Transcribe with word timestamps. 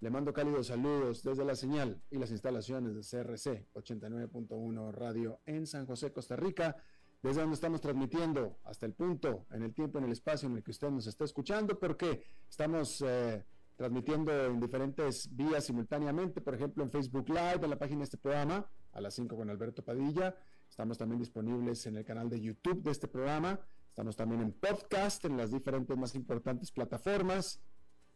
le 0.00 0.10
mando 0.10 0.32
cálidos 0.32 0.68
saludos 0.68 1.24
desde 1.24 1.44
la 1.44 1.56
señal 1.56 2.00
y 2.10 2.18
las 2.18 2.30
instalaciones 2.30 2.94
de 2.94 3.00
CRC 3.00 3.66
89.1 3.74 4.92
Radio 4.92 5.40
en 5.44 5.66
San 5.66 5.86
José, 5.86 6.12
Costa 6.12 6.36
Rica, 6.36 6.76
desde 7.20 7.40
donde 7.40 7.54
estamos 7.54 7.80
transmitiendo 7.80 8.58
hasta 8.64 8.86
el 8.86 8.92
punto, 8.92 9.46
en 9.50 9.62
el 9.64 9.74
tiempo, 9.74 9.98
en 9.98 10.04
el 10.04 10.12
espacio 10.12 10.48
en 10.48 10.56
el 10.56 10.62
que 10.62 10.70
usted 10.70 10.88
nos 10.90 11.08
está 11.08 11.24
escuchando, 11.24 11.80
porque 11.80 12.22
estamos 12.48 13.02
eh, 13.04 13.44
transmitiendo 13.74 14.46
en 14.46 14.60
diferentes 14.60 15.34
vías 15.34 15.64
simultáneamente, 15.64 16.40
por 16.40 16.54
ejemplo 16.54 16.84
en 16.84 16.90
Facebook 16.90 17.28
Live, 17.28 17.60
en 17.62 17.70
la 17.70 17.78
página 17.78 17.98
de 17.98 18.04
este 18.04 18.18
programa, 18.18 18.70
a 18.92 19.00
las 19.00 19.14
5 19.14 19.36
con 19.36 19.50
Alberto 19.50 19.84
Padilla. 19.84 20.36
Estamos 20.68 20.96
también 20.96 21.18
disponibles 21.18 21.86
en 21.86 21.96
el 21.96 22.04
canal 22.04 22.28
de 22.28 22.40
YouTube 22.40 22.84
de 22.84 22.92
este 22.92 23.08
programa. 23.08 23.58
Estamos 23.88 24.14
también 24.14 24.42
en 24.42 24.52
podcast, 24.52 25.24
en 25.24 25.36
las 25.36 25.50
diferentes 25.50 25.96
más 25.96 26.14
importantes 26.14 26.70
plataformas 26.70 27.60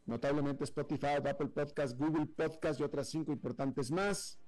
notablemente 0.06 0.64
Spotify, 0.64 1.16
Apple 1.16 1.48
Podcast, 1.48 1.98
Google 1.98 2.26
Podcast 2.26 2.80
y 2.80 2.82
otras 2.82 3.08
cinco 3.08 3.32
importantes 3.32 3.90
más. 3.90 4.38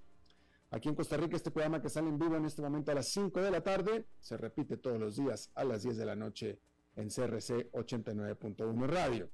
Aquí 0.70 0.88
en 0.88 0.96
Costa 0.96 1.16
Rica, 1.16 1.36
este 1.36 1.52
programa 1.52 1.80
que 1.80 1.88
sale 1.88 2.08
en 2.08 2.19
vivo 2.19 2.34
en 2.36 2.46
este 2.46 2.61
momento 2.61 2.91
a 2.91 2.96
las 2.96 3.08
5 3.11 3.41
de 3.41 3.50
la 3.52 3.61
tarde, 3.61 4.06
se 4.19 4.36
repite 4.36 4.77
todos 4.77 4.98
los 4.98 5.14
días 5.14 5.52
a 5.55 5.62
las 5.62 5.84
10 5.84 5.96
de 5.98 6.05
la 6.05 6.16
noche 6.16 6.58
en 6.96 7.11
CRC 7.11 7.70
89.1 7.70 8.86
Radio. 8.88 9.30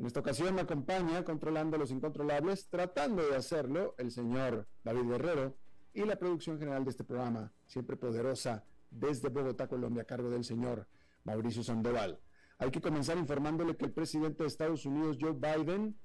En 0.00 0.06
esta 0.06 0.18
ocasión 0.18 0.52
me 0.52 0.62
acompaña 0.62 1.24
controlando 1.24 1.78
los 1.78 1.92
incontrolables, 1.92 2.68
tratando 2.68 3.22
de 3.24 3.36
hacerlo 3.36 3.94
el 3.98 4.10
señor 4.10 4.66
David 4.82 5.08
Guerrero 5.08 5.56
y 5.92 6.04
la 6.04 6.16
producción 6.16 6.58
general 6.58 6.82
de 6.82 6.90
este 6.90 7.04
programa, 7.04 7.52
siempre 7.68 7.96
poderosa, 7.96 8.64
desde 8.90 9.28
Bogotá, 9.28 9.68
Colombia, 9.68 10.02
a 10.02 10.06
cargo 10.06 10.28
del 10.28 10.42
señor 10.42 10.88
Mauricio 11.22 11.62
Sandoval. 11.62 12.18
Hay 12.58 12.70
que 12.70 12.80
comenzar 12.80 13.18
informándole 13.18 13.76
que 13.76 13.86
el 13.86 13.92
presidente 13.92 14.42
de 14.42 14.48
Estados 14.48 14.86
Unidos, 14.86 15.18
Joe 15.20 15.32
Biden, 15.32 15.96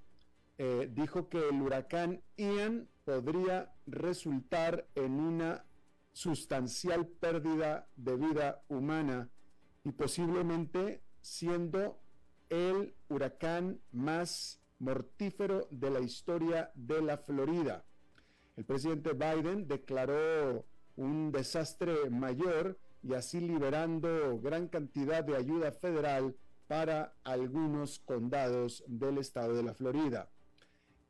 eh, 0.57 0.89
dijo 0.91 1.29
que 1.29 1.49
el 1.49 1.61
huracán 1.61 2.21
Ian 2.35 2.89
podría 3.05 3.73
resultar 3.85 4.87
en 4.95 5.19
una 5.19 5.65
sustancial 6.11 7.07
pérdida 7.07 7.87
de 7.95 8.15
vida 8.17 8.61
humana 8.67 9.29
y 9.83 9.91
posiblemente 9.91 11.01
siendo 11.21 12.01
el 12.49 12.93
huracán 13.07 13.79
más 13.91 14.59
mortífero 14.79 15.67
de 15.71 15.91
la 15.91 15.99
historia 15.99 16.71
de 16.75 17.01
la 17.01 17.17
Florida. 17.17 17.85
El 18.57 18.65
presidente 18.65 19.13
Biden 19.13 19.67
declaró 19.67 20.65
un 20.95 21.31
desastre 21.31 22.09
mayor 22.09 22.77
y 23.03 23.13
así 23.13 23.39
liberando 23.39 24.39
gran 24.39 24.67
cantidad 24.67 25.23
de 25.23 25.35
ayuda 25.35 25.71
federal 25.71 26.35
para 26.67 27.15
algunos 27.23 27.99
condados 27.99 28.83
del 28.87 29.17
estado 29.17 29.55
de 29.55 29.63
la 29.63 29.73
Florida. 29.73 30.29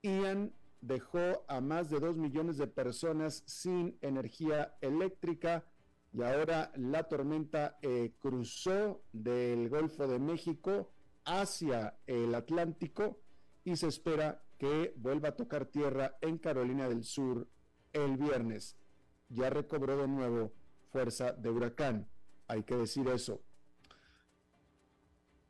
Ian 0.02 0.54
dejó 0.82 1.44
a 1.48 1.60
más 1.60 1.90
de 1.90 2.00
dos 2.00 2.16
millones 2.16 2.58
de 2.58 2.68
personas 2.68 3.44
sin 3.46 3.98
energía 4.02 4.78
eléctrica 4.82 5.66
y 6.14 6.24
ahora 6.24 6.72
la 6.76 7.04
tormenta 7.04 7.78
eh, 7.82 8.14
cruzó 8.20 9.04
del 9.12 9.70
Golfo 9.70 10.08
de 10.08 10.20
México 10.20 10.90
hacia 11.26 11.98
el 12.08 12.34
Atlántico 12.34 13.20
y 13.64 13.76
se 13.76 13.88
espera 13.88 14.42
que 14.58 14.94
vuelva 14.98 15.30
a 15.30 15.36
tocar 15.36 15.66
tierra 15.66 16.18
en 16.22 16.38
Carolina 16.38 16.88
del 16.90 17.04
Sur 17.04 17.48
el 17.94 18.18
viernes. 18.18 18.78
Ya 19.30 19.50
recobró 19.50 19.98
de 19.98 20.08
nuevo 20.08 20.54
fuerza 20.92 21.32
de 21.34 21.50
huracán. 21.50 22.08
Hay 22.48 22.64
que 22.64 22.76
decir 22.76 23.08
eso. 23.08 23.42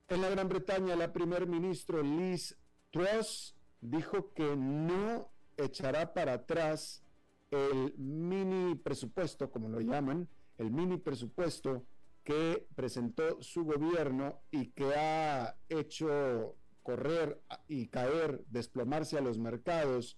En 0.07 0.21
la 0.21 0.29
Gran 0.29 0.49
Bretaña, 0.49 0.95
la 0.95 1.13
primer 1.13 1.47
ministro 1.47 2.01
Liz 2.01 2.57
Truss 2.91 3.55
dijo 3.81 4.33
que 4.33 4.55
no 4.55 5.29
echará 5.57 6.13
para 6.13 6.33
atrás 6.33 7.03
el 7.51 7.93
mini 7.97 8.75
presupuesto, 8.75 9.51
como 9.51 9.69
lo 9.69 9.79
llaman, 9.81 10.27
el 10.57 10.71
mini 10.71 10.97
presupuesto 10.97 11.85
que 12.23 12.67
presentó 12.75 13.41
su 13.41 13.63
gobierno 13.63 14.41
y 14.51 14.67
que 14.71 14.93
ha 14.95 15.55
hecho 15.69 16.55
correr 16.83 17.41
y 17.67 17.87
caer, 17.87 18.43
desplomarse 18.49 19.17
a 19.17 19.21
los 19.21 19.37
mercados, 19.37 20.17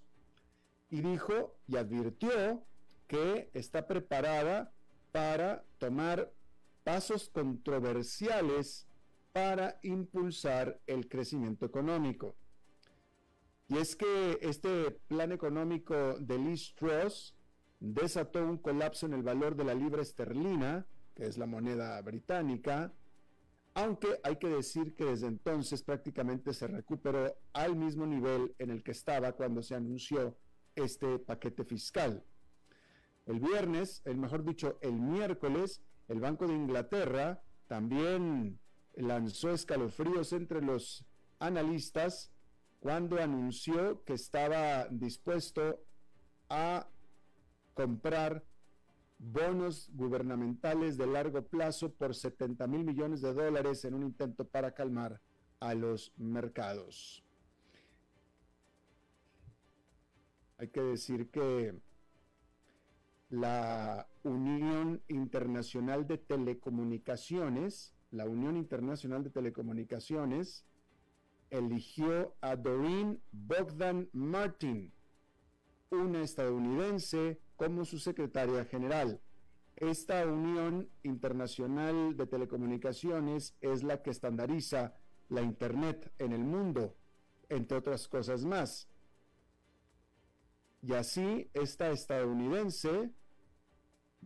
y 0.89 1.01
dijo 1.01 1.55
y 1.67 1.77
advirtió 1.77 2.63
que 3.07 3.49
está 3.53 3.87
preparada 3.87 4.73
para 5.11 5.63
tomar 5.77 6.31
pasos 6.83 7.29
controversiales 7.29 8.87
para 9.33 9.79
impulsar 9.83 10.79
el 10.87 11.07
crecimiento 11.07 11.65
económico. 11.65 12.35
Y 13.69 13.77
es 13.77 13.95
que 13.95 14.37
este 14.41 14.91
plan 15.07 15.31
económico 15.31 15.95
de 16.19 16.37
Liz 16.37 16.73
Truss 16.75 17.33
desató 17.79 18.43
un 18.43 18.57
colapso 18.57 19.05
en 19.05 19.13
el 19.13 19.23
valor 19.23 19.55
de 19.55 19.63
la 19.63 19.73
libra 19.73 20.01
esterlina, 20.01 20.85
que 21.15 21.25
es 21.25 21.37
la 21.37 21.45
moneda 21.45 22.01
británica, 22.01 22.91
aunque 23.73 24.19
hay 24.23 24.35
que 24.35 24.49
decir 24.49 24.93
que 24.95 25.05
desde 25.05 25.27
entonces 25.27 25.81
prácticamente 25.83 26.53
se 26.53 26.67
recuperó 26.67 27.33
al 27.53 27.77
mismo 27.77 28.05
nivel 28.05 28.53
en 28.59 28.69
el 28.69 28.83
que 28.83 28.91
estaba 28.91 29.31
cuando 29.31 29.63
se 29.63 29.75
anunció 29.75 30.35
este 30.75 31.19
paquete 31.19 31.63
fiscal. 31.63 32.23
El 33.25 33.39
viernes, 33.39 34.01
el 34.05 34.17
mejor 34.17 34.43
dicho, 34.43 34.77
el 34.81 34.93
miércoles, 34.93 35.81
el 36.07 36.19
Banco 36.19 36.47
de 36.47 36.53
Inglaterra 36.53 37.41
también 37.67 38.59
lanzó 38.95 39.51
escalofríos 39.51 40.33
entre 40.33 40.61
los 40.61 41.05
analistas 41.39 42.31
cuando 42.79 43.21
anunció 43.21 44.03
que 44.03 44.13
estaba 44.13 44.87
dispuesto 44.89 45.79
a 46.49 46.87
comprar 47.73 48.43
bonos 49.19 49.89
gubernamentales 49.93 50.97
de 50.97 51.05
largo 51.05 51.43
plazo 51.43 51.93
por 51.93 52.15
70 52.15 52.65
mil 52.67 52.83
millones 52.83 53.21
de 53.21 53.33
dólares 53.33 53.85
en 53.85 53.93
un 53.93 54.03
intento 54.03 54.45
para 54.45 54.73
calmar 54.73 55.21
a 55.59 55.75
los 55.75 56.11
mercados. 56.17 57.23
Hay 60.57 60.69
que 60.69 60.81
decir 60.81 61.29
que 61.29 61.79
la 63.31 64.09
Unión 64.23 65.01
Internacional 65.07 66.05
de 66.05 66.17
Telecomunicaciones, 66.17 67.95
la 68.11 68.25
Unión 68.25 68.57
Internacional 68.57 69.23
de 69.23 69.29
Telecomunicaciones, 69.29 70.65
eligió 71.49 72.35
a 72.41 72.57
Doreen 72.57 73.21
Bogdan 73.31 74.09
Martin, 74.11 74.93
una 75.89 76.21
estadounidense, 76.21 77.39
como 77.55 77.85
su 77.85 77.99
secretaria 77.99 78.65
general. 78.65 79.21
Esta 79.77 80.25
Unión 80.25 80.89
Internacional 81.03 82.17
de 82.17 82.27
Telecomunicaciones 82.27 83.55
es 83.61 83.81
la 83.83 84.01
que 84.03 84.09
estandariza 84.09 84.93
la 85.29 85.41
Internet 85.41 86.11
en 86.19 86.33
el 86.33 86.43
mundo. 86.43 86.97
entre 87.49 87.77
otras 87.77 88.07
cosas 88.07 88.45
más. 88.45 88.87
Y 90.81 90.93
así 90.93 91.49
esta 91.53 91.91
estadounidense 91.91 93.11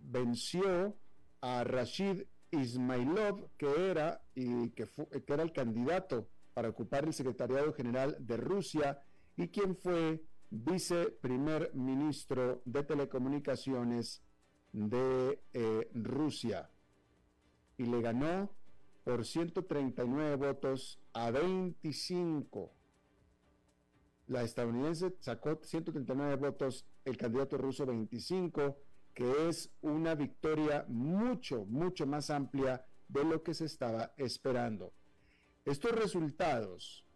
venció 0.06 0.96
a 1.42 1.63
Rashid 1.63 2.24
Ismailov, 2.52 3.50
que 3.57 3.90
era, 3.92 4.22
y 4.34 4.69
que, 4.69 4.88
que 5.25 5.34
era 5.34 5.44
el 5.44 5.52
candidato 5.52 6.28
para 6.54 6.69
ocupar 6.69 7.06
el 7.06 7.13
secretariado 7.13 7.74
general 7.74 8.16
de 8.19 8.38
Rusia 8.38 9.02
y 9.36 9.50
quien 9.50 9.75
fue 9.75 10.24
viceprimer 10.50 11.72
ministro 11.74 12.62
de 12.66 12.84
telecomunicaciones 12.84 14.24
de 14.72 15.42
eh, 15.54 15.90
Rusia. 15.94 16.69
Y 17.78 17.86
le 17.86 18.01
ganó 18.01 18.50
por 19.04 19.25
139 19.25 20.36
votos 20.36 21.00
a 21.13 21.31
25. 21.31 22.72
La 24.28 24.44
estadounidense 24.44 25.16
sacó 25.19 25.60
139 25.62 26.36
votos, 26.38 26.86
el 27.04 27.18
candidato 27.18 27.58
ruso 27.58 27.86
25, 27.86 28.78
que 29.15 29.47
es 29.47 29.71
una 29.81 30.13
victoria 30.13 30.85
mucho, 30.88 31.65
mucho 31.65 32.06
más 32.06 32.29
amplia 32.29 32.85
de 33.07 33.23
lo 33.23 33.41
que 33.41 33.53
se 33.53 33.65
estaba 33.65 34.13
esperando. 34.17 34.94
Estos 35.63 35.94
resultados, 35.94 37.07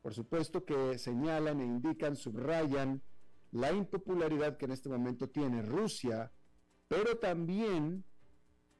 por 0.00 0.14
supuesto 0.14 0.64
que 0.64 0.96
señalan 0.98 1.60
e 1.60 1.66
indican, 1.66 2.16
subrayan 2.16 3.02
la 3.50 3.72
impopularidad 3.72 4.56
que 4.56 4.64
en 4.64 4.72
este 4.72 4.88
momento 4.88 5.28
tiene 5.28 5.62
Rusia, 5.62 6.32
pero 6.88 7.18
también 7.18 8.04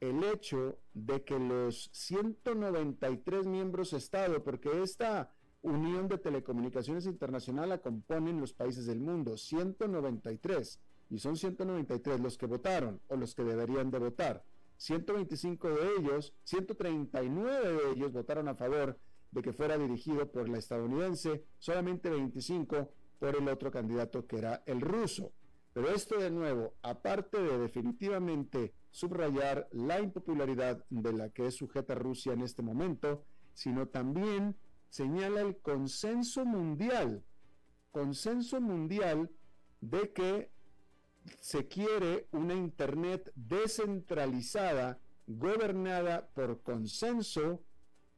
el 0.01 0.23
hecho 0.25 0.79
de 0.95 1.25
que 1.25 1.39
los 1.39 1.91
193 1.93 3.47
miembros 3.47 3.93
Estado, 3.93 4.43
porque 4.43 4.83
esta 4.83 5.35
Unión 5.63 6.09
de 6.09 6.19
Telecomunicaciones 6.19 7.07
Internacional 7.07 7.69
la 7.69 7.79
componen 7.79 8.41
los 8.41 8.53
países 8.53 8.87
del 8.87 9.01
mundo, 9.01 9.37
193, 9.37 10.81
y 11.13 11.19
son 11.19 11.37
193 11.37 12.21
los 12.21 12.39
que 12.39 12.47
votaron 12.47 12.99
o 13.09 13.17
los 13.17 13.35
que 13.35 13.45
deberían 13.45 13.91
de 13.91 13.99
votar. 13.99 14.43
125 14.79 15.69
de 15.69 15.97
ellos, 15.99 16.33
139 16.45 17.73
de 17.73 17.93
ellos 17.93 18.13
votaron 18.13 18.49
a 18.49 18.55
favor 18.55 18.99
de 19.31 19.43
que 19.43 19.53
fuera 19.53 19.77
dirigido 19.77 20.33
por 20.33 20.49
la 20.49 20.57
estadounidense, 20.57 21.45
solamente 21.59 22.09
25 22.09 22.91
por 23.19 23.37
el 23.37 23.47
otro 23.47 23.71
candidato 23.71 24.27
que 24.27 24.39
era 24.39 24.63
el 24.65 24.81
ruso. 24.81 25.35
Pero 25.75 25.91
esto 25.91 26.19
de 26.19 26.31
nuevo, 26.31 26.77
aparte 26.81 27.43
de 27.43 27.59
definitivamente 27.59 28.73
subrayar 28.91 29.69
la 29.71 30.01
impopularidad 30.01 30.83
de 30.89 31.13
la 31.13 31.29
que 31.29 31.47
es 31.47 31.57
sujeta 31.57 31.95
Rusia 31.95 32.33
en 32.33 32.41
este 32.41 32.63
momento, 32.63 33.27
sino 33.53 33.87
también 33.87 34.57
señala 34.89 35.43
el 35.43 35.59
consenso 35.59 36.47
mundial, 36.47 37.23
consenso 37.91 38.63
mundial 38.63 39.31
de 39.83 40.11
que 40.15 40.51
se 41.41 41.69
quiere 41.69 42.27
una 42.33 42.55
Internet 42.55 43.33
descentralizada, 43.35 44.99
gobernada 45.27 46.29
por 46.35 46.63
consenso 46.63 47.63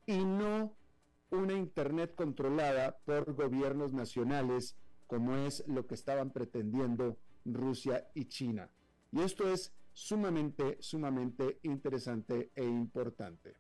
y 0.07 0.25
no 0.25 0.77
una 1.31 1.55
Internet 1.55 2.15
controlada 2.15 2.99
por 3.05 3.35
gobiernos 3.35 3.93
nacionales, 3.93 4.77
como 5.07 5.37
es 5.37 5.65
lo 5.67 5.87
que 5.87 5.95
estaban 5.95 6.31
pretendiendo 6.31 7.19
Rusia 7.45 8.09
y 8.15 8.27
China. 8.27 8.71
Y 9.13 9.21
esto 9.21 9.49
es 9.49 9.73
sumamente, 9.93 10.79
sumamente 10.81 11.59
interesante 11.63 12.51
e 12.55 12.65
importante. 12.65 13.57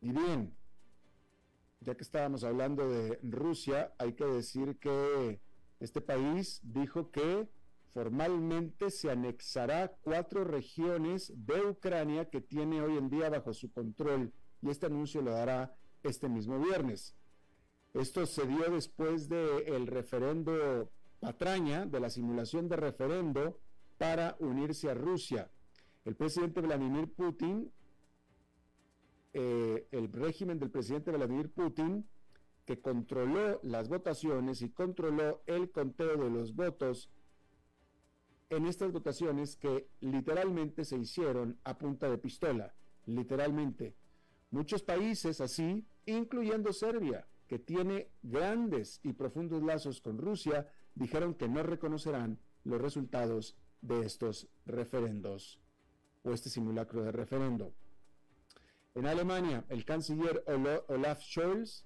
Y 0.00 0.12
bien, 0.12 0.54
ya 1.80 1.94
que 1.94 2.02
estábamos 2.02 2.44
hablando 2.44 2.88
de 2.88 3.18
Rusia, 3.22 3.94
hay 3.98 4.12
que 4.12 4.24
decir 4.24 4.78
que 4.78 5.40
este 5.80 6.00
país 6.00 6.60
dijo 6.62 7.10
que 7.10 7.48
formalmente 7.92 8.90
se 8.90 9.10
anexará 9.10 9.96
cuatro 10.02 10.44
regiones 10.44 11.32
de 11.34 11.60
Ucrania 11.62 12.28
que 12.28 12.40
tiene 12.40 12.82
hoy 12.82 12.96
en 12.98 13.08
día 13.08 13.30
bajo 13.30 13.52
su 13.52 13.72
control 13.72 14.32
y 14.62 14.70
este 14.70 14.86
anuncio 14.86 15.22
lo 15.22 15.32
dará 15.32 15.74
este 16.02 16.28
mismo 16.28 16.58
viernes. 16.58 17.14
Esto 17.94 18.26
se 18.26 18.46
dio 18.46 18.70
después 18.70 19.28
del 19.28 19.86
referendo 19.86 20.90
patraña, 21.20 21.86
de 21.86 22.00
la 22.00 22.10
simulación 22.10 22.68
de 22.68 22.76
referendo 22.76 23.58
para 23.96 24.36
unirse 24.40 24.90
a 24.90 24.94
Rusia. 24.94 25.50
El 26.04 26.14
presidente 26.14 26.60
Vladimir 26.60 27.12
Putin 27.12 27.72
eh, 29.38 29.86
el 29.90 30.10
régimen 30.10 30.58
del 30.58 30.70
presidente 30.70 31.10
Vladimir 31.10 31.50
Putin, 31.50 32.08
que 32.66 32.80
controló 32.80 33.60
las 33.62 33.88
votaciones 33.88 34.60
y 34.60 34.70
controló 34.70 35.42
el 35.46 35.70
conteo 35.70 36.16
de 36.16 36.30
los 36.30 36.54
votos 36.54 37.08
en 38.50 38.66
estas 38.66 38.92
votaciones 38.92 39.56
que 39.56 39.88
literalmente 40.00 40.84
se 40.84 40.98
hicieron 40.98 41.58
a 41.64 41.78
punta 41.78 42.10
de 42.10 42.18
pistola, 42.18 42.74
literalmente. 43.06 43.96
Muchos 44.50 44.82
países 44.82 45.40
así, 45.40 45.86
incluyendo 46.06 46.72
Serbia, 46.72 47.26
que 47.46 47.58
tiene 47.58 48.10
grandes 48.22 49.00
y 49.04 49.12
profundos 49.12 49.62
lazos 49.62 50.00
con 50.00 50.18
Rusia, 50.18 50.68
dijeron 50.94 51.34
que 51.34 51.48
no 51.48 51.62
reconocerán 51.62 52.38
los 52.64 52.80
resultados 52.80 53.56
de 53.80 54.04
estos 54.04 54.48
referendos 54.64 55.60
o 56.24 56.32
este 56.32 56.50
simulacro 56.50 57.04
de 57.04 57.12
referendo. 57.12 57.74
En 58.94 59.06
Alemania, 59.06 59.64
el 59.68 59.84
canciller 59.84 60.42
Olaf 60.88 61.22
Scholz 61.22 61.85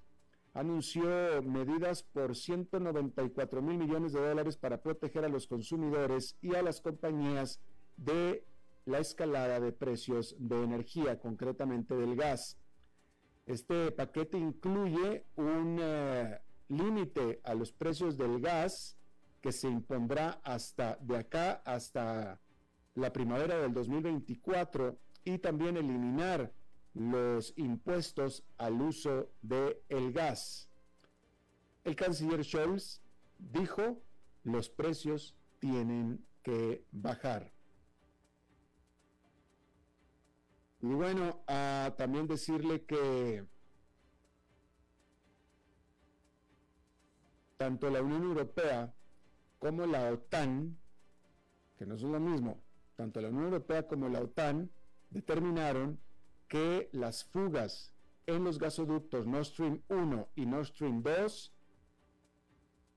anunció 0.53 1.41
medidas 1.43 2.03
por 2.03 2.35
194 2.35 3.61
mil 3.61 3.77
millones 3.77 4.13
de 4.13 4.19
dólares 4.19 4.57
para 4.57 4.81
proteger 4.81 5.23
a 5.25 5.29
los 5.29 5.47
consumidores 5.47 6.37
y 6.41 6.55
a 6.55 6.61
las 6.61 6.81
compañías 6.81 7.61
de 7.97 8.45
la 8.85 8.99
escalada 8.99 9.59
de 9.59 9.71
precios 9.71 10.35
de 10.39 10.63
energía, 10.63 11.19
concretamente 11.19 11.95
del 11.95 12.15
gas. 12.15 12.57
Este 13.45 13.91
paquete 13.91 14.37
incluye 14.37 15.25
un 15.35 15.77
eh, 15.81 16.39
límite 16.67 17.39
a 17.43 17.53
los 17.53 17.71
precios 17.71 18.17
del 18.17 18.41
gas 18.41 18.97
que 19.41 19.51
se 19.51 19.67
impondrá 19.67 20.41
hasta 20.43 20.97
de 21.01 21.17
acá 21.17 21.61
hasta 21.65 22.39
la 22.95 23.11
primavera 23.13 23.57
del 23.57 23.73
2024 23.73 24.97
y 25.23 25.37
también 25.39 25.77
eliminar 25.77 26.51
los 26.93 27.53
impuestos 27.57 28.43
al 28.57 28.81
uso 28.81 29.31
del 29.41 29.77
el 29.89 30.11
gas. 30.11 30.69
El 31.83 31.95
canciller 31.95 32.43
Scholz 32.43 33.01
dijo, 33.37 34.01
los 34.43 34.69
precios 34.69 35.35
tienen 35.59 36.25
que 36.43 36.85
bajar. 36.91 37.51
Y 40.81 40.87
bueno, 40.87 41.43
también 41.97 42.27
decirle 42.27 42.85
que 42.85 43.45
tanto 47.57 47.89
la 47.91 48.01
Unión 48.01 48.23
Europea 48.23 48.91
como 49.59 49.85
la 49.85 50.11
OTAN, 50.11 50.75
que 51.77 51.85
no 51.85 51.95
son 51.97 52.13
lo 52.13 52.19
mismo, 52.19 52.63
tanto 52.95 53.21
la 53.21 53.29
Unión 53.29 53.45
Europea 53.45 53.87
como 53.87 54.09
la 54.09 54.21
OTAN 54.21 54.71
determinaron 55.11 55.99
que 56.51 56.89
las 56.91 57.23
fugas 57.23 57.93
en 58.25 58.43
los 58.43 58.59
gasoductos 58.59 59.25
Nord 59.25 59.45
Stream 59.45 59.81
1 59.87 60.27
y 60.35 60.45
Nord 60.45 60.65
Stream 60.65 61.01
2, 61.01 61.53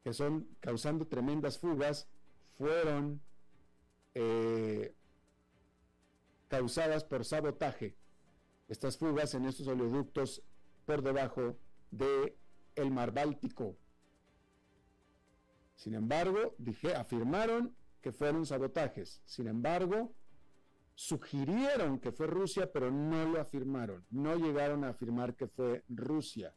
que 0.03 0.13
son 0.13 0.49
causando 0.59 1.07
tremendas 1.07 1.57
fugas, 1.57 2.09
fueron 2.59 3.23
eh, 4.15 4.93
causadas 6.49 7.05
por 7.05 7.25
sabotaje. 7.25 7.97
Estas 8.67 8.99
fugas 8.99 9.35
en 9.35 9.45
estos 9.45 9.69
oleoductos 9.69 10.43
por 10.85 11.03
debajo 11.03 11.57
de 11.93 12.37
el 12.75 12.91
mar 12.91 13.13
Báltico. 13.13 13.77
Sin 15.77 15.95
embargo, 15.95 16.57
dije, 16.59 16.97
afirmaron 16.97 17.73
que 18.01 18.11
fueron 18.11 18.47
sabotajes. 18.47 19.23
Sin 19.25 19.47
embargo, 19.47 20.13
sugirieron 20.95 21.99
que 21.99 22.13
fue 22.13 22.27
Rusia, 22.27 22.73
pero 22.73 22.91
no 22.91 23.25
lo 23.27 23.41
afirmaron, 23.41 24.05
no 24.11 24.37
llegaron 24.37 24.85
a 24.85 24.91
afirmar 24.91 25.35
que 25.35 25.49
fue 25.49 25.85
Rusia. 25.89 26.55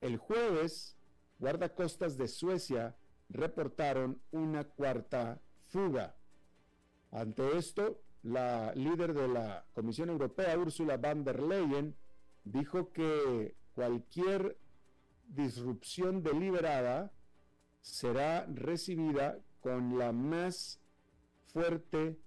El 0.00 0.16
jueves, 0.16 0.96
guardacostas 1.38 2.16
de 2.16 2.28
Suecia 2.28 2.96
reportaron 3.28 4.20
una 4.32 4.64
cuarta 4.64 5.40
fuga. 5.68 6.16
Ante 7.10 7.56
esto, 7.56 8.02
la 8.22 8.72
líder 8.74 9.14
de 9.14 9.28
la 9.28 9.64
Comisión 9.72 10.10
Europea, 10.10 10.58
Ursula 10.58 10.96
von 10.96 11.24
der 11.24 11.42
Leyen, 11.42 11.94
dijo 12.44 12.92
que 12.92 13.54
cualquier 13.74 14.58
disrupción 15.28 16.22
deliberada 16.22 17.12
será 17.80 18.46
recibida 18.46 19.38
con 19.60 19.98
la 19.98 20.12
más 20.12 20.80
fuerte 21.46 22.18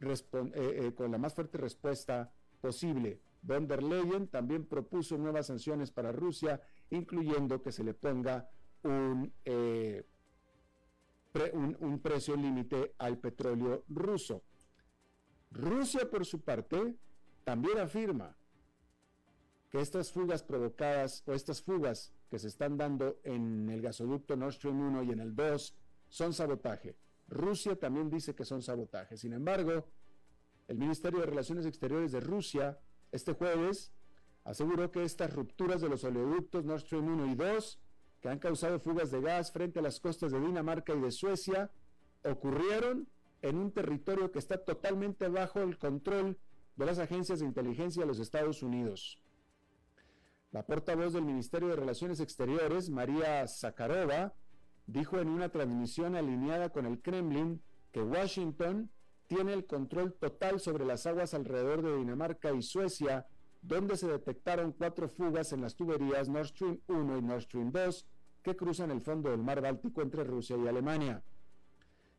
eh, 0.00 0.50
eh, 0.54 0.94
con 0.94 1.10
la 1.10 1.18
más 1.18 1.34
fuerte 1.34 1.58
respuesta 1.58 2.32
posible. 2.60 3.20
von 3.40 3.68
der 3.68 3.82
Leyen 3.82 4.28
también 4.28 4.66
propuso 4.66 5.16
nuevas 5.16 5.46
sanciones 5.46 5.90
para 5.90 6.12
Rusia, 6.12 6.60
incluyendo 6.90 7.62
que 7.62 7.72
se 7.72 7.84
le 7.84 7.94
ponga 7.94 8.48
un, 8.82 9.32
eh, 9.44 10.04
un 11.60 12.00
precio 12.00 12.36
límite 12.36 12.94
al 12.98 13.18
petróleo 13.18 13.84
ruso. 13.88 14.42
Rusia, 15.52 16.10
por 16.10 16.26
su 16.26 16.40
parte, 16.40 16.96
también 17.44 17.78
afirma 17.78 18.36
que 19.70 19.80
estas 19.80 20.10
fugas 20.10 20.42
provocadas 20.42 21.22
o 21.26 21.32
estas 21.32 21.62
fugas 21.62 22.12
que 22.30 22.38
se 22.38 22.48
están 22.48 22.76
dando 22.76 23.20
en 23.24 23.68
el 23.70 23.80
gasoducto 23.82 24.36
Nord 24.36 24.54
Stream 24.54 24.80
1 24.80 25.02
y 25.04 25.10
en 25.12 25.20
el 25.20 25.34
2 25.34 25.74
son 26.08 26.32
sabotaje. 26.32 26.96
Rusia 27.28 27.76
también 27.76 28.10
dice 28.10 28.34
que 28.34 28.44
son 28.44 28.62
sabotaje. 28.62 29.16
Sin 29.16 29.32
embargo, 29.32 29.84
el 30.66 30.78
Ministerio 30.78 31.20
de 31.20 31.26
Relaciones 31.26 31.66
Exteriores 31.66 32.12
de 32.12 32.20
Rusia 32.20 32.78
este 33.12 33.32
jueves 33.32 33.92
aseguró 34.44 34.90
que 34.90 35.02
estas 35.02 35.32
rupturas 35.32 35.80
de 35.80 35.88
los 35.88 36.04
oleoductos 36.04 36.64
Nord 36.64 36.80
Stream 36.80 37.06
1 37.06 37.32
y 37.32 37.34
2, 37.34 37.80
que 38.20 38.28
han 38.28 38.38
causado 38.38 38.78
fugas 38.80 39.10
de 39.10 39.20
gas 39.20 39.52
frente 39.52 39.78
a 39.78 39.82
las 39.82 40.00
costas 40.00 40.32
de 40.32 40.40
Dinamarca 40.40 40.94
y 40.94 41.00
de 41.00 41.10
Suecia, 41.10 41.70
ocurrieron 42.24 43.08
en 43.42 43.56
un 43.56 43.72
territorio 43.72 44.32
que 44.32 44.38
está 44.38 44.62
totalmente 44.64 45.28
bajo 45.28 45.60
el 45.60 45.78
control 45.78 46.38
de 46.76 46.86
las 46.86 46.98
agencias 46.98 47.40
de 47.40 47.46
inteligencia 47.46 48.02
de 48.02 48.08
los 48.08 48.18
Estados 48.18 48.62
Unidos. 48.62 49.22
La 50.50 50.66
portavoz 50.66 51.12
del 51.12 51.24
Ministerio 51.24 51.68
de 51.68 51.76
Relaciones 51.76 52.20
Exteriores, 52.20 52.88
María 52.88 53.46
Zakharova, 53.46 54.34
dijo 54.88 55.20
en 55.20 55.28
una 55.28 55.50
transmisión 55.50 56.16
alineada 56.16 56.70
con 56.70 56.86
el 56.86 57.00
Kremlin 57.00 57.62
que 57.92 58.02
Washington 58.02 58.90
tiene 59.26 59.52
el 59.52 59.66
control 59.66 60.14
total 60.14 60.58
sobre 60.60 60.86
las 60.86 61.06
aguas 61.06 61.34
alrededor 61.34 61.82
de 61.82 61.94
Dinamarca 61.94 62.52
y 62.52 62.62
Suecia, 62.62 63.26
donde 63.60 63.98
se 63.98 64.08
detectaron 64.08 64.72
cuatro 64.72 65.08
fugas 65.08 65.52
en 65.52 65.60
las 65.60 65.76
tuberías 65.76 66.30
Nord 66.30 66.46
Stream 66.46 66.80
1 66.88 67.18
y 67.18 67.22
Nord 67.22 67.42
Stream 67.42 67.70
2 67.70 68.06
que 68.42 68.56
cruzan 68.56 68.90
el 68.90 69.02
fondo 69.02 69.30
del 69.30 69.42
mar 69.42 69.60
Báltico 69.60 70.00
entre 70.00 70.24
Rusia 70.24 70.56
y 70.56 70.66
Alemania. 70.66 71.22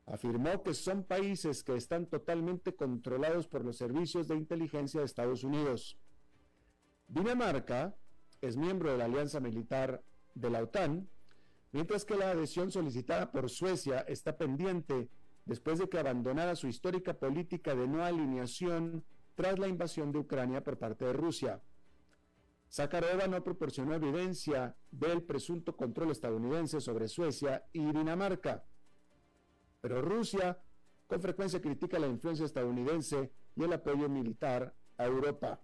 Afirmó 0.06 0.62
que 0.62 0.76
son 0.76 1.04
países 1.04 1.64
que 1.64 1.76
están 1.76 2.06
totalmente 2.06 2.76
controlados 2.76 3.48
por 3.48 3.66
los 3.66 3.78
servicios 3.78 4.28
de 4.28 4.36
inteligencia 4.36 5.00
de 5.00 5.08
Estados 5.08 5.44
Unidos. 5.44 5.98
Dinamarca 7.08 7.96
es 8.42 8.58
miembro 8.58 8.92
de 8.92 8.98
la 9.00 9.06
alianza 9.06 9.40
militar 9.40 10.04
de 10.36 10.50
la 10.52 10.62
OTAN, 10.62 11.10
mientras 11.72 12.06
que 12.06 12.16
la 12.16 12.32
adhesión 12.32 12.72
solicitada 12.72 13.32
por 13.32 13.50
Suecia 13.50 14.00
está 14.02 14.38
pendiente 14.38 15.10
después 15.46 15.80
de 15.80 15.90
que 15.90 16.00
abandonara 16.00 16.56
su 16.56 16.68
histórica 16.68 17.14
política 17.14 17.76
de 17.76 17.88
no 17.88 18.04
alineación 18.04 19.04
tras 19.36 19.58
la 19.58 19.68
invasión 19.68 20.12
de 20.12 20.20
Ucrania 20.20 20.64
por 20.64 20.78
parte 20.78 21.06
de 21.06 21.14
Rusia. 21.14 21.62
Zakharova 22.72 23.28
no 23.28 23.44
proporcionó 23.44 23.96
evidencia 23.96 24.76
del 24.92 25.24
presunto 25.24 25.76
control 25.76 26.12
estadounidense 26.12 26.82
sobre 26.82 27.08
Suecia 27.08 27.66
y 27.74 27.84
Dinamarca, 27.84 28.64
pero 29.82 30.02
Rusia 30.02 30.62
con 31.08 31.22
frecuencia 31.22 31.60
critica 31.60 31.98
la 31.98 32.08
influencia 32.08 32.46
estadounidense 32.46 33.32
y 33.56 33.64
el 33.64 33.74
apoyo 33.74 34.08
militar 34.08 34.76
a 34.98 35.06
Europa. 35.06 35.60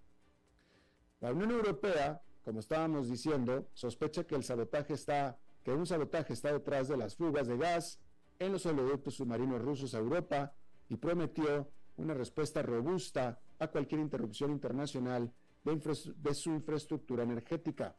La 1.19 1.31
Unión 1.31 1.51
Europea 1.51 2.23
como 2.45 2.59
estábamos 2.59 3.09
diciendo, 3.09 3.67
sospecha 3.73 4.23
que 4.23 4.35
el 4.35 4.43
sabotaje 4.43 4.93
está, 4.93 5.39
que 5.65 5.73
un 5.73 5.87
sabotaje 5.87 6.31
está 6.31 6.53
detrás 6.53 6.87
de 6.87 6.95
las 6.95 7.15
fugas 7.15 7.47
de 7.47 7.57
gas 7.57 7.99
en 8.37 8.51
los 8.51 8.67
oleoductos 8.67 9.15
submarinos 9.15 9.59
rusos 9.59 9.95
a 9.95 9.97
Europa 9.97 10.53
y 10.89 10.95
prometió 10.97 11.67
una 11.97 12.13
respuesta 12.13 12.61
robusta 12.61 13.41
a 13.57 13.67
cualquier 13.67 13.99
interrupción 13.99 14.51
internacional 14.51 15.33
de, 15.63 16.13
de, 16.17 16.33
su 16.35 16.51
infraestructura 16.51 17.23
energética. 17.23 17.95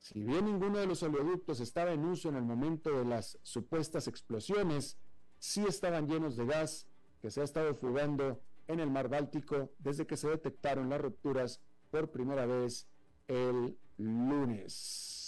Si 0.00 0.24
bien 0.24 0.46
ninguno 0.46 0.78
de 0.78 0.86
los 0.86 1.04
oleoductos 1.04 1.60
estaba 1.60 1.92
en 1.92 2.04
uso 2.04 2.28
en 2.28 2.36
el 2.36 2.42
momento 2.42 2.90
de 2.90 3.04
las 3.04 3.38
supuestas 3.42 4.08
explosiones, 4.08 4.98
sí 5.38 5.64
estaban 5.68 6.08
llenos 6.08 6.36
de 6.36 6.46
gas 6.46 6.88
que 7.22 7.30
se 7.30 7.40
ha 7.40 7.44
estado 7.44 7.72
fugando 7.74 8.40
en 8.66 8.80
el 8.80 8.90
mar 8.90 9.08
Báltico 9.08 9.70
desde 9.78 10.08
que 10.08 10.16
se 10.16 10.28
detectaron 10.28 10.90
las 10.90 11.00
rupturas 11.00 11.60
por 11.92 12.10
primera 12.10 12.46
vez 12.46 12.88
el 13.28 13.78
lunes. 13.96 15.23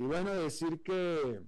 Y 0.00 0.04
bueno, 0.04 0.32
decir 0.32 0.82
que 0.82 1.42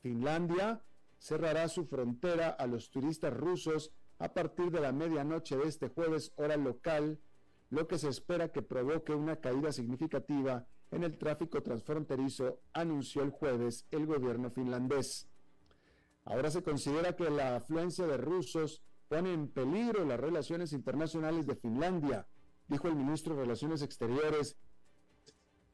Finlandia 0.00 0.82
cerrará 1.18 1.68
su 1.68 1.84
frontera 1.84 2.48
a 2.48 2.66
los 2.66 2.90
turistas 2.90 3.30
rusos 3.34 3.92
a 4.18 4.32
partir 4.32 4.70
de 4.70 4.80
la 4.80 4.90
medianoche 4.90 5.58
de 5.58 5.68
este 5.68 5.90
jueves 5.90 6.32
hora 6.36 6.56
local, 6.56 7.20
lo 7.68 7.86
que 7.86 7.98
se 7.98 8.08
espera 8.08 8.52
que 8.52 8.62
provoque 8.62 9.12
una 9.12 9.36
caída 9.36 9.70
significativa 9.70 10.66
en 10.90 11.04
el 11.04 11.18
tráfico 11.18 11.62
transfronterizo, 11.62 12.62
anunció 12.72 13.22
el 13.22 13.32
jueves 13.32 13.84
el 13.90 14.06
gobierno 14.06 14.50
finlandés. 14.50 15.28
Ahora 16.24 16.50
se 16.50 16.62
considera 16.62 17.16
que 17.16 17.28
la 17.28 17.56
afluencia 17.56 18.06
de 18.06 18.16
rusos 18.16 18.82
pone 19.08 19.34
en 19.34 19.48
peligro 19.48 20.06
las 20.06 20.18
relaciones 20.18 20.72
internacionales 20.72 21.46
de 21.46 21.56
Finlandia, 21.56 22.26
dijo 22.66 22.88
el 22.88 22.96
ministro 22.96 23.34
de 23.34 23.42
Relaciones 23.42 23.82
Exteriores, 23.82 24.56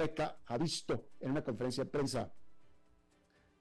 Pekka 0.02 0.36
Havisto, 0.46 1.10
en 1.20 1.30
una 1.30 1.44
conferencia 1.44 1.84
de 1.84 1.90
prensa. 1.90 2.32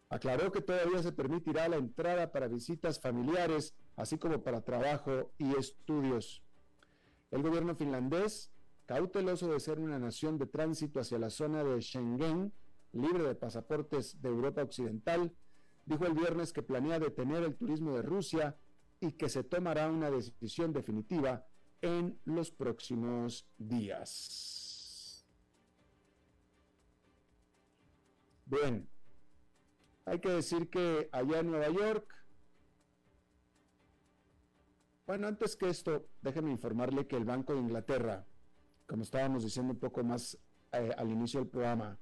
Aclaró 0.09 0.51
que 0.51 0.61
todavía 0.61 1.03
se 1.03 1.11
permitirá 1.11 1.69
la 1.69 1.75
entrada 1.75 2.31
para 2.31 2.47
visitas 2.47 2.99
familiares, 2.99 3.75
así 3.95 4.17
como 4.17 4.41
para 4.41 4.61
trabajo 4.61 5.31
y 5.37 5.55
estudios. 5.55 6.41
El 7.29 7.43
gobierno 7.43 7.75
finlandés, 7.75 8.51
cauteloso 8.87 9.53
de 9.53 9.59
ser 9.59 9.79
una 9.79 9.99
nación 9.99 10.39
de 10.39 10.47
tránsito 10.47 10.99
hacia 10.99 11.19
la 11.19 11.29
zona 11.29 11.63
de 11.63 11.79
Schengen, 11.79 12.51
libre 12.91 13.21
de 13.21 13.35
pasaportes 13.35 14.19
de 14.19 14.29
Europa 14.29 14.63
Occidental, 14.63 15.31
dijo 15.85 16.07
el 16.07 16.13
viernes 16.13 16.53
que 16.53 16.63
planea 16.63 16.97
detener 16.97 17.43
el 17.43 17.55
turismo 17.55 17.93
de 17.93 18.01
Rusia 18.01 18.57
y 18.99 19.11
que 19.11 19.29
se 19.29 19.43
tomará 19.43 19.91
una 19.91 20.09
decisión 20.09 20.73
definitiva 20.73 21.45
en 21.81 22.19
los 22.25 22.49
próximos 22.49 23.47
días. 23.59 24.60
Bien, 28.51 28.85
hay 30.03 30.19
que 30.19 30.27
decir 30.27 30.69
que 30.69 31.07
allá 31.13 31.39
en 31.39 31.51
Nueva 31.51 31.69
York, 31.69 32.05
bueno, 35.07 35.27
antes 35.27 35.55
que 35.55 35.69
esto, 35.69 36.05
déjeme 36.21 36.51
informarle 36.51 37.07
que 37.07 37.15
el 37.15 37.23
Banco 37.23 37.53
de 37.53 37.61
Inglaterra, 37.61 38.25
como 38.87 39.03
estábamos 39.03 39.45
diciendo 39.45 39.71
un 39.71 39.79
poco 39.79 40.03
más 40.03 40.37
eh, 40.73 40.91
al 40.97 41.09
inicio 41.09 41.39
del 41.39 41.47
programa, 41.47 41.97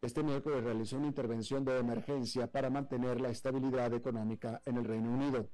este 0.00 0.22
miércoles 0.22 0.64
realizó 0.64 0.96
una 0.96 1.08
intervención 1.08 1.62
de 1.62 1.78
emergencia 1.78 2.50
para 2.50 2.70
mantener 2.70 3.20
la 3.20 3.28
estabilidad 3.28 3.92
económica 3.92 4.62
en 4.64 4.78
el 4.78 4.84
Reino 4.84 5.12
Unido. 5.12 5.46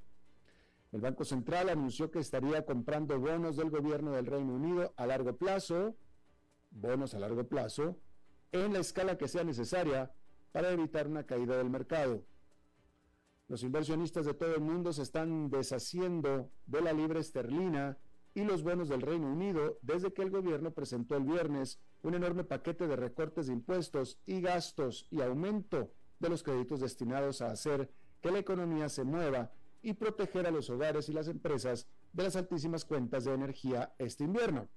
El 0.92 1.00
Banco 1.00 1.24
Central 1.24 1.68
anunció 1.68 2.12
que 2.12 2.20
estaría 2.20 2.64
comprando 2.64 3.18
bonos 3.18 3.56
del 3.56 3.70
gobierno 3.70 4.12
del 4.12 4.26
Reino 4.26 4.54
Unido 4.54 4.94
a 4.96 5.04
largo 5.04 5.36
plazo, 5.36 5.96
bonos 6.70 7.12
a 7.12 7.18
largo 7.18 7.42
plazo, 7.48 7.96
en 8.52 8.72
la 8.72 8.80
escala 8.80 9.18
que 9.18 9.28
sea 9.28 9.44
necesaria 9.44 10.12
para 10.52 10.70
evitar 10.70 11.08
una 11.08 11.24
caída 11.24 11.56
del 11.56 11.70
mercado. 11.70 12.22
Los 13.48 13.62
inversionistas 13.62 14.24
de 14.24 14.34
todo 14.34 14.54
el 14.54 14.60
mundo 14.60 14.92
se 14.92 15.02
están 15.02 15.50
deshaciendo 15.50 16.50
de 16.66 16.80
la 16.80 16.92
libra 16.92 17.20
esterlina 17.20 17.98
y 18.34 18.44
los 18.44 18.62
bonos 18.62 18.88
del 18.88 19.02
Reino 19.02 19.30
Unido 19.30 19.78
desde 19.82 20.12
que 20.12 20.22
el 20.22 20.30
gobierno 20.30 20.70
presentó 20.70 21.16
el 21.16 21.24
viernes 21.24 21.78
un 22.02 22.14
enorme 22.14 22.44
paquete 22.44 22.86
de 22.86 22.96
recortes 22.96 23.46
de 23.46 23.52
impuestos 23.52 24.18
y 24.26 24.40
gastos 24.40 25.06
y 25.10 25.20
aumento 25.20 25.92
de 26.18 26.28
los 26.28 26.42
créditos 26.42 26.80
destinados 26.80 27.42
a 27.42 27.50
hacer 27.50 27.90
que 28.20 28.30
la 28.30 28.38
economía 28.38 28.88
se 28.88 29.04
mueva 29.04 29.50
y 29.82 29.94
proteger 29.94 30.46
a 30.46 30.50
los 30.50 30.70
hogares 30.70 31.08
y 31.08 31.12
las 31.12 31.28
empresas 31.28 31.88
de 32.12 32.22
las 32.22 32.36
altísimas 32.36 32.84
cuentas 32.84 33.24
de 33.24 33.34
energía 33.34 33.94
este 33.98 34.24
invierno. 34.24 34.68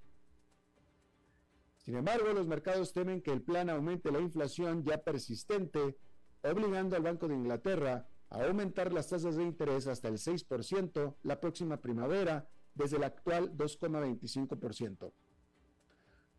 Sin 1.86 1.96
embargo, 1.96 2.34
los 2.34 2.46
mercados 2.46 2.92
temen 2.92 3.22
que 3.22 3.32
el 3.32 3.40
plan 3.40 3.70
aumente 3.70 4.12
la 4.12 4.20
inflación 4.20 4.84
ya 4.84 4.98
persistente, 4.98 5.96
obligando 6.42 6.96
al 6.96 7.02
Banco 7.02 7.28
de 7.28 7.36
Inglaterra 7.36 8.06
a 8.28 8.44
aumentar 8.44 8.92
las 8.92 9.08
tasas 9.08 9.36
de 9.36 9.44
interés 9.44 9.86
hasta 9.86 10.08
el 10.08 10.18
6% 10.18 11.14
la 11.22 11.40
próxima 11.40 11.78
primavera, 11.78 12.46
desde 12.74 12.98
el 12.98 13.04
actual 13.04 13.56
2,25%. 13.56 15.10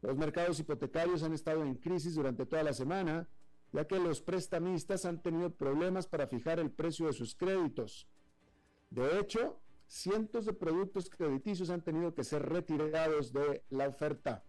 Los 0.03 0.17
mercados 0.17 0.59
hipotecarios 0.59 1.23
han 1.23 1.33
estado 1.33 1.63
en 1.63 1.73
crisis 1.75 2.13
durante 2.13 2.45
toda 2.45 2.61
la 2.61 2.73
semana, 2.73 3.27
ya 3.71 3.87
que 3.87 3.97
los 3.97 4.21
prestamistas 4.21 5.05
han 5.05 5.23
tenido 5.23 5.49
problemas 5.49 6.05
para 6.05 6.27
fijar 6.27 6.59
el 6.59 6.69
precio 6.69 7.07
de 7.07 7.13
sus 7.13 7.33
créditos, 7.33 8.07
de 8.89 9.19
hecho, 9.19 9.59
cientos 9.87 10.45
de 10.45 10.53
productos 10.53 11.09
crediticios 11.09 11.69
han 11.69 11.83
tenido 11.83 12.13
que 12.13 12.23
ser 12.23 12.47
retirados 12.47 13.33
de 13.33 13.63
la 13.69 13.87
oferta. 13.87 14.43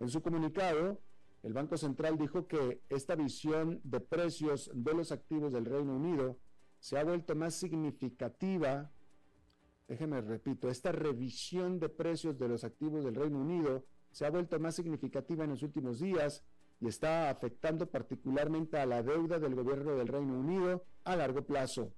En 0.00 0.08
su 0.08 0.20
comunicado, 0.20 1.00
el 1.42 1.52
Banco 1.52 1.76
Central 1.76 2.18
dijo 2.18 2.46
que 2.46 2.82
esta 2.88 3.14
visión 3.14 3.80
de 3.84 4.00
precios 4.00 4.70
de 4.74 4.94
los 4.94 5.12
activos 5.12 5.52
del 5.52 5.64
Reino 5.64 5.94
Unido 5.94 6.38
se 6.80 6.98
ha 6.98 7.04
vuelto 7.04 7.36
más 7.36 7.54
significativa 7.54 8.90
déjeme 9.90 10.20
repito, 10.20 10.70
esta 10.70 10.92
revisión 10.92 11.80
de 11.80 11.88
precios 11.88 12.38
de 12.38 12.46
los 12.46 12.62
activos 12.62 13.04
del 13.04 13.16
Reino 13.16 13.40
Unido 13.40 13.84
se 14.12 14.24
ha 14.24 14.30
vuelto 14.30 14.60
más 14.60 14.76
significativa 14.76 15.42
en 15.42 15.50
los 15.50 15.64
últimos 15.64 15.98
días 15.98 16.44
y 16.80 16.86
está 16.86 17.28
afectando 17.28 17.90
particularmente 17.90 18.78
a 18.78 18.86
la 18.86 19.02
deuda 19.02 19.40
del 19.40 19.56
gobierno 19.56 19.96
del 19.96 20.06
Reino 20.06 20.38
Unido 20.38 20.84
a 21.02 21.16
largo 21.16 21.44
plazo. 21.44 21.92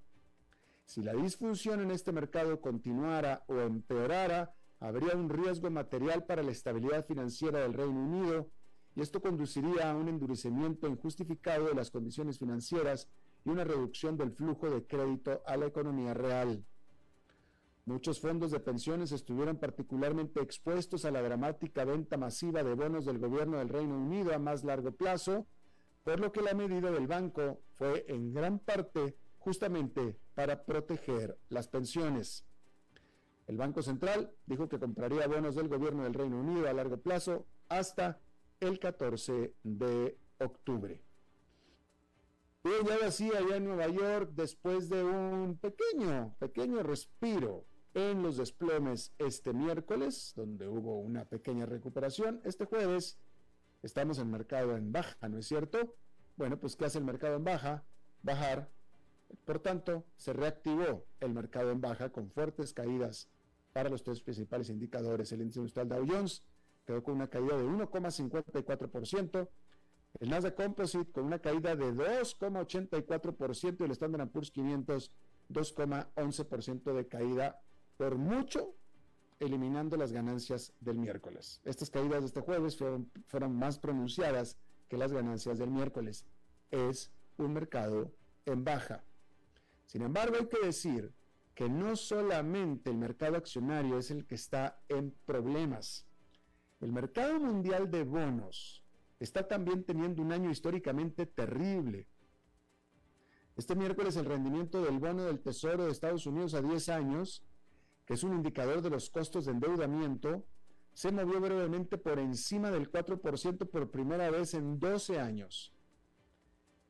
Si 0.85 1.03
la 1.03 1.13
disfunción 1.13 1.81
en 1.81 1.91
este 1.91 2.11
mercado 2.11 2.59
continuara 2.59 3.43
o 3.47 3.59
empeorara, 3.59 4.55
habría 4.83 5.15
un 5.15 5.29
riesgo 5.29 5.71
material 5.71 6.25
para 6.25 6.43
la 6.43 6.51
estabilidad 6.51 7.05
financiera 7.05 7.59
del 7.59 7.73
Reino 7.73 8.03
Unido 8.03 8.49
y 8.95 9.01
esto 9.01 9.21
conduciría 9.21 9.89
a 9.89 9.95
un 9.95 10.09
endurecimiento 10.09 10.89
injustificado 10.89 11.67
de 11.67 11.73
las 11.73 11.89
condiciones 11.89 12.37
financieras 12.37 13.07
y 13.45 13.49
una 13.49 13.63
reducción 13.63 14.17
del 14.17 14.33
flujo 14.33 14.69
de 14.69 14.85
crédito 14.85 15.41
a 15.47 15.55
la 15.55 15.67
economía 15.67 16.13
real. 16.13 16.65
Muchos 17.85 18.19
fondos 18.19 18.51
de 18.51 18.59
pensiones 18.59 19.13
estuvieron 19.13 19.57
particularmente 19.57 20.41
expuestos 20.41 21.05
a 21.05 21.11
la 21.11 21.21
dramática 21.21 21.85
venta 21.85 22.17
masiva 22.17 22.61
de 22.61 22.73
bonos 22.73 23.05
del 23.05 23.19
gobierno 23.19 23.59
del 23.59 23.69
Reino 23.69 23.97
Unido 23.97 24.33
a 24.33 24.39
más 24.39 24.65
largo 24.65 24.91
plazo, 24.91 25.47
por 26.03 26.19
lo 26.19 26.33
que 26.33 26.41
la 26.41 26.53
medida 26.53 26.91
del 26.91 27.07
banco 27.07 27.61
fue 27.75 28.03
en 28.09 28.33
gran 28.33 28.59
parte 28.59 29.15
justamente 29.37 30.17
para 30.35 30.65
proteger 30.65 31.37
las 31.47 31.69
pensiones. 31.69 32.45
El 33.47 33.57
Banco 33.57 33.81
Central 33.81 34.31
dijo 34.45 34.69
que 34.69 34.79
compraría 34.79 35.27
bonos 35.27 35.55
del 35.55 35.67
gobierno 35.67 36.03
del 36.03 36.13
Reino 36.13 36.39
Unido 36.39 36.67
a 36.67 36.73
largo 36.73 36.97
plazo 36.97 37.45
hasta 37.69 38.19
el 38.59 38.79
14 38.79 39.53
de 39.63 40.17
octubre. 40.39 41.01
Y 42.63 42.87
ya 42.87 43.07
así 43.07 43.29
allá 43.33 43.57
en 43.57 43.65
Nueva 43.65 43.87
York, 43.89 44.31
después 44.35 44.87
de 44.87 45.03
un 45.03 45.57
pequeño, 45.57 46.33
pequeño 46.39 46.81
respiro 46.81 47.65
en 47.93 48.23
los 48.23 48.37
desplomes 48.37 49.13
este 49.17 49.53
miércoles, 49.53 50.31
donde 50.35 50.67
hubo 50.69 50.99
una 50.99 51.25
pequeña 51.25 51.65
recuperación. 51.65 52.39
Este 52.45 52.65
jueves 52.65 53.19
estamos 53.81 54.17
en 54.17 54.31
mercado 54.31 54.77
en 54.77 54.93
baja, 54.93 55.27
¿no 55.27 55.37
es 55.37 55.47
cierto? 55.47 55.93
Bueno, 56.37 56.57
pues 56.57 56.77
¿qué 56.77 56.85
hace 56.85 56.99
el 56.99 57.03
mercado 57.03 57.35
en 57.35 57.43
baja? 57.43 57.83
Bajar. 58.21 58.69
Por 59.45 59.59
tanto, 59.59 60.05
se 60.15 60.31
reactivó 60.31 61.05
el 61.19 61.33
mercado 61.33 61.71
en 61.71 61.81
baja 61.81 62.11
con 62.11 62.31
fuertes 62.31 62.73
caídas 62.73 63.29
para 63.73 63.89
los 63.89 64.03
tres 64.03 64.21
principales 64.21 64.69
indicadores. 64.69 65.31
El 65.31 65.41
índice 65.41 65.59
industrial 65.59 65.89
Dow 65.89 66.05
Jones 66.07 66.43
quedó 66.85 67.03
con 67.03 67.15
una 67.15 67.27
caída 67.27 67.57
de 67.57 67.63
1,54%, 67.63 69.49
el 70.19 70.29
Nasdaq 70.29 70.55
Composite 70.55 71.11
con 71.11 71.25
una 71.25 71.39
caída 71.39 71.75
de 71.75 71.91
2,84% 71.91 73.77
y 73.79 73.83
el 73.83 73.91
Standard 73.91 74.29
Poor's 74.29 74.51
500 74.51 75.11
2,11% 75.49 76.93
de 76.93 77.07
caída 77.07 77.61
por 77.97 78.17
mucho 78.17 78.75
eliminando 79.39 79.97
las 79.97 80.11
ganancias 80.11 80.73
del 80.79 80.97
miércoles. 80.97 81.61
Estas 81.65 81.89
caídas 81.89 82.21
de 82.21 82.27
este 82.27 82.41
jueves 82.41 82.77
fueron, 82.77 83.11
fueron 83.27 83.55
más 83.55 83.77
pronunciadas 83.77 84.57
que 84.87 84.97
las 84.97 85.11
ganancias 85.11 85.57
del 85.57 85.69
miércoles. 85.69 86.25
Es 86.71 87.11
un 87.37 87.53
mercado 87.53 88.11
en 88.45 88.63
baja. 88.63 89.03
Sin 89.85 90.01
embargo, 90.01 90.35
hay 90.39 90.47
que 90.47 90.65
decir 90.65 91.13
que 91.55 91.69
no 91.69 91.95
solamente 91.95 92.89
el 92.89 92.97
mercado 92.97 93.37
accionario 93.37 93.97
es 93.97 94.11
el 94.11 94.25
que 94.25 94.35
está 94.35 94.81
en 94.89 95.11
problemas. 95.25 96.05
El 96.81 96.91
mercado 96.91 97.39
mundial 97.39 97.89
de 97.89 98.03
bonos 98.03 98.83
está 99.19 99.47
también 99.47 99.83
teniendo 99.83 100.21
un 100.21 100.31
año 100.31 100.49
históricamente 100.49 101.25
terrible. 101.25 102.07
Este 103.55 103.75
miércoles 103.75 104.15
el 104.15 104.25
rendimiento 104.25 104.81
del 104.81 104.99
bono 104.99 105.23
del 105.25 105.39
Tesoro 105.39 105.85
de 105.85 105.91
Estados 105.91 106.25
Unidos 106.25 106.55
a 106.55 106.61
10 106.61 106.89
años 106.89 107.43
que 108.05 108.13
es 108.13 108.23
un 108.23 108.33
indicador 108.33 108.81
de 108.81 108.89
los 108.89 109.09
costos 109.09 109.45
de 109.45 109.51
endeudamiento, 109.51 110.45
se 110.93 111.11
movió 111.11 111.39
brevemente 111.39 111.97
por 111.97 112.19
encima 112.19 112.69
del 112.69 112.91
4% 112.91 113.69
por 113.69 113.89
primera 113.89 114.29
vez 114.29 114.53
en 114.53 114.79
12 114.79 115.19
años. 115.19 115.73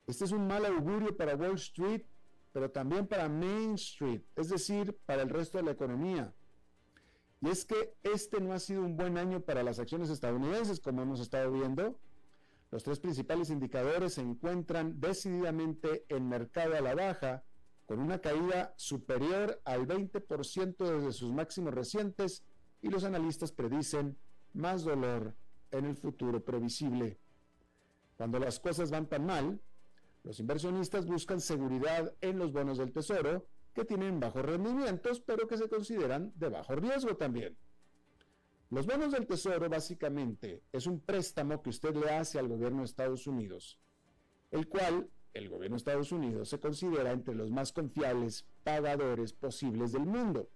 Este 0.07 0.25
es 0.25 0.31
un 0.31 0.47
mal 0.47 0.65
augurio 0.65 1.15
para 1.15 1.35
Wall 1.35 1.55
Street, 1.55 2.03
pero 2.53 2.69
también 2.69 3.07
para 3.07 3.27
Main 3.27 3.73
Street, 3.73 4.21
es 4.35 4.49
decir, 4.49 4.97
para 5.05 5.23
el 5.23 5.29
resto 5.29 5.57
de 5.57 5.65
la 5.65 5.71
economía. 5.71 6.33
Y 7.41 7.49
es 7.49 7.65
que 7.65 7.95
este 8.03 8.39
no 8.39 8.53
ha 8.53 8.59
sido 8.59 8.83
un 8.83 8.95
buen 8.95 9.17
año 9.17 9.41
para 9.41 9.63
las 9.63 9.79
acciones 9.79 10.09
estadounidenses, 10.09 10.79
como 10.79 11.01
hemos 11.01 11.19
estado 11.19 11.51
viendo. 11.51 11.99
Los 12.71 12.83
tres 12.83 12.99
principales 12.99 13.49
indicadores 13.49 14.13
se 14.13 14.21
encuentran 14.21 15.01
decididamente 15.01 16.05
en 16.07 16.29
mercado 16.29 16.75
a 16.75 16.81
la 16.81 16.95
baja, 16.95 17.43
con 17.85 17.99
una 17.99 18.19
caída 18.19 18.73
superior 18.77 19.59
al 19.65 19.85
20% 19.87 20.77
desde 20.77 21.11
sus 21.11 21.33
máximos 21.33 21.73
recientes 21.73 22.43
y 22.81 22.89
los 22.89 23.03
analistas 23.03 23.51
predicen 23.51 24.15
más 24.53 24.83
dolor 24.83 25.35
en 25.71 25.85
el 25.85 25.95
futuro 25.95 26.43
previsible. 26.45 27.17
Cuando 28.15 28.39
las 28.39 28.59
cosas 28.59 28.91
van 28.91 29.07
tan 29.07 29.25
mal, 29.25 29.59
los 30.23 30.39
inversionistas 30.39 31.05
buscan 31.05 31.41
seguridad 31.41 32.15
en 32.21 32.39
los 32.39 32.53
bonos 32.53 32.77
del 32.77 32.93
tesoro, 32.93 33.45
que 33.73 33.86
tienen 33.86 34.19
bajos 34.19 34.45
rendimientos, 34.45 35.19
pero 35.19 35.47
que 35.47 35.57
se 35.57 35.67
consideran 35.67 36.31
de 36.36 36.49
bajo 36.49 36.75
riesgo 36.75 37.17
también. 37.17 37.57
Los 38.69 38.86
bonos 38.88 39.12
del 39.12 39.27
tesoro 39.27 39.69
básicamente 39.69 40.63
es 40.71 40.88
un 40.88 40.99
préstamo 41.01 41.62
que 41.62 41.69
usted 41.69 41.95
le 41.95 42.09
hace 42.09 42.39
al 42.39 42.47
gobierno 42.47 42.79
de 42.79 42.86
Estados 42.86 43.27
Unidos, 43.27 43.79
el 44.51 44.67
cual 44.67 45.09
el 45.33 45.49
gobierno 45.49 45.75
de 45.75 45.79
Estados 45.79 46.12
Unidos 46.12 46.49
se 46.49 46.59
considera 46.59 47.12
entre 47.12 47.36
los 47.36 47.51
más 47.51 47.73
confiables 47.73 48.45
pagadores 48.63 49.33
posibles 49.33 49.91
del 49.91 50.05
mundo. 50.05 50.49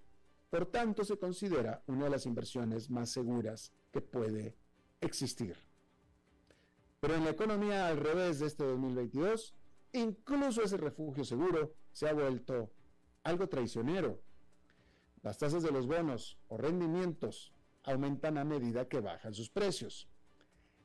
Por 0.49 0.67
tanto, 0.67 1.03
se 1.03 1.17
considera 1.17 1.83
una 1.87 2.05
de 2.05 2.11
las 2.11 2.25
inversiones 2.25 2.89
más 2.89 3.09
seguras 3.09 3.73
que 3.91 4.01
puede 4.01 4.55
existir. 5.01 5.66
Pero 6.99 7.15
en 7.15 7.23
la 7.23 7.29
economía 7.29 7.87
al 7.87 7.97
revés 7.97 8.39
de 8.39 8.47
este 8.47 8.63
2022, 8.63 9.53
incluso 9.93 10.63
ese 10.63 10.77
refugio 10.77 11.23
seguro 11.23 11.73
se 11.91 12.09
ha 12.09 12.13
vuelto 12.13 12.71
algo 13.23 13.47
traicionero. 13.47 14.19
Las 15.21 15.37
tasas 15.37 15.61
de 15.61 15.71
los 15.71 15.85
bonos 15.85 16.39
o 16.47 16.57
rendimientos 16.57 17.53
aumentan 17.83 18.37
a 18.37 18.43
medida 18.43 18.87
que 18.87 18.99
bajan 18.99 19.33
sus 19.33 19.49
precios. 19.49 20.09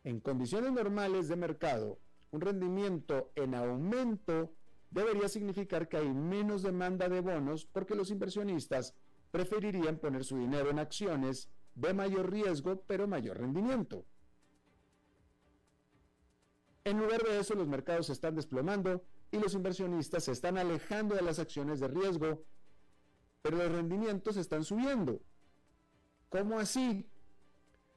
En 0.04 0.20
condiciones 0.20 0.72
normales 0.72 1.28
de 1.28 1.36
mercado, 1.36 1.98
un 2.30 2.40
rendimiento 2.40 3.32
en 3.34 3.54
aumento 3.54 4.52
debería 4.90 5.28
significar 5.28 5.88
que 5.88 5.96
hay 5.96 6.12
menos 6.12 6.62
demanda 6.62 7.08
de 7.08 7.20
bonos 7.20 7.64
porque 7.64 7.94
los 7.94 8.10
inversionistas 8.10 8.94
preferirían 9.30 9.98
poner 9.98 10.24
su 10.24 10.36
dinero 10.36 10.70
en 10.70 10.78
acciones 10.78 11.48
de 11.74 11.94
mayor 11.94 12.30
riesgo 12.30 12.82
pero 12.86 13.08
mayor 13.08 13.38
rendimiento. 13.38 14.04
En 16.84 16.98
lugar 16.98 17.22
de 17.22 17.38
eso, 17.38 17.54
los 17.54 17.68
mercados 17.68 18.06
se 18.06 18.12
están 18.12 18.34
desplomando 18.34 19.04
y 19.30 19.38
los 19.38 19.54
inversionistas 19.54 20.24
se 20.24 20.32
están 20.32 20.58
alejando 20.58 21.14
de 21.14 21.22
las 21.22 21.38
acciones 21.38 21.80
de 21.80 21.88
riesgo, 21.88 22.44
pero 23.40 23.56
los 23.56 23.70
rendimientos 23.70 24.36
están 24.36 24.64
subiendo. 24.64 25.20
¿Cómo 26.28 26.58
así? 26.58 27.08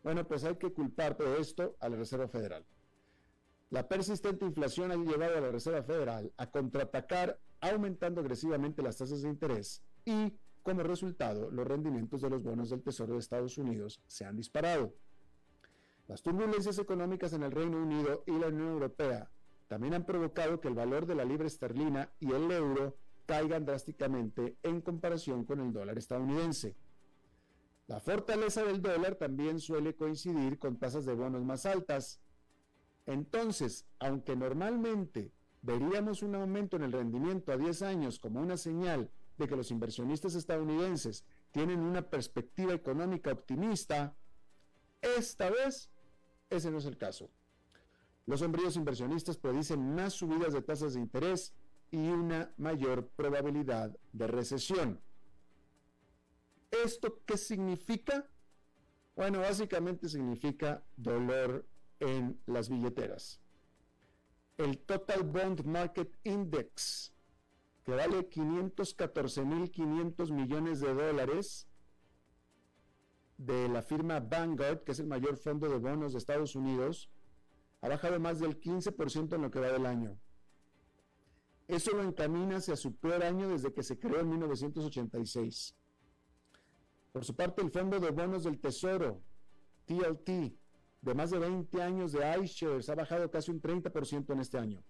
Bueno, 0.03 0.27
pues 0.27 0.43
hay 0.43 0.55
que 0.55 0.71
culpar 0.71 1.15
todo 1.15 1.37
esto 1.37 1.75
a 1.79 1.89
la 1.89 1.97
Reserva 1.97 2.27
Federal. 2.27 2.65
La 3.71 3.87
persistente 3.87 4.45
inflación 4.45 4.91
ha 4.91 4.95
llevado 4.95 5.37
a 5.37 5.41
la 5.41 5.51
Reserva 5.51 5.81
Federal 5.81 6.31
a 6.37 6.51
contraatacar 6.51 7.39
aumentando 7.59 8.21
agresivamente 8.21 8.83
las 8.83 8.97
tasas 8.97 9.23
de 9.23 9.29
interés 9.29 9.81
y, 10.05 10.33
como 10.61 10.83
resultado, 10.83 11.49
los 11.49 11.65
rendimientos 11.65 12.21
de 12.21 12.29
los 12.29 12.43
bonos 12.43 12.69
del 12.69 12.83
Tesoro 12.83 13.13
de 13.13 13.19
Estados 13.19 13.57
Unidos 13.57 14.01
se 14.05 14.25
han 14.25 14.35
disparado. 14.35 14.93
Las 16.07 16.21
turbulencias 16.21 16.77
económicas 16.77 17.33
en 17.33 17.43
el 17.43 17.51
Reino 17.51 17.77
Unido 17.77 18.23
y 18.27 18.31
la 18.31 18.47
Unión 18.47 18.69
Europea 18.69 19.31
también 19.67 19.95
han 19.95 20.05
provocado 20.05 20.61
que 20.61 20.67
el 20.67 20.75
valor 20.75 21.07
de 21.07 21.15
la 21.15 21.25
libra 21.25 21.47
esterlina 21.47 22.11
y 22.19 22.31
el 22.31 22.51
euro 22.51 22.97
caigan 23.25 23.65
drásticamente 23.65 24.57
en 24.61 24.81
comparación 24.81 25.45
con 25.45 25.59
el 25.59 25.73
dólar 25.73 25.97
estadounidense. 25.97 26.75
La 27.87 27.99
fortaleza 27.99 28.63
del 28.63 28.81
dólar 28.81 29.15
también 29.15 29.59
suele 29.59 29.95
coincidir 29.95 30.59
con 30.59 30.77
tasas 30.77 31.05
de 31.05 31.15
bonos 31.15 31.43
más 31.43 31.65
altas, 31.65 32.21
entonces, 33.07 33.85
aunque 33.99 34.35
normalmente 34.35 35.31
veríamos 35.61 36.21
un 36.21 36.35
aumento 36.35 36.75
en 36.75 36.83
el 36.83 36.91
rendimiento 36.91 37.51
a 37.51 37.57
10 37.57 37.81
años 37.81 38.19
como 38.19 38.41
una 38.41 38.57
señal 38.57 39.11
de 39.37 39.47
que 39.47 39.55
los 39.55 39.71
inversionistas 39.71 40.35
estadounidenses 40.35 41.25
tienen 41.51 41.79
una 41.79 42.09
perspectiva 42.09 42.73
económica 42.73 43.31
optimista, 43.31 44.15
esta 45.01 45.49
vez 45.49 45.91
ese 46.55 46.71
no 46.71 46.77
es 46.77 46.85
el 46.85 46.97
caso. 46.97 47.29
Los 48.25 48.39
sombríos 48.39 48.75
inversionistas 48.75 49.37
predicen 49.37 49.93
más 49.93 50.13
subidas 50.13 50.53
de 50.53 50.61
tasas 50.61 50.93
de 50.93 50.99
interés 50.99 51.53
y 51.91 51.97
una 51.97 52.51
mayor 52.57 53.07
probabilidad 53.09 53.95
de 54.13 54.27
recesión. 54.27 54.99
¿Esto 56.71 57.21
qué 57.25 57.37
significa? 57.37 58.27
Bueno, 59.15 59.39
básicamente 59.39 60.09
significa 60.09 60.83
dolor 60.97 61.65
en 61.99 62.39
las 62.47 62.69
billeteras. 62.69 63.39
El 64.57 64.79
Total 64.79 65.23
Bond 65.23 65.63
Market 65.63 66.17
Index 66.23 67.15
que 67.85 67.93
vale 67.93 68.29
514.500 68.29 70.31
millones 70.31 70.81
de 70.81 70.93
dólares 70.93 71.67
de 73.37 73.67
la 73.67 73.81
firma 73.81 74.19
Vanguard, 74.19 74.83
que 74.83 74.93
es 74.93 74.99
el 74.99 75.07
mayor 75.07 75.37
fondo 75.37 75.67
de 75.69 75.77
bonos 75.77 76.13
de 76.13 76.19
Estados 76.19 76.55
Unidos, 76.55 77.09
ha 77.81 77.89
bajado 77.89 78.19
más 78.19 78.39
del 78.39 78.59
15% 78.59 79.35
en 79.35 79.41
lo 79.41 79.51
que 79.51 79.59
va 79.59 79.67
del 79.67 79.85
año. 79.85 80.17
Eso 81.67 81.91
lo 81.95 82.03
encamina 82.03 82.57
hacia 82.57 82.75
su 82.75 82.95
peor 82.95 83.23
año 83.23 83.49
desde 83.49 83.73
que 83.73 83.83
se 83.83 83.97
creó 83.97 84.19
en 84.19 84.29
1986. 84.29 85.75
Por 87.11 87.25
su 87.25 87.35
parte, 87.35 87.61
el 87.61 87.71
Fondo 87.71 87.99
de 87.99 88.11
Bonos 88.11 88.43
del 88.43 88.59
Tesoro, 88.59 89.21
TLT, 89.85 90.29
de 91.01 91.13
más 91.13 91.31
de 91.31 91.39
20 91.39 91.81
años 91.81 92.11
de 92.11 92.39
iShares, 92.41 92.89
ha 92.89 92.95
bajado 92.95 93.29
casi 93.31 93.51
un 93.51 93.61
30% 93.61 94.33
en 94.33 94.39
este 94.39 94.57
año. 94.57 94.83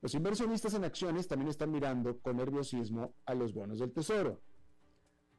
Los 0.00 0.14
inversionistas 0.14 0.74
en 0.74 0.84
acciones 0.84 1.26
también 1.26 1.48
están 1.48 1.70
mirando 1.70 2.18
con 2.20 2.36
nerviosismo 2.36 3.14
a 3.24 3.34
los 3.34 3.52
bonos 3.54 3.80
del 3.80 3.92
Tesoro. 3.92 4.40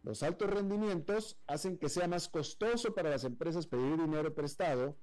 Los 0.08 0.24
altos 0.24 0.50
rendimientos 0.50 1.38
hacen 1.48 1.78
que 1.78 1.90
sea 1.90 2.08
más 2.08 2.30
costoso 2.30 2.96
para 2.96 3.10
las 3.10 3.26
empresas 3.26 3.68
pedir 3.68 3.98
dinero 3.98 4.34
prestado 4.34 4.96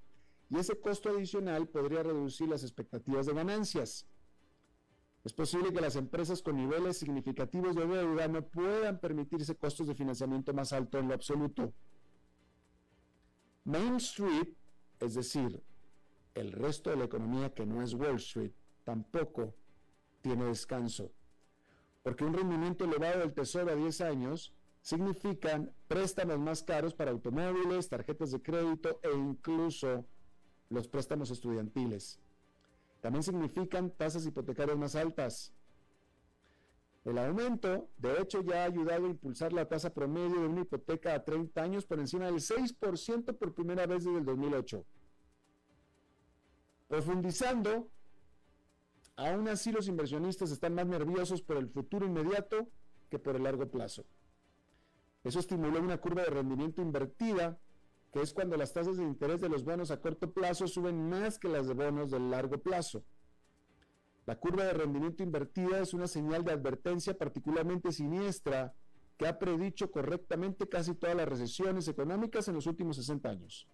y 0.48 0.56
ese 0.56 0.80
costo 0.80 1.10
adicional 1.10 1.68
podría 1.68 2.02
reducir 2.02 2.48
las 2.48 2.62
expectativas 2.62 3.26
de 3.26 3.34
ganancias. 3.34 4.06
Es 5.22 5.34
posible 5.34 5.74
que 5.74 5.82
las 5.82 5.96
empresas 5.96 6.40
con 6.40 6.56
niveles 6.56 6.96
significativos 6.96 7.76
de 7.76 7.86
deuda 7.86 8.28
no 8.28 8.46
puedan 8.46 8.98
permitirse 8.98 9.54
costos 9.54 9.88
de 9.88 9.94
financiamiento 9.94 10.54
más 10.54 10.72
altos 10.72 11.02
en 11.02 11.08
lo 11.08 11.14
absoluto. 11.14 11.74
Main 13.64 13.96
Street, 13.96 14.54
es 15.00 15.16
decir, 15.16 15.62
el 16.34 16.50
resto 16.50 16.88
de 16.88 16.96
la 16.96 17.04
economía 17.04 17.52
que 17.52 17.66
no 17.66 17.82
es 17.82 17.92
Wall 17.92 18.16
Street, 18.16 18.52
tampoco 18.84 19.54
tiene 20.22 20.46
descanso, 20.46 21.12
porque 22.02 22.24
un 22.24 22.32
rendimiento 22.32 22.86
elevado 22.86 23.18
del 23.20 23.34
tesoro 23.34 23.70
a 23.70 23.74
10 23.74 24.00
años 24.00 24.54
significan 24.84 25.72
préstamos 25.88 26.38
más 26.38 26.62
caros 26.62 26.92
para 26.92 27.10
automóviles, 27.10 27.88
tarjetas 27.88 28.32
de 28.32 28.42
crédito 28.42 29.00
e 29.02 29.10
incluso 29.16 30.04
los 30.68 30.86
préstamos 30.88 31.30
estudiantiles. 31.30 32.20
También 33.00 33.22
significan 33.22 33.90
tasas 33.90 34.26
hipotecarias 34.26 34.76
más 34.76 34.94
altas. 34.94 35.54
El 37.02 37.16
aumento, 37.16 37.88
de 37.96 38.20
hecho, 38.20 38.42
ya 38.42 38.62
ha 38.62 38.64
ayudado 38.66 39.06
a 39.06 39.08
impulsar 39.08 39.54
la 39.54 39.66
tasa 39.66 39.88
promedio 39.88 40.42
de 40.42 40.48
una 40.48 40.60
hipoteca 40.60 41.14
a 41.14 41.24
30 41.24 41.62
años 41.62 41.86
por 41.86 41.98
encima 41.98 42.26
del 42.26 42.36
6% 42.36 43.38
por 43.38 43.54
primera 43.54 43.86
vez 43.86 44.04
desde 44.04 44.18
el 44.18 44.24
2008. 44.26 44.84
Profundizando, 46.88 47.88
aún 49.16 49.48
así 49.48 49.72
los 49.72 49.88
inversionistas 49.88 50.50
están 50.50 50.74
más 50.74 50.86
nerviosos 50.86 51.40
por 51.40 51.56
el 51.56 51.70
futuro 51.70 52.04
inmediato 52.04 52.68
que 53.08 53.18
por 53.18 53.34
el 53.34 53.44
largo 53.44 53.70
plazo. 53.70 54.04
Eso 55.24 55.40
estimuló 55.40 55.80
una 55.80 55.98
curva 55.98 56.22
de 56.22 56.30
rendimiento 56.30 56.82
invertida 56.82 57.58
que 58.12 58.22
es 58.22 58.32
cuando 58.32 58.56
las 58.56 58.72
tasas 58.72 58.96
de 58.96 59.02
interés 59.02 59.40
de 59.40 59.48
los 59.48 59.64
bonos 59.64 59.90
a 59.90 60.00
corto 60.00 60.30
plazo 60.30 60.68
suben 60.68 61.08
más 61.08 61.37
que 61.37 61.48
las 61.48 61.66
de 61.66 61.74
bonos 61.74 62.12
de 62.12 62.20
largo 62.20 62.58
plazo. 62.58 63.04
La 64.24 64.38
curva 64.38 64.62
de 64.64 64.72
rendimiento 64.72 65.24
invertida 65.24 65.80
es 65.80 65.94
una 65.94 66.06
señal 66.06 66.44
de 66.44 66.52
advertencia 66.52 67.18
particularmente 67.18 67.90
siniestra 67.90 68.72
que 69.16 69.26
ha 69.26 69.38
predicho 69.38 69.90
correctamente 69.90 70.68
casi 70.68 70.94
todas 70.94 71.16
las 71.16 71.28
recesiones 71.28 71.88
económicas 71.88 72.46
en 72.46 72.54
los 72.54 72.68
últimos 72.68 72.96
60 72.96 73.28
años. 73.28 73.66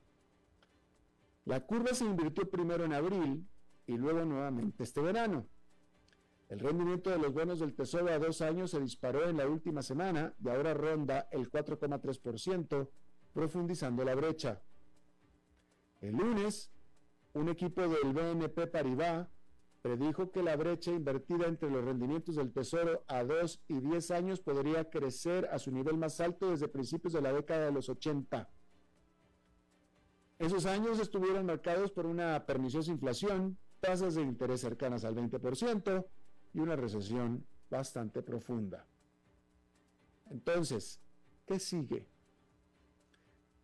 La 1.45 1.61
curva 1.61 1.93
se 1.93 2.05
invirtió 2.05 2.49
primero 2.49 2.85
en 2.85 2.95
abril 2.95 3.47
y 3.87 3.99
luego 3.99 4.25
nuevamente 4.25 4.85
este 4.85 5.03
verano. 5.03 5.47
El 6.51 6.59
rendimiento 6.59 7.11
de 7.11 7.19
los 7.19 7.33
bonos 7.33 7.61
del 7.61 7.77
Tesoro 7.77 8.09
a 8.09 8.19
dos 8.19 8.41
años 8.41 8.73
se 8.73 8.81
disparó 8.81 9.29
en 9.29 9.37
la 9.37 9.47
última 9.47 9.83
semana 9.83 10.35
y 10.45 10.49
ahora 10.49 10.75
ronda 10.75 11.29
el 11.31 11.49
4,3%, 11.49 12.89
profundizando 13.33 14.03
la 14.03 14.17
brecha. 14.17 14.61
El 16.01 16.17
lunes, 16.17 16.73
un 17.35 17.49
equipo 17.51 17.83
del 17.83 18.13
BNP 18.13 18.67
Paribas 18.67 19.29
predijo 19.81 20.33
que 20.33 20.43
la 20.43 20.57
brecha 20.57 20.91
invertida 20.91 21.47
entre 21.47 21.71
los 21.71 21.85
rendimientos 21.85 22.35
del 22.35 22.53
Tesoro 22.53 23.05
a 23.07 23.23
2 23.23 23.63
y 23.69 23.79
10 23.79 24.11
años 24.11 24.41
podría 24.41 24.91
crecer 24.91 25.49
a 25.53 25.59
su 25.61 25.71
nivel 25.71 25.99
más 25.99 26.21
alto 26.21 26.51
desde 26.51 26.67
principios 26.67 27.13
de 27.13 27.23
la 27.23 27.33
década 27.33 27.67
de 27.67 27.73
los 27.73 27.89
80. 27.89 28.51
Esos 30.41 30.67
años 30.67 30.99
estuvieron 30.99 31.47
marcados 31.47 31.93
por 31.93 32.07
una 32.07 32.45
perniciosa 32.45 32.91
inflación, 32.91 33.57
tasas 33.79 34.17
de 34.17 34.23
interés 34.23 34.61
cercanas 34.61 35.05
al 35.05 35.15
20% 35.15 36.07
y 36.53 36.61
una 36.61 36.77
recesión 36.77 37.45
bastante 37.71 38.23
profunda. 38.23 38.87
Entonces, 40.31 41.01
¿qué 41.47 41.59
sigue? 41.59 42.07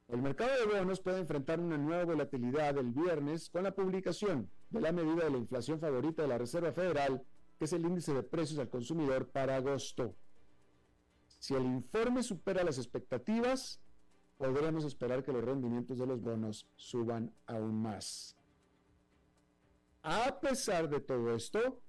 El 0.09 0.23
mercado 0.23 0.53
de 0.59 0.79
bonos 0.79 1.01
puede 1.01 1.19
enfrentar 1.19 1.59
una 1.59 1.77
nueva 1.77 2.05
volatilidad 2.05 2.79
el 2.79 2.93
viernes 2.93 3.51
con 3.51 3.65
la 3.65 3.75
publicación 3.75 4.49
de 4.71 4.81
la 4.81 4.93
medida 4.93 5.25
de 5.25 5.31
la 5.31 5.39
inflación 5.39 5.81
favorita 5.81 6.23
de 6.23 6.29
la 6.29 6.39
Reserva 6.39 6.73
Federal, 6.73 7.25
que 7.59 7.65
es 7.65 7.73
el 7.73 7.85
índice 7.85 8.15
de 8.15 8.23
precios 8.23 8.59
al 8.61 8.69
consumidor 8.69 9.29
para 9.29 9.57
agosto. 9.57 10.15
Si 11.27 11.55
el 11.55 11.65
informe 11.65 12.23
supera 12.23 12.63
las 12.63 12.79
expectativas, 12.79 13.81
podremos 14.39 14.85
esperar 14.85 15.25
que 15.25 15.33
los 15.33 15.45
rendimientos 15.45 15.99
de 15.99 16.07
los 16.07 16.21
bonos 16.21 16.69
suban 16.77 17.33
aún 17.47 17.83
más. 17.83 18.37
A 20.03 20.39
pesar 20.41 20.89
de 20.89 21.01
todo 21.01 21.35
esto, 21.35 21.81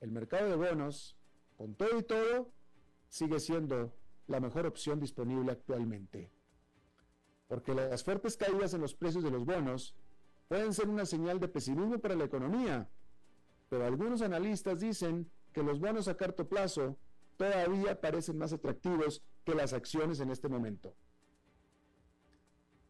el 0.00 0.10
mercado 0.10 0.48
de 0.48 0.56
bonos, 0.56 1.16
con 1.56 1.74
todo 1.74 1.98
y 1.98 2.02
todo, 2.02 2.50
sigue 3.08 3.40
siendo 3.40 3.92
la 4.26 4.40
mejor 4.40 4.66
opción 4.66 5.00
disponible 5.00 5.52
actualmente 5.52 6.30
porque 7.48 7.74
las 7.74 8.04
fuertes 8.04 8.36
caídas 8.36 8.74
en 8.74 8.82
los 8.82 8.94
precios 8.94 9.24
de 9.24 9.30
los 9.30 9.44
bonos 9.44 9.94
pueden 10.46 10.72
ser 10.72 10.88
una 10.88 11.06
señal 11.06 11.40
de 11.40 11.48
pesimismo 11.48 11.98
para 11.98 12.14
la 12.14 12.24
economía, 12.24 12.88
pero 13.68 13.86
algunos 13.86 14.22
analistas 14.22 14.80
dicen 14.80 15.30
que 15.52 15.62
los 15.62 15.80
bonos 15.80 16.08
a 16.08 16.16
corto 16.16 16.46
plazo 16.46 16.98
todavía 17.36 18.00
parecen 18.00 18.38
más 18.38 18.52
atractivos 18.52 19.22
que 19.44 19.54
las 19.54 19.72
acciones 19.72 20.20
en 20.20 20.30
este 20.30 20.48
momento. 20.48 20.94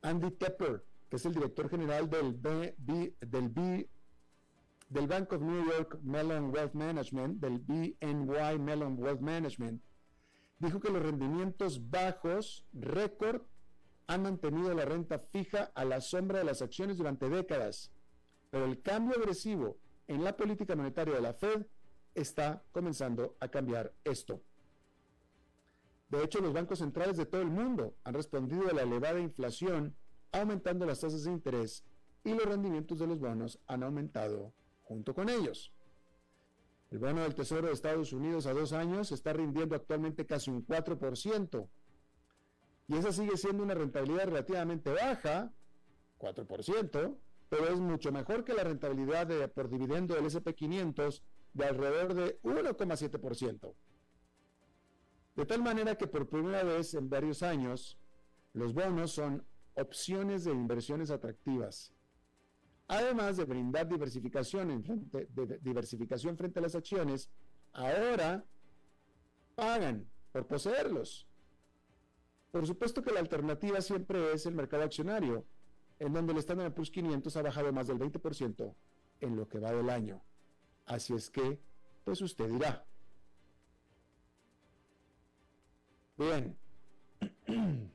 Andy 0.03 0.33
Tepper, 0.33 0.85
que 1.09 1.16
es 1.16 1.25
el 1.25 1.35
director 1.35 1.68
general 1.68 2.11
del, 2.11 2.40
del, 2.42 3.49
del 4.88 5.07
Bank 5.07 5.33
of 5.33 5.42
New 5.42 5.64
York 5.66 5.98
Mellon 6.03 6.51
Wealth 6.51 6.74
Management, 6.74 7.40
del 7.40 7.59
BNY 7.59 8.59
Mellon 8.59 8.96
Wealth 8.98 9.20
Management, 9.20 9.83
dijo 10.59 10.81
que 10.81 10.90
los 10.90 11.03
rendimientos 11.03 11.90
bajos 11.90 12.66
récord 12.72 13.42
han 14.07 14.22
mantenido 14.22 14.72
la 14.74 14.87
renta 14.87 15.18
fija 15.18 15.70
a 15.74 15.85
la 15.85 16.01
sombra 16.01 16.38
de 16.38 16.44
las 16.44 16.62
acciones 16.62 16.96
durante 16.96 17.29
décadas, 17.29 17.92
pero 18.51 18.64
el 18.64 18.81
cambio 18.81 19.16
agresivo 19.18 19.79
en 20.07 20.24
la 20.24 20.37
política 20.37 20.74
monetaria 20.74 21.14
de 21.14 21.20
la 21.20 21.35
Fed 21.35 21.66
está 22.14 22.64
comenzando 22.72 23.37
a 23.40 23.48
cambiar 23.48 23.92
esto. 24.05 24.40
De 26.09 26.24
hecho, 26.24 26.40
los 26.40 26.55
bancos 26.55 26.79
centrales 26.79 27.18
de 27.18 27.27
todo 27.27 27.42
el 27.42 27.51
mundo 27.51 27.94
han 28.05 28.14
respondido 28.14 28.68
a 28.70 28.72
la 28.72 28.83
elevada 28.83 29.20
inflación 29.20 29.94
aumentando 30.33 30.87
las 30.87 31.01
tasas 31.01 31.24
de 31.24 31.33
interés 31.33 31.85
y 32.24 32.33
los 32.33 32.46
rendimientos 32.46 32.98
de 32.98 33.07
los 33.07 33.18
bonos 33.18 33.61
han 33.66 33.83
aumentado 33.83 34.55
junto 34.88 35.14
con 35.14 35.29
ellos. 35.29 35.72
El 36.90 36.98
bono 36.98 37.20
del 37.22 37.35
Tesoro 37.35 37.66
de 37.66 37.74
Estados 37.74 38.14
Unidos 38.14 38.46
a 38.46 38.55
dos 38.55 38.72
años 38.72 39.12
está 39.12 39.35
rindiendo 39.35 39.77
actualmente 39.77 40.24
casi 40.24 40.51
un 40.51 40.66
4%, 40.66 41.68
y 42.88 42.96
esa 42.96 43.12
sigue 43.12 43.37
siendo 43.37 43.62
una 43.62 43.74
rentabilidad 43.74 44.24
relativamente 44.24 44.90
baja, 44.90 45.53
4%, 46.18 47.18
pero 47.51 47.68
es 47.68 47.79
mucho 47.79 48.11
mejor 48.11 48.44
que 48.44 48.55
la 48.55 48.64
rentabilidad 48.64 49.29
por 49.53 49.68
dividendo 49.68 50.14
del 50.14 50.24
SP500 50.24 51.22
de 51.53 51.64
alrededor 51.66 52.14
de 52.14 52.40
1,7%. 52.42 53.74
De 55.37 55.46
tal 55.46 55.62
manera 55.62 55.96
que 55.96 56.07
por 56.07 56.29
primera 56.29 56.64
vez 56.64 56.94
en 56.94 57.11
varios 57.11 57.42
años, 57.42 57.98
los 58.55 58.72
bonos 58.72 59.12
son 59.12 59.46
opciones 59.74 60.44
de 60.44 60.53
inversiones 60.53 61.11
atractivas. 61.11 61.92
Además 62.88 63.37
de 63.37 63.44
brindar 63.44 63.87
diversificación, 63.87 64.83
frente, 66.37 66.59
a 66.59 66.62
las 66.62 66.74
acciones, 66.74 67.31
ahora 67.74 68.42
pagan 69.55 70.09
por 70.33 70.46
poseerlos. 70.46 71.29
Por 72.51 72.66
supuesto 72.66 73.03
que 73.03 73.12
la 73.12 73.20
alternativa 73.20 73.83
siempre 73.83 74.33
es 74.33 74.46
el 74.46 74.55
mercado 74.55 74.85
accionario, 74.85 75.44
en 75.98 76.14
donde 76.14 76.33
el 76.33 76.38
Standard 76.38 76.72
Poor's 76.72 76.90
500 76.90 77.37
ha 77.37 77.42
bajado 77.42 77.70
más 77.74 77.88
del 77.88 77.98
20% 77.98 78.74
en 79.20 79.37
lo 79.37 79.46
que 79.46 79.59
va 79.59 79.70
del 79.72 79.90
año. 79.90 80.22
Así 80.87 81.12
es 81.12 81.29
que, 81.29 81.61
pues 82.05 82.22
usted 82.22 82.48
dirá. 82.48 82.87
Bien. 86.16 86.57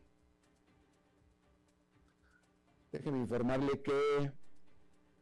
Déjeme 2.91 3.17
informarle 3.17 3.81
que 3.81 4.42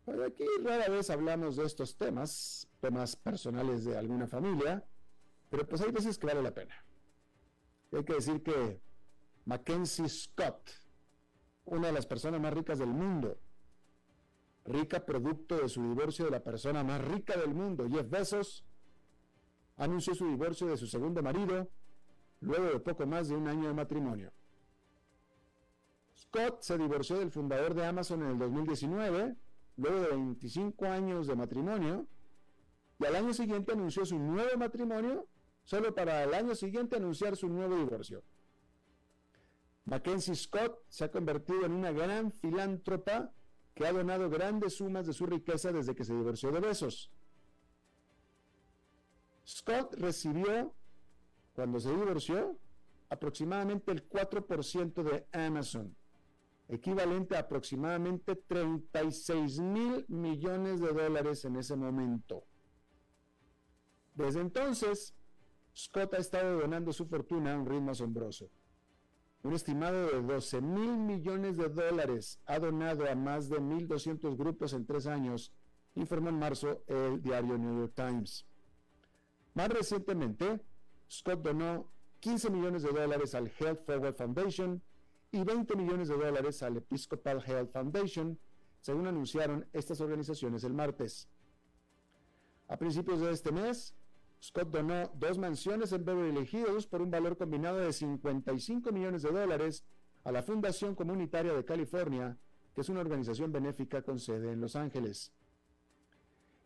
Pues 0.06 0.20
aquí 0.20 0.46
rara 0.64 0.90
vez 0.90 1.10
hablamos 1.10 1.56
de 1.56 1.66
estos 1.66 1.96
temas, 1.96 2.68
temas 2.80 3.16
personales 3.16 3.86
de 3.86 3.98
alguna 3.98 4.28
familia, 4.28 4.84
pero 5.50 5.68
pues 5.68 5.82
hay 5.82 5.92
veces 5.92 6.18
que 6.18 6.28
vale 6.28 6.42
la 6.42 6.54
pena. 6.54 6.74
Hay 7.92 8.04
que 8.04 8.14
decir 8.14 8.42
que 8.42 8.82
Mackenzie 9.46 10.10
Scott, 10.10 10.72
una 11.66 11.88
de 11.88 11.94
las 11.94 12.06
personas 12.06 12.42
más 12.42 12.54
ricas 12.54 12.80
del 12.80 12.90
mundo, 12.90 13.40
rica 14.66 15.06
producto 15.06 15.58
de 15.58 15.70
su 15.70 15.82
divorcio 15.82 16.26
de 16.26 16.32
la 16.32 16.44
persona 16.44 16.84
más 16.84 17.04
rica 17.04 17.38
del 17.38 17.54
mundo, 17.54 17.88
Jeff 17.90 18.10
Bezos, 18.10 18.66
anunció 19.78 20.16
su 20.16 20.28
divorcio 20.28 20.68
de 20.68 20.78
su 20.78 20.88
segundo 20.88 21.22
marido 21.22 21.70
luego 22.40 22.66
de 22.66 22.80
poco 22.80 23.06
más 23.06 23.30
de 23.30 23.36
un 23.36 23.48
año 23.48 23.68
de 23.68 23.74
matrimonio. 23.74 24.32
Scott 26.16 26.62
se 26.62 26.78
divorció 26.78 27.20
del 27.20 27.32
fundador 27.32 27.74
de 27.74 27.86
Amazon 27.86 28.22
en 28.24 28.30
el 28.32 28.40
2019, 28.40 29.36
luego 29.78 30.00
de 30.02 30.10
25 30.10 30.86
años 30.86 31.28
de 31.28 31.36
matrimonio, 31.36 32.08
y 33.00 33.06
al 33.06 33.16
año 33.16 33.34
siguiente 33.34 33.74
anunció 33.74 34.06
su 34.06 34.18
nuevo 34.20 34.58
matrimonio, 34.58 35.28
solo 35.64 35.94
para 35.94 36.24
el 36.24 36.34
año 36.34 36.56
siguiente 36.56 36.98
anunciar 36.98 37.36
su 37.36 37.48
nuevo 37.48 37.76
divorcio. 37.76 38.24
Mackenzie 39.86 40.36
Scott 40.36 40.84
se 40.88 41.06
ha 41.06 41.12
convertido 41.12 41.66
en 41.66 41.74
una 41.74 41.92
gran 41.92 42.32
filántropa 42.32 43.32
que 43.74 43.86
ha 43.86 43.92
donado 43.92 44.30
grandes 44.30 44.76
sumas 44.76 45.08
de 45.08 45.14
su 45.14 45.26
riqueza 45.26 45.72
desde 45.72 45.96
que 45.96 46.04
se 46.04 46.14
divorció 46.14 46.52
de 46.52 46.60
Besos. 46.60 47.12
Scott 49.48 49.96
recibió, 49.96 50.74
cuando 51.54 51.80
se 51.80 51.90
divorció, 51.90 52.58
aproximadamente 53.10 53.92
el 53.92 54.08
4% 54.08 55.04
de 55.04 55.28
Amazon, 55.34 55.96
equivalente 56.72 57.36
a 57.36 57.40
aproximadamente 57.40 58.36
36 58.36 59.60
mil 59.60 60.06
millones 60.08 60.80
de 60.80 60.94
dólares 60.94 61.44
en 61.44 61.58
ese 61.58 61.76
momento. 61.76 62.46
Desde 64.16 64.40
entonces, 64.40 65.14
Scott 65.76 66.14
ha 66.14 66.18
estado 66.18 66.62
donando 66.62 66.94
su 66.94 67.06
fortuna 67.06 67.54
a 67.54 67.58
un 67.58 67.66
ritmo 67.66 67.92
asombroso. 67.92 68.50
Un 69.44 69.54
estimado 69.54 70.08
de 70.12 70.22
12 70.22 70.62
mil 70.62 70.96
millones 70.98 71.58
de 71.58 71.68
dólares 71.68 72.40
ha 72.46 72.60
donado 72.60 73.10
a 73.10 73.16
más 73.16 73.50
de 73.50 73.60
1.200 73.60 74.38
grupos 74.38 74.72
en 74.74 74.86
tres 74.86 75.08
años, 75.08 75.52
informó 75.96 76.30
en 76.30 76.40
marzo 76.40 76.84
el 76.88 77.22
diario 77.22 77.58
New 77.58 77.80
York 77.80 77.94
Times. 77.96 78.46
Más 79.56 79.68
recientemente, 79.70 80.62
Scott 81.10 81.42
donó 81.42 81.92
15 82.22 82.50
millones 82.50 82.84
de 82.84 82.92
dólares 82.92 83.36
al 83.36 83.52
Health 83.60 83.84
Forward 83.86 84.16
Foundation 84.16 84.82
y 85.32 85.44
20 85.44 85.76
millones 85.76 86.10
de 86.10 86.18
dólares 86.18 86.62
al 86.62 86.78
Episcopal 86.78 87.42
Health 87.46 87.72
Foundation, 87.72 88.38
según 88.82 89.08
anunciaron 89.08 89.66
estas 89.72 90.02
organizaciones 90.02 90.64
el 90.64 90.74
martes. 90.74 91.30
A 92.68 92.78
principios 92.78 93.22
de 93.22 93.32
este 93.32 93.52
mes, 93.52 93.96
Scott 94.44 94.70
donó 94.70 95.08
dos 95.16 95.38
mansiones 95.38 95.92
en 95.94 96.04
Beverly 96.04 96.50
Hills 96.52 96.88
por 96.88 97.02
un 97.02 97.12
valor 97.12 97.38
combinado 97.38 97.78
de 97.78 97.94
55 97.94 98.92
millones 98.92 99.22
de 99.22 99.32
dólares 99.32 99.86
a 100.24 100.32
la 100.32 100.44
Fundación 100.44 100.96
Comunitaria 100.96 101.54
de 101.54 101.64
California, 101.64 102.38
que 102.74 102.82
es 102.82 102.90
una 102.90 103.02
organización 103.02 103.52
benéfica 103.52 104.02
con 104.02 104.20
sede 104.20 104.52
en 104.52 104.62
Los 104.62 104.76
Ángeles. 104.76 105.32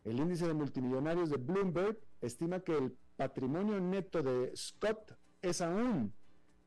El 0.03 0.19
índice 0.19 0.47
de 0.47 0.53
multimillonarios 0.53 1.29
de 1.29 1.37
Bloomberg 1.37 1.99
estima 2.21 2.59
que 2.59 2.77
el 2.77 2.97
patrimonio 3.17 3.79
neto 3.79 4.21
de 4.21 4.55
Scott 4.55 5.17
es 5.41 5.61
aún 5.61 6.13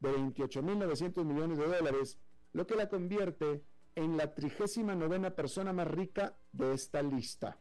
de 0.00 0.10
28.900 0.10 1.24
millones 1.24 1.58
de 1.58 1.66
dólares, 1.66 2.18
lo 2.52 2.66
que 2.66 2.76
la 2.76 2.88
convierte 2.88 3.64
en 3.94 4.16
la 4.16 4.34
39 4.34 5.30
persona 5.32 5.72
más 5.72 5.88
rica 5.88 6.36
de 6.52 6.74
esta 6.74 7.02
lista. 7.02 7.58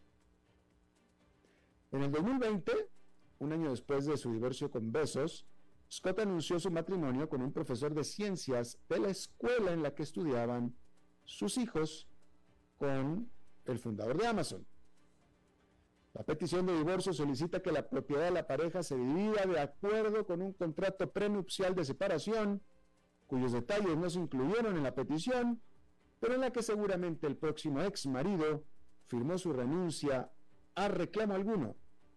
En 1.92 2.04
el 2.04 2.12
2020, 2.12 2.90
un 3.40 3.54
año 3.54 3.72
después 3.72 4.06
de 4.06 4.18
su 4.18 4.32
divorcio 4.32 4.70
con 4.70 4.92
Besos, 4.92 5.48
Scott 5.90 6.20
anunció 6.20 6.60
su 6.60 6.70
matrimonio 6.70 7.30
con 7.30 7.42
un 7.42 7.54
profesor 7.54 7.94
de 7.94 8.04
ciencias 8.04 8.78
de 8.90 9.00
la 9.00 9.10
escuela 9.10 9.72
en 9.72 9.82
la 9.82 9.96
que 9.96 10.04
estudiaban 10.04 10.76
sus 11.24 11.58
hijos 11.58 12.08
con 12.78 13.30
el 13.66 13.80
fundador 13.80 14.18
de 14.18 14.28
Amazon. 14.28 14.66
La 16.18 16.24
petición 16.24 16.66
de 16.66 16.76
divorcio 16.76 17.14
solicita 17.14 17.62
que 17.62 17.72
la 17.72 17.88
propiedad 17.88 18.24
de 18.24 18.32
la 18.32 18.48
pareja 18.48 18.82
se 18.82 18.98
divida 18.98 19.46
de 19.46 19.60
acuerdo 19.60 20.26
con 20.26 20.42
un 20.42 20.52
contrato 20.52 21.12
prenupcial 21.12 21.76
de 21.76 21.86
separación, 21.86 22.64
cuyos 23.28 23.52
detalles 23.52 23.96
no 23.96 24.10
se 24.10 24.18
incluyeron 24.22 24.76
en 24.78 24.82
la 24.82 24.96
petición, 24.96 25.62
pero 26.20 26.34
en 26.34 26.42
la 26.42 26.52
que 26.52 26.64
seguramente 26.64 27.28
el 27.28 27.38
próximo 27.38 27.84
ex 27.84 28.08
marido 28.08 28.64
firmó 29.06 29.38
su 29.38 29.54
renuncia 29.54 30.32
a 30.74 30.88
reclamo 30.88 31.36
alguno 31.36 31.76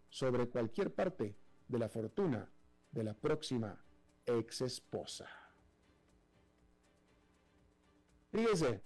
sobre 0.09 0.49
cualquier 0.49 0.95
parte 0.95 1.37
de 1.69 1.79
la 1.79 1.91
fortuna 1.91 2.51
de 2.93 3.05
la 3.05 3.13
próxima 3.13 3.85
ex 4.25 4.63
esposa. 4.63 5.29
Fíjese, 8.33 8.83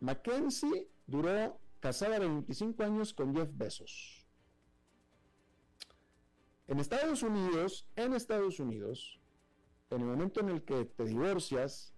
Mackenzie 0.00 0.90
duró 1.06 1.58
casada 1.84 2.18
25 2.18 2.82
años 2.82 3.12
con 3.12 3.36
Jeff 3.36 3.50
Bezos. 3.52 4.26
En 6.66 6.78
Estados 6.78 7.22
Unidos, 7.22 7.86
en 7.94 8.14
Estados 8.14 8.58
Unidos, 8.58 9.20
en 9.90 10.00
el 10.00 10.06
momento 10.06 10.40
en 10.40 10.48
el 10.48 10.64
que 10.64 10.86
te 10.86 11.04
divorcias, 11.04 11.92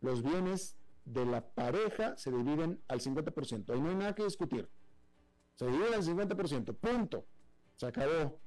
los 0.00 0.22
bienes 0.22 0.76
de 1.04 1.26
la 1.26 1.44
pareja 1.44 2.16
se 2.16 2.30
dividen 2.30 2.80
al 2.86 3.00
50%. 3.00 3.74
Ahí 3.74 3.80
no 3.80 3.88
hay 3.88 3.96
nada 3.96 4.14
que 4.14 4.22
discutir. 4.22 4.70
Se 5.56 5.66
divide 5.66 5.92
al 5.92 6.04
50%, 6.04 6.76
punto. 6.76 7.26
Se 7.74 7.86
acabó. 7.86 8.38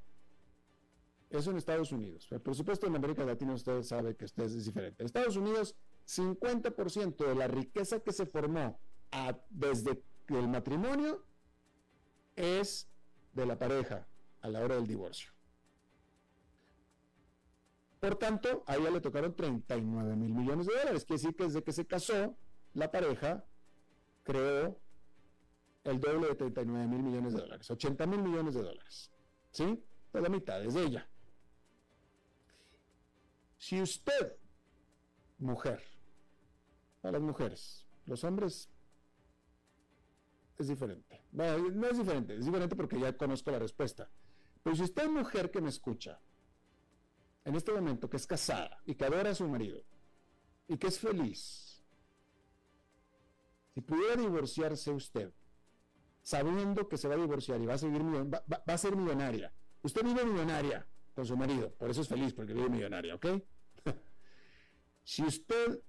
Eso 1.29 1.51
en 1.51 1.57
Estados 1.57 1.91
Unidos. 1.91 2.29
por 2.41 2.55
supuesto, 2.55 2.87
en 2.87 2.95
América 2.95 3.25
Latina 3.25 3.53
usted 3.53 3.83
sabe 3.83 4.15
que 4.15 4.23
esto 4.23 4.45
es 4.45 4.63
diferente. 4.63 5.03
En 5.03 5.07
Estados 5.07 5.35
Unidos, 5.35 5.75
50% 6.07 7.17
de 7.17 7.35
la 7.35 7.49
riqueza 7.49 7.99
que 7.99 8.13
se 8.13 8.25
formó 8.25 8.79
desde 9.49 10.01
el 10.29 10.47
matrimonio 10.47 11.23
es 12.35 12.87
de 13.33 13.45
la 13.45 13.57
pareja 13.57 14.07
a 14.41 14.49
la 14.49 14.61
hora 14.61 14.75
del 14.75 14.87
divorcio. 14.87 15.31
Por 17.99 18.15
tanto, 18.15 18.63
a 18.67 18.75
ella 18.75 18.91
le 18.91 18.99
tocaron 18.99 19.33
39 19.33 20.15
mil 20.15 20.33
millones 20.33 20.67
de 20.67 20.73
dólares. 20.73 21.05
Quiere 21.05 21.21
decir 21.21 21.35
que 21.35 21.45
desde 21.45 21.63
que 21.63 21.71
se 21.71 21.87
casó, 21.87 22.35
la 22.73 22.91
pareja 22.91 23.45
creó 24.23 24.77
el 25.83 25.99
doble 25.99 26.27
de 26.27 26.35
39 26.35 26.87
mil 26.87 27.03
millones 27.03 27.33
de 27.33 27.39
dólares, 27.39 27.69
80 27.69 28.05
mil 28.07 28.21
millones 28.21 28.55
de 28.55 28.63
dólares. 28.63 29.11
¿Sí? 29.51 29.83
la 30.11 30.29
mitad 30.29 30.63
es 30.63 30.73
de 30.75 30.83
ella. 30.83 31.09
Si 33.57 33.81
usted, 33.81 34.37
mujer, 35.39 35.81
a 37.01 37.11
las 37.11 37.21
mujeres, 37.21 37.85
los 38.05 38.23
hombres 38.23 38.69
es 40.57 40.67
diferente. 40.67 41.23
No 41.31 41.87
es 41.87 41.97
diferente, 41.97 42.35
es 42.35 42.45
diferente 42.45 42.75
porque 42.75 42.99
ya 42.99 43.15
conozco 43.17 43.51
la 43.51 43.59
respuesta. 43.59 44.09
Pero 44.61 44.75
si 44.75 44.83
usted, 44.83 45.09
mujer 45.09 45.51
que 45.51 45.61
me 45.61 45.69
escucha, 45.69 46.19
en 47.45 47.55
este 47.55 47.71
momento, 47.71 48.09
que 48.09 48.17
es 48.17 48.25
casada 48.25 48.79
y 48.85 48.95
que 48.95 49.05
adora 49.05 49.31
a 49.31 49.35
su 49.35 49.47
marido 49.47 49.83
y 50.67 50.77
que 50.77 50.87
es 50.87 50.99
feliz, 50.99 51.83
si 53.73 53.81
pudiera 53.81 54.15
divorciarse 54.15 54.91
usted, 54.91 55.33
sabiendo 56.21 56.87
que 56.87 56.97
se 56.97 57.07
va 57.07 57.15
a 57.15 57.17
divorciar 57.17 57.59
y 57.59 57.65
va 57.65 57.73
a, 57.73 57.77
seguir, 57.77 58.01
va, 58.01 58.43
a 58.65 58.77
ser 58.77 58.95
millonaria. 58.95 59.53
Usted 59.81 60.03
vive 60.03 60.23
millonaria 60.23 60.87
con 61.13 61.25
su 61.25 61.35
marido, 61.35 61.73
por 61.73 61.89
eso 61.89 62.01
es 62.01 62.07
feliz, 62.07 62.33
porque 62.33 62.53
vive 62.53 62.69
millonaria, 62.69 63.15
¿ok? 63.15 63.25
si 65.03 65.23
usted 65.23 65.81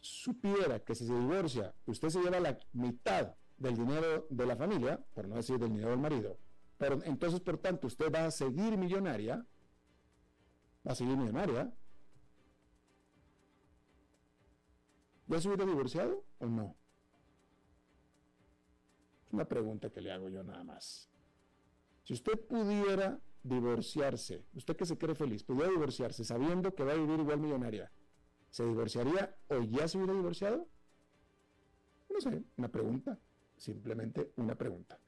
supiera 0.00 0.80
que 0.80 0.94
si 0.94 1.06
se 1.06 1.14
divorcia, 1.14 1.74
usted 1.86 2.10
se 2.10 2.20
lleva 2.20 2.40
la 2.40 2.58
mitad 2.72 3.34
del 3.60 3.76
dinero 3.76 4.26
de 4.28 4.46
la 4.46 4.56
familia, 4.56 4.98
por 5.14 5.28
no 5.28 5.36
decir 5.36 5.58
del 5.58 5.70
dinero 5.70 5.90
del 5.90 6.00
marido, 6.00 6.36
pero 6.76 6.98
entonces, 7.04 7.40
por 7.40 7.58
tanto, 7.58 7.86
usted 7.86 8.12
va 8.12 8.26
a 8.26 8.30
seguir 8.32 8.76
millonaria, 8.76 9.46
va 10.86 10.92
a 10.92 10.94
seguir 10.94 11.16
millonaria. 11.16 11.72
¿Ya 15.28 15.40
se 15.40 15.46
hubiera 15.46 15.64
divorciado 15.64 16.24
o 16.40 16.46
no? 16.46 16.74
una 19.32 19.44
pregunta 19.44 19.90
que 19.90 20.00
le 20.00 20.12
hago 20.12 20.28
yo 20.28 20.42
nada 20.42 20.64
más. 20.64 21.08
Si 22.04 22.14
usted 22.14 22.38
pudiera 22.46 23.20
divorciarse, 23.42 24.44
usted 24.54 24.76
que 24.76 24.86
se 24.86 24.98
cree 24.98 25.14
feliz, 25.14 25.44
pudiera 25.44 25.70
divorciarse 25.70 26.24
sabiendo 26.24 26.74
que 26.74 26.84
va 26.84 26.92
a 26.92 26.96
vivir 26.96 27.20
igual 27.20 27.40
millonaria, 27.40 27.92
¿se 28.50 28.64
divorciaría 28.64 29.36
o 29.48 29.60
ya 29.62 29.86
se 29.86 29.98
hubiera 29.98 30.14
divorciado? 30.14 30.68
No 32.08 32.20
sé, 32.20 32.42
una 32.56 32.68
pregunta, 32.68 33.18
simplemente 33.60 34.32
una 34.36 34.54
pregunta. 34.54 34.98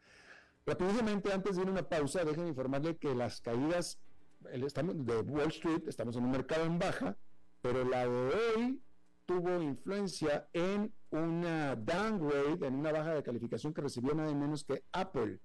Rápidamente, 0.65 1.33
antes 1.33 1.57
de 1.57 1.63
ir 1.63 1.69
a 1.69 1.73
una 1.73 1.89
pausa, 1.89 2.25
déjenme 2.25 2.51
informarle 2.51 2.97
que 2.97 3.15
las 3.15 3.41
caídas 3.41 3.99
de 4.41 5.21
Wall 5.21 5.49
Street, 5.49 5.83
estamos 5.89 6.17
en 6.17 6.25
un 6.25 6.31
mercado 6.31 6.65
en 6.65 6.79
baja, 6.79 7.17
pero 7.61 7.85
la 7.85 8.07
de 8.07 8.35
hoy 8.57 8.83
tuvo 9.27 9.61
influencia 9.61 10.49
en 10.53 10.93
una 11.11 11.77
downgrade, 11.77 12.67
en 12.67 12.75
una 12.75 12.93
baja 12.93 13.15
de 13.15 13.23
calificación 13.23 13.73
que 13.73 13.83
recibió 13.83 14.15
nada 14.15 14.33
menos 14.35 14.65
que 14.65 14.85
Apple 14.93 15.41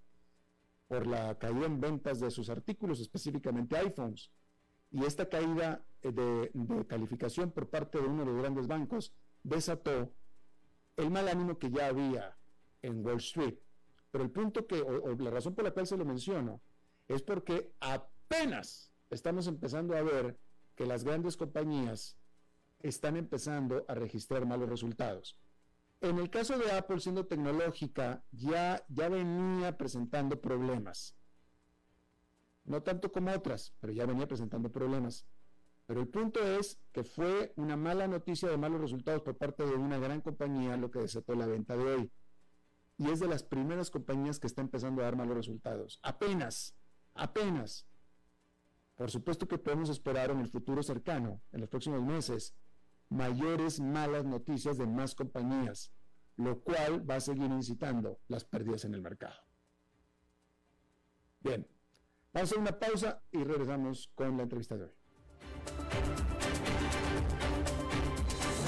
por 0.88 1.06
la 1.06 1.38
caída 1.38 1.66
en 1.66 1.82
ventas 1.82 2.20
de 2.20 2.32
sus 2.32 2.50
artículos, 2.50 3.00
específicamente 3.00 3.78
iPhones. 3.78 4.32
Y 4.90 5.04
esta 5.04 5.28
caída 5.28 5.84
eh, 6.02 6.12
de, 6.12 6.86
calificación 6.88 7.52
por 7.52 7.70
parte 7.70 8.00
de 8.00 8.08
uno 8.08 8.24
de 8.24 8.32
los 8.32 8.42
grandes 8.42 8.68
bancos 8.68 9.14
desató 9.44 10.14
el 10.96 11.12
mal 11.12 11.28
ánimo 11.28 11.60
que 11.60 11.70
ya 11.70 11.88
había 11.88 12.38
en 12.82 13.06
Wall 13.06 13.18
Street. 13.18 13.56
Pero 14.12 14.24
el 14.24 14.32
punto 14.32 14.66
que, 14.66 14.82
o, 14.82 15.16
la 15.16 15.32
razón 15.32 15.56
por 15.56 15.64
la 15.64 15.72
cual 15.72 15.88
se 15.88 15.98
lo 15.98 16.06
menciono, 16.06 16.62
es 17.08 17.22
porque 17.22 17.74
apenas 17.80 18.92
estamos 19.10 19.48
empezando 19.48 19.96
a 19.96 20.02
ver 20.02 20.38
que 20.76 20.86
las 20.86 21.04
grandes 21.04 21.38
compañías 21.38 22.18
están 22.80 23.18
empezando 23.18 23.86
a 23.88 23.96
registrar 23.96 24.46
malos 24.46 24.70
resultados. 24.70 25.40
En 26.02 26.20
el 26.20 26.30
caso 26.30 26.58
de 26.58 26.72
Apple, 26.72 27.00
siendo 27.00 27.26
tecnológica, 27.26 28.24
ya, 28.32 28.86
ya 28.88 29.10
venía 29.10 29.78
presentando 29.78 30.40
problemas. 30.40 31.16
No 32.66 32.84
tanto 32.84 33.12
como 33.12 33.32
otras, 33.32 33.74
pero 33.80 33.94
ya 33.94 34.06
venía 34.06 34.28
presentando 34.28 34.72
problemas. 34.72 35.26
Pero 35.88 36.02
el 36.02 36.08
punto 36.10 36.46
es 36.46 36.80
que 36.92 37.04
fue 37.04 37.54
una 37.56 37.78
mala 37.78 38.08
noticia 38.08 38.50
de 38.50 38.58
malos 38.58 38.82
resultados 38.82 39.22
por 39.22 39.38
parte 39.38 39.66
de 39.66 39.74
una 39.74 39.98
gran 39.98 40.22
compañía 40.22 40.76
lo 40.76 40.92
que 40.92 41.00
desató 41.00 41.34
la 41.34 41.48
venta 41.48 41.78
de 41.78 41.84
hoy. 41.84 42.12
Y 42.98 43.10
es 43.12 43.20
de 43.20 43.28
las 43.28 43.44
primeras 43.44 43.92
compañías 43.92 44.40
que 44.40 44.48
está 44.48 44.62
empezando 44.62 45.02
a 45.02 45.06
dar 45.06 45.16
malos 45.16 45.38
resultados. 45.38 46.00
Apenas, 46.02 46.76
apenas. 47.14 47.88
Por 48.96 49.12
supuesto 49.12 49.48
que 49.48 49.60
podemos 49.60 49.90
esperar 49.90 50.32
en 50.32 50.40
el 50.40 50.48
futuro 50.48 50.82
cercano, 50.82 51.42
en 51.52 51.62
los 51.62 51.70
próximos 51.70 52.02
meses, 52.02 52.56
mayores 53.10 53.80
malas 53.80 54.26
noticias 54.26 54.78
de 54.78 54.88
más 54.88 55.14
compañías, 55.14 55.92
lo 56.36 56.62
cual 56.62 57.10
va 57.10 57.16
a 57.16 57.22
seguir 57.22 57.52
incitando 57.52 58.20
las 58.28 58.44
pérdidas 58.44 58.86
en 58.86 58.96
el 58.96 59.02
mercado. 59.02 59.40
Bien, 61.40 61.68
vamos 62.34 62.52
a 62.52 62.60
una 62.60 62.80
pausa 62.80 63.24
y 63.32 63.44
regresamos 63.44 64.12
con 64.16 64.36
la 64.38 64.44
entrevista 64.44 64.76
de 64.76 64.86
hoy. 64.86 64.92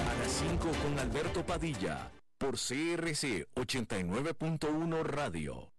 A 0.08 0.20
las 0.20 0.32
5 0.32 0.58
con 0.84 1.00
Alberto 1.00 1.46
Padilla, 1.46 2.12
por 2.40 2.56
CRC 2.56 3.48
89.1 3.54 5.04
Radio. 5.04 5.79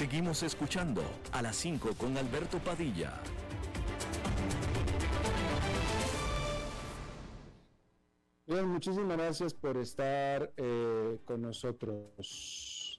Seguimos 0.00 0.42
escuchando 0.42 1.02
a 1.30 1.42
las 1.42 1.56
5 1.56 1.90
con 1.98 2.16
Alberto 2.16 2.58
Padilla. 2.58 3.20
Bien, 8.46 8.66
muchísimas 8.66 9.18
gracias 9.18 9.52
por 9.52 9.76
estar 9.76 10.54
eh, 10.56 11.18
con 11.26 11.42
nosotros. 11.42 12.98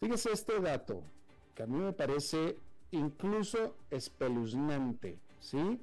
Fíjese 0.00 0.32
este 0.32 0.60
dato 0.60 1.02
que 1.54 1.64
a 1.64 1.66
mí 1.66 1.76
me 1.76 1.92
parece 1.92 2.56
incluso 2.90 3.76
espeluznante, 3.90 5.18
¿sí? 5.40 5.78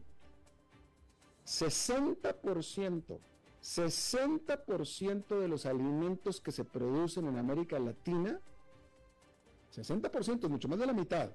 60%, 1.46 3.20
60% 3.62 5.40
de 5.40 5.48
los 5.48 5.68
alimentos 5.68 6.42
que 6.42 6.52
se 6.52 6.66
producen 6.66 7.28
en 7.28 7.38
América 7.38 7.78
Latina 7.78 8.42
60%, 9.74 10.50
mucho 10.50 10.68
más 10.68 10.80
de 10.80 10.86
la 10.86 10.94
mitad, 10.94 11.32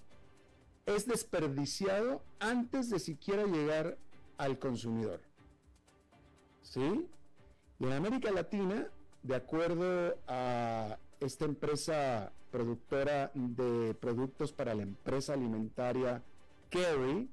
es 0.84 1.06
desperdiciado 1.06 2.22
antes 2.38 2.90
de 2.90 2.98
siquiera 2.98 3.44
llegar 3.44 3.96
al 4.38 4.58
consumidor. 4.58 5.20
¿Sí? 6.62 7.06
Y 7.78 7.84
en 7.84 7.92
América 7.92 8.30
Latina, 8.30 8.88
de 9.22 9.34
acuerdo 9.34 10.16
a 10.26 10.98
esta 11.20 11.44
empresa 11.44 12.32
productora 12.50 13.30
de 13.34 13.94
productos 13.94 14.52
para 14.52 14.74
la 14.74 14.82
empresa 14.82 15.34
alimentaria 15.34 16.22
Kerry, 16.70 17.28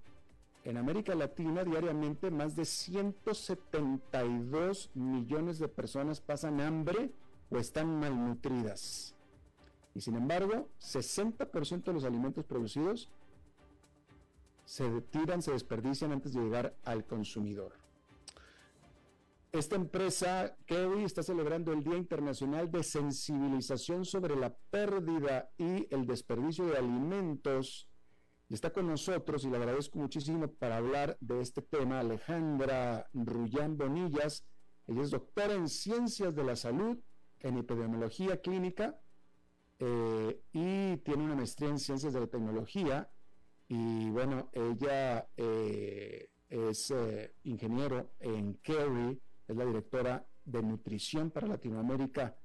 en 0.66 0.78
América 0.78 1.16
Latina 1.16 1.64
diariamente 1.64 2.30
más 2.32 2.56
de 2.56 2.66
172 2.66 4.92
millones 4.94 5.60
de 5.60 5.68
personas 5.68 6.22
pasan 6.22 6.62
hambre 6.62 7.12
o 7.50 7.58
están 7.58 8.00
malnutridas. 8.00 9.13
Y 9.96 10.02
sin 10.02 10.16
embargo, 10.16 10.70
60% 10.80 11.84
de 11.84 11.94
los 11.94 12.04
alimentos 12.04 12.46
producidos 12.46 13.10
se 14.66 15.02
tiran, 15.02 15.42
se 15.42 15.52
desperdician 15.52 16.12
antes 16.12 16.34
de 16.34 16.42
llegar 16.42 16.76
al 16.84 17.06
consumidor. 17.06 17.74
Esta 19.52 19.76
empresa, 19.76 20.58
Kerry, 20.66 21.04
está 21.04 21.22
celebrando 21.22 21.74
el 21.74 21.84
Día 21.84 21.96
Internacional 21.96 22.72
de 22.72 22.82
Sensibilización 22.82 24.04
sobre 24.04 24.36
la 24.36 24.56
pérdida 24.72 25.52
y 25.58 25.88
el 25.94 26.08
desperdicio 26.08 26.66
de 26.66 26.78
alimentos. 26.78 27.88
Está 28.50 28.74
con 28.74 28.88
nosotros, 28.88 29.46
y 29.46 29.52
le 29.52 29.58
agradezco 29.58 30.00
muchísimo 30.00 30.48
para 30.48 30.78
hablar 30.78 31.18
de 31.20 31.42
este 31.42 31.62
tema, 31.62 32.00
Alejandra 32.00 33.08
Rullán 33.14 33.78
Bonillas. 33.78 34.44
Ella 34.88 35.04
es 35.04 35.12
doctora 35.12 35.54
en 35.54 35.70
Ciencias 35.70 36.34
de 36.34 36.44
la 36.44 36.56
Salud, 36.56 36.98
en 37.40 37.58
Epidemiología 37.58 38.42
Clínica 38.42 39.00
eh, 39.86 40.40
y 40.54 40.96
tiene 40.98 41.26
una 41.26 41.36
maestría 41.36 41.70
en 41.70 41.78
ciencias 41.78 42.14
de 42.14 42.22
la 42.22 42.28
tecnología 42.28 43.10
y 43.68 44.10
bueno, 44.12 44.50
ella 44.54 45.28
eh, 45.36 46.30
es 46.48 46.90
eh, 46.92 47.34
ingeniero 47.44 48.14
en 48.22 48.54
Kerry, 48.64 49.22
es 49.46 49.58
la 49.58 49.66
directora 49.66 50.26
de 50.46 50.64
nutrición 50.64 51.32
para 51.32 51.48
Latinoamérica 51.48 52.38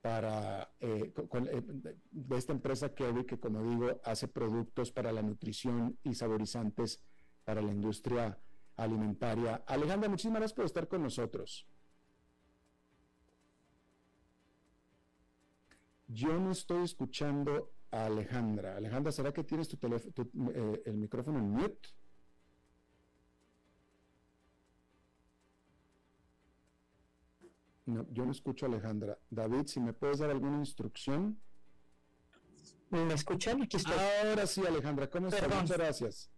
para 0.00 0.70
de 0.80 2.36
esta 2.36 2.52
empresa 2.52 2.94
Kerry 2.94 3.24
que 3.24 3.38
como 3.38 3.62
digo 3.62 4.00
hace 4.04 4.28
productos 4.28 4.90
para 4.90 5.12
la 5.12 5.22
nutrición 5.22 5.98
y 6.02 6.14
saborizantes 6.14 7.02
para 7.44 7.60
la 7.60 7.72
industria 7.72 8.38
alimentaria. 8.76 9.64
Alejandra, 9.66 10.08
muchísimas 10.08 10.40
gracias 10.40 10.56
por 10.56 10.64
estar 10.64 10.88
con 10.88 11.02
nosotros. 11.02 11.66
Yo 16.06 16.38
no 16.38 16.50
estoy 16.50 16.84
escuchando 16.84 17.72
a 17.90 18.06
Alejandra. 18.06 18.76
Alejandra, 18.76 19.12
¿será 19.12 19.32
que 19.32 19.44
tienes 19.44 19.68
tu 19.68 19.76
teléfono, 19.76 20.12
eh, 20.52 20.82
el 20.86 20.96
micrófono 20.96 21.38
en 21.38 21.50
mute? 21.50 21.88
No, 27.86 28.06
yo 28.10 28.24
no 28.24 28.32
escucho 28.32 28.66
a 28.66 28.68
Alejandra. 28.68 29.18
David, 29.30 29.66
si 29.66 29.80
me 29.80 29.92
puedes 29.92 30.18
dar 30.18 30.30
alguna 30.30 30.58
instrucción. 30.58 31.38
¿Me 32.90 33.14
escuchan? 33.14 33.62
Aquí 33.62 33.76
estoy. 33.76 33.94
Ahora 34.24 34.46
sí, 34.46 34.62
Alejandra, 34.66 35.08
¿cómo 35.08 35.28
estás? 35.28 35.48
Muchas 35.48 35.78
gracias. 35.78 36.30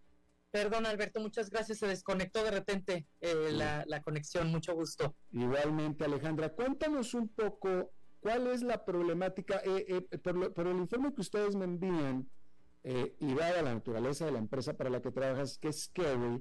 Perdón, 0.51 0.87
Alberto, 0.87 1.21
muchas 1.21 1.51
gracias. 1.51 1.79
Se 1.79 1.87
desconectó 1.87 2.43
de 2.43 2.51
repente 2.51 3.07
eh, 3.21 3.51
la, 3.53 3.85
la, 3.87 4.01
conexión. 4.01 4.51
Mucho 4.51 4.75
gusto. 4.75 5.15
Igualmente, 5.33 6.05
Alejandra, 6.05 6.51
cuéntanos 6.51 7.15
un 7.15 7.29
poco 7.29 7.93
cuál 8.21 8.47
es 8.49 8.63
la 8.63 8.85
problemática. 8.85 9.61
Eh, 9.65 10.07
eh, 10.11 10.19
por, 10.19 10.67
el 10.67 10.77
informe 10.77 11.15
que 11.15 11.21
ustedes 11.21 11.55
me 11.55 11.65
envían 11.65 12.29
y 13.19 13.35
dada 13.35 13.63
la 13.63 13.75
naturaleza 13.75 14.27
de 14.27 14.31
la 14.31 14.39
empresa 14.39 14.75
para 14.75 14.91
la 14.91 15.03
que 15.03 15.11
trabajas, 15.11 15.59
que 15.59 15.67
es 15.67 15.89
Kerry, 15.89 16.41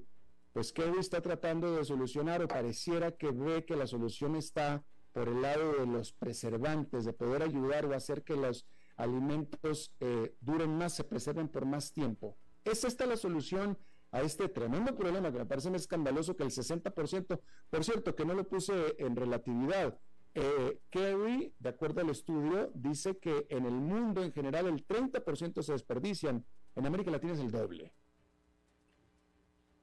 pues 0.53 0.71
Kerry 0.71 0.99
está 0.99 1.19
tratando 1.19 1.75
de 1.75 1.83
solucionar 1.83 2.43
o 2.43 2.47
pareciera 2.47 3.11
que 3.13 3.31
ve 3.31 3.65
que 3.65 3.75
la 3.75 3.87
solución 3.87 4.35
está 4.35 4.83
por 5.11 5.27
el 5.27 5.41
lado 5.41 5.73
de 5.79 5.87
los 5.87 6.13
preservantes, 6.13 7.03
de 7.03 7.13
poder 7.13 7.41
ayudar 7.41 7.87
o 7.87 7.95
hacer 7.95 8.21
que 8.21 8.35
los 8.35 8.67
alimentos 8.95 9.91
duren 10.39 10.77
más, 10.77 10.93
se 10.93 11.03
preserven 11.03 11.47
por 11.47 11.65
más 11.65 11.91
tiempo. 11.91 12.37
¿Es 12.63 12.83
esta 12.83 13.07
la 13.07 13.17
solución 13.17 13.75
a 14.15 14.21
este 14.21 14.47
tremendo 14.47 14.95
problema 14.95 15.29
que 15.29 15.39
me 15.39 15.45
parece 15.45 15.69
escandaloso 15.75 16.37
que 16.37 16.43
el 16.43 16.49
60%, 16.49 17.39
por 17.69 17.83
cierto, 17.83 18.15
que 18.15 18.23
no 18.23 18.33
lo 18.33 18.47
puse 18.47 18.95
en 18.97 19.13
relatividad, 19.13 19.99
eh, 20.35 20.81
Kerry, 20.89 21.53
de 21.59 21.69
acuerdo 21.69 22.01
al 22.01 22.09
estudio, 22.09 22.69
dice 22.75 23.17
que 23.17 23.47
en 23.49 23.65
el 23.65 23.73
mundo 23.73 24.21
en 24.21 24.33
general 24.33 24.67
el 24.67 24.85
30% 24.85 25.63
se 25.63 25.71
desperdician, 25.71 26.45
en 26.75 26.85
América 26.85 27.09
Latina 27.09 27.33
es 27.33 27.39
el 27.39 27.51
doble. 27.51 27.93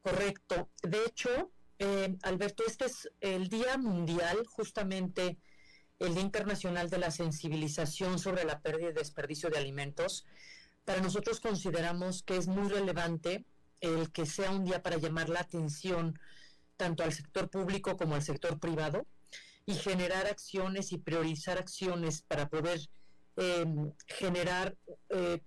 Correcto. 0.02 0.68
De 0.82 1.06
hecho, 1.06 1.50
eh, 1.78 2.18
Alberto, 2.22 2.64
este 2.66 2.84
es 2.84 3.10
el 3.20 3.48
Día 3.48 3.78
Mundial, 3.78 4.44
justamente 4.46 5.38
el 5.98 6.12
Día 6.14 6.22
Internacional 6.22 6.90
de 6.90 6.98
la 6.98 7.10
Sensibilización 7.10 8.18
sobre 8.18 8.44
la 8.44 8.60
pérdida 8.60 8.90
y 8.90 8.92
desperdicio 8.92 9.48
de 9.48 9.56
alimentos. 9.56 10.26
Para 10.84 11.00
nosotros 11.00 11.40
consideramos 11.40 12.22
que 12.22 12.36
es 12.36 12.46
muy 12.46 12.68
relevante 12.68 13.46
el 13.80 14.12
que 14.12 14.26
sea 14.26 14.50
un 14.50 14.64
día 14.64 14.82
para 14.82 14.98
llamar 14.98 15.30
la 15.30 15.40
atención 15.40 16.18
tanto 16.76 17.04
al 17.04 17.12
sector 17.12 17.48
público 17.48 17.96
como 17.96 18.16
al 18.16 18.22
sector 18.22 18.58
privado 18.58 19.06
y 19.66 19.74
generar 19.74 20.26
acciones 20.26 20.92
y 20.92 20.98
priorizar 20.98 21.58
acciones 21.58 22.22
para 22.22 22.48
poder 22.48 22.80
em, 23.36 23.92
generar 24.06 24.76
eh, 25.08 25.40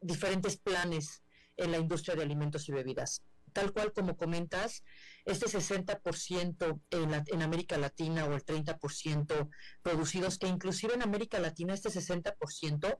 diferentes 0.00 0.56
planes 0.56 1.22
en 1.56 1.72
la 1.72 1.78
industria 1.78 2.16
de 2.16 2.22
alimentos 2.22 2.68
y 2.68 2.72
bebidas. 2.72 3.22
Tal 3.52 3.72
cual 3.72 3.92
como 3.92 4.16
comentas, 4.16 4.82
este 5.24 5.46
60% 5.46 6.80
en, 6.90 7.24
en 7.26 7.42
América 7.42 7.78
Latina 7.78 8.26
o 8.26 8.34
el 8.34 8.44
30% 8.44 9.48
producidos, 9.82 10.38
que 10.38 10.48
inclusive 10.48 10.94
en 10.94 11.02
América 11.02 11.38
Latina 11.38 11.74
este 11.74 11.88
60% 11.88 12.98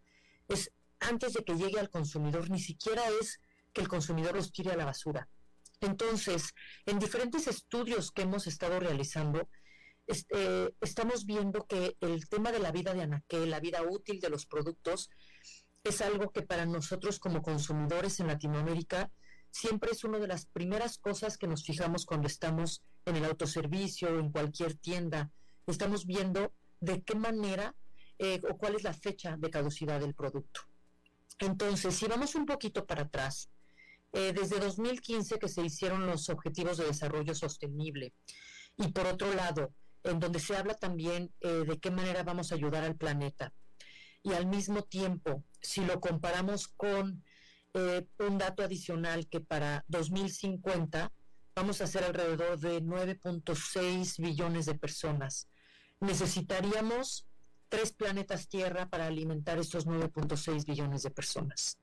es 0.48 0.72
antes 1.00 1.34
de 1.34 1.44
que 1.44 1.56
llegue 1.56 1.78
al 1.78 1.90
consumidor, 1.90 2.50
ni 2.50 2.60
siquiera 2.60 3.02
es 3.20 3.40
que 3.72 3.82
el 3.82 3.88
consumidor 3.88 4.34
los 4.34 4.52
tire 4.52 4.72
a 4.72 4.76
la 4.76 4.86
basura. 4.86 5.28
Entonces, 5.80 6.54
en 6.86 6.98
diferentes 6.98 7.46
estudios 7.46 8.10
que 8.10 8.22
hemos 8.22 8.46
estado 8.46 8.80
realizando, 8.80 9.48
este, 10.06 10.74
estamos 10.80 11.26
viendo 11.26 11.66
que 11.66 11.96
el 12.00 12.28
tema 12.28 12.52
de 12.52 12.60
la 12.60 12.72
vida 12.72 12.94
de 12.94 13.02
anaquel, 13.02 13.50
la 13.50 13.60
vida 13.60 13.82
útil 13.82 14.20
de 14.20 14.30
los 14.30 14.46
productos, 14.46 15.10
es 15.84 16.00
algo 16.00 16.30
que 16.30 16.42
para 16.42 16.66
nosotros 16.66 17.18
como 17.18 17.42
consumidores 17.42 18.18
en 18.20 18.26
Latinoamérica 18.26 19.10
siempre 19.50 19.90
es 19.92 20.04
una 20.04 20.18
de 20.18 20.26
las 20.26 20.46
primeras 20.46 20.98
cosas 20.98 21.38
que 21.38 21.46
nos 21.46 21.64
fijamos 21.64 22.04
cuando 22.04 22.26
estamos 22.26 22.82
en 23.04 23.16
el 23.16 23.24
autoservicio 23.24 24.08
o 24.10 24.18
en 24.18 24.30
cualquier 24.30 24.74
tienda. 24.74 25.30
Estamos 25.66 26.06
viendo 26.06 26.52
de 26.80 27.02
qué 27.02 27.14
manera 27.14 27.74
eh, 28.18 28.40
o 28.50 28.56
cuál 28.56 28.74
es 28.74 28.82
la 28.82 28.92
fecha 28.92 29.36
de 29.36 29.50
caducidad 29.50 30.00
del 30.00 30.14
producto. 30.14 30.60
Entonces, 31.38 31.94
si 31.94 32.06
vamos 32.06 32.34
un 32.34 32.46
poquito 32.46 32.86
para 32.86 33.02
atrás, 33.02 33.48
eh, 34.12 34.32
desde 34.32 34.58
2015 34.58 35.38
que 35.38 35.48
se 35.48 35.62
hicieron 35.62 36.06
los 36.06 36.28
Objetivos 36.30 36.78
de 36.78 36.86
Desarrollo 36.86 37.34
Sostenible. 37.34 38.14
Y 38.78 38.88
por 38.88 39.06
otro 39.06 39.32
lado, 39.34 39.72
en 40.06 40.20
donde 40.20 40.40
se 40.40 40.56
habla 40.56 40.74
también 40.74 41.32
eh, 41.40 41.64
de 41.66 41.78
qué 41.78 41.90
manera 41.90 42.22
vamos 42.22 42.50
a 42.50 42.54
ayudar 42.54 42.84
al 42.84 42.96
planeta. 42.96 43.52
Y 44.22 44.32
al 44.32 44.46
mismo 44.46 44.82
tiempo, 44.82 45.44
si 45.60 45.84
lo 45.84 46.00
comparamos 46.00 46.68
con 46.68 47.22
eh, 47.74 48.06
un 48.18 48.38
dato 48.38 48.62
adicional 48.62 49.28
que 49.28 49.40
para 49.40 49.84
2050 49.88 51.12
vamos 51.54 51.80
a 51.80 51.86
ser 51.86 52.04
alrededor 52.04 52.58
de 52.58 52.82
9.6 52.82 54.20
billones 54.20 54.66
de 54.66 54.74
personas. 54.74 55.48
Necesitaríamos 56.00 57.26
tres 57.68 57.92
planetas 57.92 58.48
Tierra 58.48 58.88
para 58.88 59.06
alimentar 59.06 59.58
estos 59.58 59.86
9.6 59.86 60.64
billones 60.66 61.02
de 61.02 61.10
personas. 61.10 61.78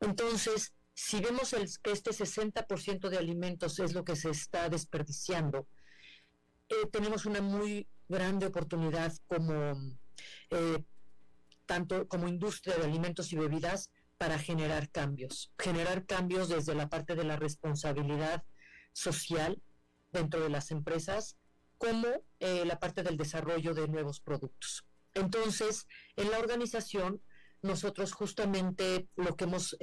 Entonces, 0.00 0.74
si 0.94 1.20
vemos 1.20 1.54
que 1.82 1.92
este 1.92 2.10
60% 2.10 3.08
de 3.08 3.18
alimentos 3.18 3.78
es 3.78 3.94
lo 3.94 4.04
que 4.04 4.16
se 4.16 4.30
está 4.30 4.68
desperdiciando, 4.68 5.66
eh, 6.70 6.86
tenemos 6.92 7.26
una 7.26 7.40
muy 7.40 7.88
grande 8.08 8.46
oportunidad 8.46 9.12
como 9.26 9.72
eh, 10.50 10.84
tanto 11.66 12.06
como 12.06 12.28
industria 12.28 12.76
de 12.76 12.84
alimentos 12.84 13.32
y 13.32 13.36
bebidas 13.36 13.90
para 14.18 14.38
generar 14.38 14.88
cambios, 14.90 15.52
generar 15.58 16.06
cambios 16.06 16.48
desde 16.48 16.74
la 16.74 16.88
parte 16.88 17.16
de 17.16 17.24
la 17.24 17.36
responsabilidad 17.36 18.44
social 18.92 19.60
dentro 20.12 20.40
de 20.40 20.48
las 20.48 20.70
empresas, 20.70 21.36
como 21.78 22.06
eh, 22.38 22.64
la 22.64 22.78
parte 22.78 23.02
del 23.02 23.16
desarrollo 23.16 23.74
de 23.74 23.88
nuevos 23.88 24.20
productos. 24.20 24.84
Entonces, 25.14 25.86
en 26.16 26.30
la 26.30 26.38
organización, 26.38 27.20
nosotros 27.62 28.12
justamente 28.12 29.08
lo 29.16 29.36
que 29.36 29.44
hemos 29.44 29.76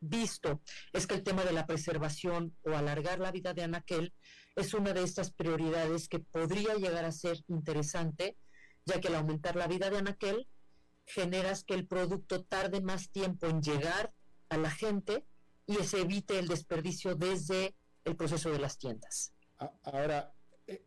visto 0.00 0.62
es 0.92 1.06
que 1.06 1.14
el 1.14 1.22
tema 1.22 1.44
de 1.44 1.52
la 1.52 1.66
preservación 1.66 2.56
o 2.62 2.70
alargar 2.70 3.18
la 3.18 3.32
vida 3.32 3.52
de 3.52 3.64
anaquel 3.64 4.14
es 4.58 4.74
una 4.74 4.92
de 4.92 5.02
estas 5.02 5.30
prioridades 5.30 6.08
que 6.08 6.18
podría 6.18 6.74
llegar 6.74 7.04
a 7.04 7.12
ser 7.12 7.38
interesante, 7.46 8.36
ya 8.84 9.00
que 9.00 9.08
al 9.08 9.14
aumentar 9.14 9.54
la 9.54 9.68
vida 9.68 9.88
de 9.88 9.98
anaquel 9.98 10.48
generas 11.06 11.64
que 11.64 11.74
el 11.74 11.86
producto 11.86 12.42
tarde 12.44 12.80
más 12.80 13.10
tiempo 13.10 13.46
en 13.46 13.62
llegar 13.62 14.12
a 14.48 14.56
la 14.56 14.70
gente 14.70 15.24
y 15.66 15.74
se 15.76 16.00
evite 16.00 16.38
el 16.38 16.48
desperdicio 16.48 17.14
desde 17.14 17.74
el 18.04 18.16
proceso 18.16 18.50
de 18.50 18.58
las 18.58 18.78
tiendas. 18.78 19.32
Ahora, 19.84 20.34
eh, 20.66 20.84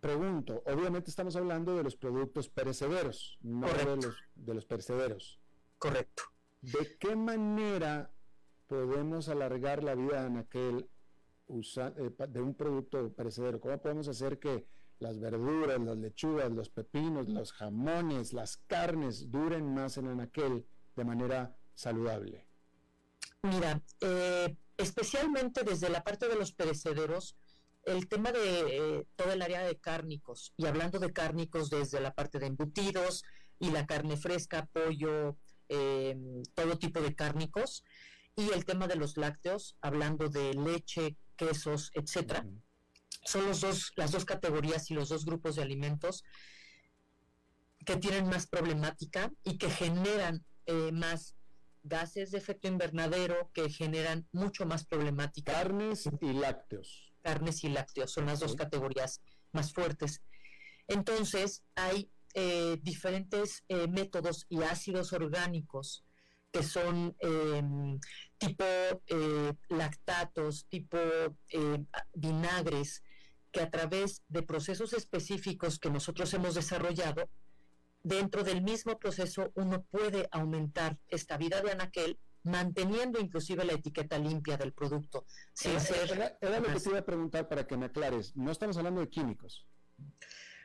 pregunto, 0.00 0.62
obviamente 0.66 1.10
estamos 1.10 1.36
hablando 1.36 1.76
de 1.76 1.84
los 1.84 1.96
productos 1.96 2.48
perecederos, 2.48 3.38
no 3.40 3.68
de 3.68 3.96
los, 3.96 4.16
de 4.34 4.54
los 4.54 4.66
perecederos. 4.66 5.38
Correcto. 5.78 6.24
¿De 6.60 6.96
qué 6.98 7.14
manera 7.14 8.10
podemos 8.66 9.28
alargar 9.28 9.84
la 9.84 9.94
vida 9.94 10.26
en 10.26 10.38
eh, 11.48 12.10
de 12.28 12.42
un 12.42 12.54
producto 12.54 13.12
perecedero? 13.12 13.60
¿Cómo 13.60 13.78
podemos 13.78 14.08
hacer 14.08 14.38
que 14.38 14.66
las 14.98 15.20
verduras, 15.20 15.80
las 15.80 15.96
lechugas, 15.96 16.50
los 16.50 16.70
pepinos, 16.70 17.28
los 17.28 17.52
jamones, 17.52 18.32
las 18.32 18.56
carnes 18.56 19.30
duren 19.30 19.72
más 19.72 19.96
en 19.98 20.20
aquel 20.20 20.66
de 20.96 21.04
manera 21.04 21.56
saludable? 21.74 22.46
Mira, 23.42 23.80
eh, 24.00 24.56
especialmente 24.76 25.62
desde 25.62 25.88
la 25.88 26.02
parte 26.02 26.26
de 26.26 26.36
los 26.36 26.52
perecederos, 26.52 27.36
el 27.84 28.08
tema 28.08 28.32
de 28.32 28.98
eh, 28.98 29.06
todo 29.14 29.32
el 29.32 29.42
área 29.42 29.62
de 29.62 29.76
cárnicos, 29.76 30.52
y 30.56 30.66
hablando 30.66 30.98
de 30.98 31.12
cárnicos 31.12 31.70
desde 31.70 32.00
la 32.00 32.12
parte 32.12 32.40
de 32.40 32.46
embutidos 32.46 33.22
y 33.60 33.70
la 33.70 33.86
carne 33.86 34.16
fresca, 34.16 34.68
pollo, 34.72 35.36
todo 36.54 36.78
tipo 36.78 37.00
de 37.00 37.14
cárnicos, 37.14 37.84
y 38.36 38.50
el 38.50 38.64
tema 38.64 38.86
de 38.86 38.96
los 38.96 39.16
lácteos, 39.16 39.76
hablando 39.80 40.28
de 40.28 40.54
leche, 40.54 41.16
quesos, 41.36 41.90
etcétera. 41.94 42.46
Son 43.24 43.46
los 43.46 43.60
dos, 43.60 43.92
las 43.96 44.12
dos 44.12 44.24
categorías 44.24 44.90
y 44.90 44.94
los 44.94 45.08
dos 45.08 45.24
grupos 45.24 45.56
de 45.56 45.62
alimentos 45.62 46.24
que 47.84 47.96
tienen 47.96 48.28
más 48.28 48.46
problemática 48.46 49.32
y 49.44 49.58
que 49.58 49.70
generan 49.70 50.44
eh, 50.66 50.90
más 50.92 51.36
gases 51.82 52.32
de 52.32 52.38
efecto 52.38 52.68
invernadero, 52.68 53.50
que 53.52 53.70
generan 53.70 54.26
mucho 54.32 54.66
más 54.66 54.84
problemática. 54.84 55.52
Carnes 55.52 56.08
y 56.20 56.32
lácteos. 56.32 57.12
Carnes 57.22 57.64
y 57.64 57.68
lácteos 57.68 58.12
son 58.12 58.26
las 58.26 58.40
dos 58.40 58.56
categorías 58.56 59.20
más 59.52 59.72
fuertes. 59.72 60.22
Entonces, 60.88 61.62
hay 61.74 62.10
eh, 62.34 62.78
diferentes 62.82 63.64
eh, 63.68 63.88
métodos 63.88 64.46
y 64.48 64.62
ácidos 64.62 65.12
orgánicos 65.12 66.04
que 66.52 66.62
son 66.62 67.16
em, 67.20 67.98
tipo 68.38 68.64
eh, 68.64 69.52
lactatos, 69.68 70.66
tipo 70.68 70.96
eh, 70.98 71.84
vinagres, 72.14 73.02
que 73.50 73.60
a 73.60 73.70
través 73.70 74.22
de 74.28 74.42
procesos 74.42 74.92
específicos 74.92 75.78
que 75.78 75.90
nosotros 75.90 76.32
hemos 76.34 76.54
desarrollado, 76.54 77.28
dentro 78.02 78.44
del 78.44 78.62
mismo 78.62 78.98
proceso 78.98 79.50
uno 79.54 79.82
puede 79.82 80.28
aumentar 80.30 80.98
esta 81.08 81.36
vida 81.36 81.60
de 81.60 81.72
anaquel 81.72 82.18
manteniendo 82.46 83.18
inclusive 83.18 83.64
la 83.64 83.72
etiqueta 83.72 84.18
limpia 84.18 84.56
del 84.56 84.72
producto. 84.72 85.26
Sin 85.52 85.80
ser 85.80 86.36
era, 86.40 86.60
lo 86.60 86.72
que 86.72 86.80
te 86.80 86.88
iba 86.88 87.00
a 87.00 87.04
preguntar 87.04 87.48
para 87.48 87.66
que 87.66 87.76
me 87.76 87.86
aclares. 87.86 88.36
No 88.36 88.52
estamos 88.52 88.76
hablando 88.76 89.00
de 89.00 89.10
químicos. 89.10 89.66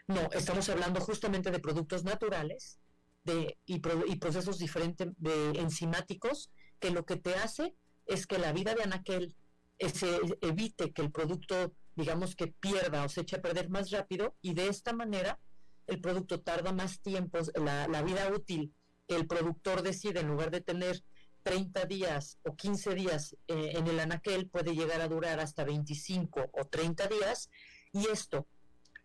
No, 0.07 0.30
estamos 0.32 0.69
hablando 0.69 1.01
justamente 1.01 1.49
de 1.49 1.59
productos 1.59 2.03
naturales 2.03 2.80
de, 3.24 3.57
y, 3.65 3.80
procesos 3.80 4.59
diferentes 4.59 5.07
de 5.17 5.59
enzimáticos 5.59 6.51
que 6.82 6.91
lo 6.91 7.05
que 7.05 7.15
te 7.15 7.36
hace 7.36 7.75
es 8.05 8.27
que 8.27 8.39
la 8.39 8.51
vida 8.51 8.75
de 8.75 8.84
anaquel 8.84 9.36
se 9.79 10.19
evite 10.41 10.91
que 10.91 11.01
el 11.01 11.11
producto, 11.11 11.73
digamos 11.95 12.36
que 12.36 12.47
pierda 12.47 13.05
o 13.05 13.09
se 13.09 13.21
eche 13.21 13.38
a 13.38 13.41
perder 13.41 13.69
más 13.69 13.91
rápido 13.91 14.36
y 14.41 14.53
de 14.53 14.67
esta 14.67 14.91
manera 14.91 15.39
el 15.88 16.01
producto 16.01 16.41
tarda 16.41 16.73
más 16.73 16.99
tiempo, 17.01 17.39
la, 17.55 18.01
vida 18.03 18.29
útil 18.34 18.73
el 19.07 19.27
productor 19.27 19.82
decide, 19.82 20.21
en 20.21 20.27
lugar 20.27 20.51
de 20.51 20.61
tener 20.61 21.03
30 21.43 21.86
días 21.86 22.38
o 22.43 22.55
15 22.55 22.95
días 22.95 23.36
eh, 23.47 23.73
en 23.75 23.88
el 23.88 23.99
anaquel, 23.99 24.47
puede 24.47 24.73
llegar 24.73 25.01
a 25.01 25.07
durar 25.07 25.39
hasta 25.39 25.65
25 25.65 26.51
o 26.53 26.65
30 26.65 27.07
días, 27.07 27.49
y 27.91 28.07
esto 28.07 28.47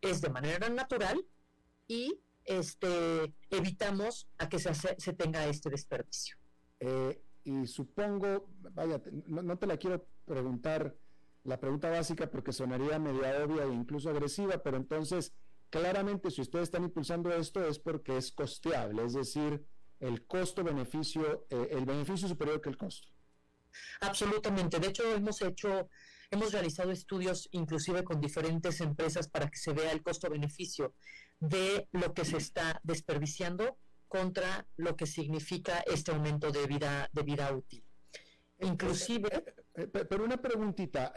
es 0.00 0.20
de 0.20 0.28
manera 0.28 0.68
natural 0.68 1.24
y 1.88 2.20
este, 2.44 3.34
evitamos 3.50 4.28
a 4.38 4.48
que 4.48 4.60
se, 4.60 4.72
se 4.74 5.12
tenga 5.12 5.46
este 5.46 5.70
desperdicio. 5.70 6.36
Eh, 6.78 7.20
y 7.46 7.66
supongo, 7.68 8.48
vaya, 8.72 9.00
no, 9.26 9.56
te 9.56 9.68
la 9.68 9.76
quiero 9.76 10.04
preguntar 10.24 10.96
la 11.44 11.60
pregunta 11.60 11.88
básica 11.88 12.28
porque 12.28 12.52
sonaría 12.52 12.98
media 12.98 13.44
obvia 13.44 13.62
e 13.62 13.72
incluso 13.72 14.10
agresiva, 14.10 14.58
pero 14.58 14.76
entonces, 14.76 15.32
claramente 15.70 16.32
si 16.32 16.40
ustedes 16.40 16.64
están 16.64 16.82
impulsando 16.82 17.32
esto 17.32 17.64
es 17.64 17.78
porque 17.78 18.16
es 18.16 18.32
costeable, 18.32 19.04
es 19.04 19.12
decir, 19.12 19.64
el 20.00 20.26
costo-beneficio, 20.26 21.46
eh, 21.48 21.68
el 21.70 21.84
beneficio 21.84 22.26
superior 22.26 22.60
que 22.60 22.68
el 22.68 22.76
costo. 22.76 23.06
Absolutamente. 24.00 24.80
De 24.80 24.88
hecho, 24.88 25.04
hemos 25.14 25.40
hecho, 25.40 25.88
hemos 26.32 26.52
realizado 26.52 26.90
estudios 26.90 27.48
inclusive 27.52 28.02
con 28.02 28.20
diferentes 28.20 28.80
empresas 28.80 29.28
para 29.28 29.48
que 29.48 29.58
se 29.58 29.72
vea 29.72 29.92
el 29.92 30.02
costo-beneficio 30.02 30.94
de 31.38 31.88
lo 31.92 32.12
que 32.12 32.24
se 32.24 32.38
está 32.38 32.80
desperdiciando 32.82 33.78
contra 34.08 34.66
lo 34.76 34.96
que 34.96 35.06
significa 35.06 35.80
este 35.80 36.12
aumento 36.12 36.50
de 36.50 36.66
vida, 36.66 37.08
de 37.12 37.22
vida 37.22 37.52
útil. 37.52 37.82
Inclusive... 38.60 39.28
Eh, 39.74 39.90
eh, 39.92 40.04
pero 40.08 40.24
una 40.24 40.38
preguntita, 40.38 41.12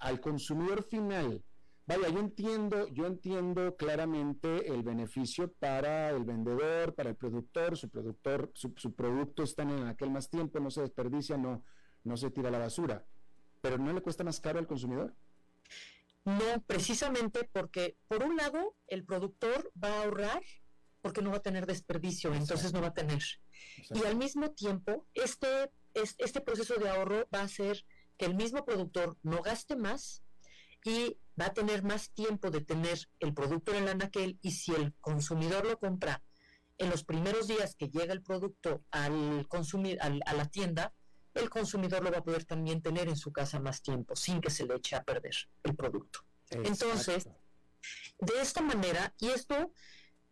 al 0.00 0.20
consumidor 0.20 0.82
final, 0.82 1.42
Vaya, 1.88 2.10
yo 2.10 2.20
entiendo, 2.20 2.86
yo 2.88 3.06
entiendo 3.06 3.74
claramente 3.74 4.70
el 4.70 4.82
beneficio 4.82 5.50
para 5.54 6.10
el 6.10 6.22
vendedor, 6.22 6.94
para 6.94 7.08
el 7.08 7.16
productor, 7.16 7.78
su 7.78 7.88
productor, 7.88 8.50
su, 8.52 8.94
producto 8.94 9.42
está 9.42 9.62
en 9.62 9.86
aquel 9.86 10.10
más 10.10 10.28
tiempo, 10.28 10.60
no 10.60 10.70
se 10.70 10.82
desperdicia, 10.82 11.38
no, 11.38 11.64
no 12.04 12.18
se 12.18 12.30
tira 12.30 12.50
a 12.50 12.52
la 12.52 12.58
basura. 12.58 13.06
Pero 13.62 13.78
¿no 13.78 13.90
le 13.94 14.02
cuesta 14.02 14.22
más 14.22 14.38
caro 14.38 14.58
al 14.58 14.66
consumidor? 14.66 15.14
No, 16.26 16.62
precisamente 16.66 17.48
porque, 17.50 17.96
por 18.06 18.22
un 18.22 18.36
lado, 18.36 18.76
el 18.86 19.02
productor 19.04 19.72
va 19.82 19.88
a 19.88 20.02
ahorrar 20.02 20.42
porque 21.00 21.22
no 21.22 21.30
va 21.30 21.38
a 21.38 21.42
tener 21.42 21.66
desperdicio, 21.66 22.34
entonces 22.34 22.72
no 22.72 22.80
va 22.80 22.88
a 22.88 22.94
tener. 22.94 23.22
Y 23.90 24.04
al 24.04 24.16
mismo 24.16 24.50
tiempo, 24.50 25.06
este, 25.14 25.70
este 25.94 26.40
proceso 26.40 26.74
de 26.76 26.88
ahorro 26.88 27.28
va 27.34 27.40
a 27.40 27.44
hacer 27.44 27.84
que 28.16 28.26
el 28.26 28.34
mismo 28.34 28.64
productor 28.64 29.16
no 29.22 29.42
gaste 29.42 29.76
más 29.76 30.22
y 30.84 31.16
va 31.40 31.46
a 31.46 31.54
tener 31.54 31.82
más 31.82 32.10
tiempo 32.10 32.50
de 32.50 32.60
tener 32.60 32.98
el 33.20 33.34
producto 33.34 33.72
en 33.72 33.84
el 33.84 33.88
anaquel 33.88 34.38
y 34.42 34.52
si 34.52 34.74
el 34.74 34.94
consumidor 35.00 35.66
lo 35.66 35.78
compra 35.78 36.22
en 36.78 36.90
los 36.90 37.04
primeros 37.04 37.48
días 37.48 37.74
que 37.74 37.88
llega 37.88 38.12
el 38.12 38.22
producto 38.22 38.84
al 38.90 39.46
consumir, 39.48 39.98
a 40.00 40.34
la 40.34 40.46
tienda, 40.46 40.94
el 41.34 41.50
consumidor 41.50 42.02
lo 42.02 42.10
va 42.10 42.18
a 42.18 42.24
poder 42.24 42.44
también 42.44 42.82
tener 42.82 43.08
en 43.08 43.16
su 43.16 43.32
casa 43.32 43.60
más 43.60 43.82
tiempo 43.82 44.16
sin 44.16 44.40
que 44.40 44.50
se 44.50 44.66
le 44.66 44.76
eche 44.76 44.96
a 44.96 45.02
perder 45.02 45.34
el 45.64 45.74
producto. 45.74 46.20
Entonces, 46.50 47.28
de 48.20 48.40
esta 48.40 48.62
manera, 48.62 49.14
y 49.18 49.28
esto 49.28 49.72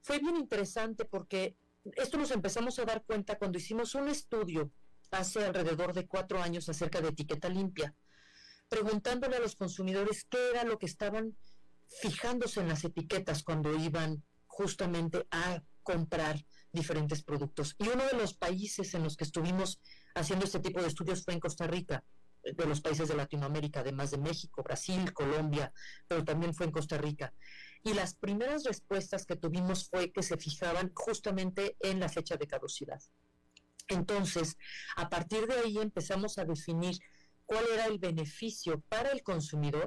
fue 0.07 0.21
bien 0.21 0.37
interesante 0.37 1.05
porque 1.05 1.57
esto 1.97 2.17
nos 2.17 2.31
empezamos 2.31 2.79
a 2.79 2.85
dar 2.85 3.03
cuenta 3.05 3.37
cuando 3.39 3.59
hicimos 3.59 3.97
un 3.97 4.09
estudio 4.09 4.71
hace 5.11 5.45
alrededor 5.45 5.95
de 5.95 6.07
cuatro 6.07 6.41
años 6.41 6.69
acerca 6.69 7.01
de 7.01 7.09
etiqueta 7.09 7.49
limpia 7.49 7.93
preguntándole 8.69 9.37
a 9.37 9.41
los 9.41 9.57
consumidores 9.57 10.25
qué 10.31 10.39
era 10.51 10.63
lo 10.63 10.79
que 10.79 10.87
estaban 10.87 11.37
fijándose 12.01 12.61
en 12.61 12.69
las 12.69 12.85
etiquetas 12.85 13.43
cuando 13.43 13.75
iban 13.75 14.23
justamente 14.47 15.27
a 15.33 15.61
comprar 15.83 16.45
diferentes 16.71 17.25
productos. 17.25 17.75
Y 17.79 17.89
uno 17.89 18.05
de 18.07 18.17
los 18.17 18.35
países 18.35 18.95
en 18.95 19.03
los 19.03 19.17
que 19.17 19.25
estuvimos 19.25 19.81
haciendo 20.15 20.45
este 20.45 20.61
tipo 20.61 20.81
de 20.81 20.89
estudios 20.89 21.25
fue 21.25 21.35
en 21.35 21.41
Costa 21.41 21.67
Rica, 21.67 22.05
de 22.43 22.67
los 22.67 22.81
países 22.81 23.09
de 23.09 23.17
Latinoamérica, 23.17 23.81
además 23.81 24.11
de 24.13 24.19
México, 24.19 24.63
Brasil, 24.63 25.13
Colombia, 25.13 25.73
pero 26.07 26.25
también 26.25 26.55
fue 26.55 26.67
en 26.67 26.73
Costa 26.73 26.97
Rica. 26.97 27.33
Y 27.87 27.95
las 27.95 28.17
primeras 28.17 28.65
respuestas 28.65 29.27
que 29.27 29.37
tuvimos 29.37 29.89
fue 29.89 30.11
que 30.11 30.25
se 30.25 30.37
fijaban 30.37 30.91
justamente 30.93 31.77
en 31.79 32.01
la 32.01 32.09
fecha 32.09 32.37
de 32.37 32.49
caducidad. 32.49 33.01
Entonces, 33.87 34.59
a 34.97 35.09
partir 35.09 35.47
de 35.47 35.55
ahí 35.55 35.79
empezamos 35.79 36.37
a 36.39 36.45
definir 36.45 36.99
cuál 37.45 37.65
era 37.73 37.87
el 37.87 38.01
beneficio 38.01 38.83
para 38.89 39.13
el 39.13 39.23
consumidor 39.23 39.87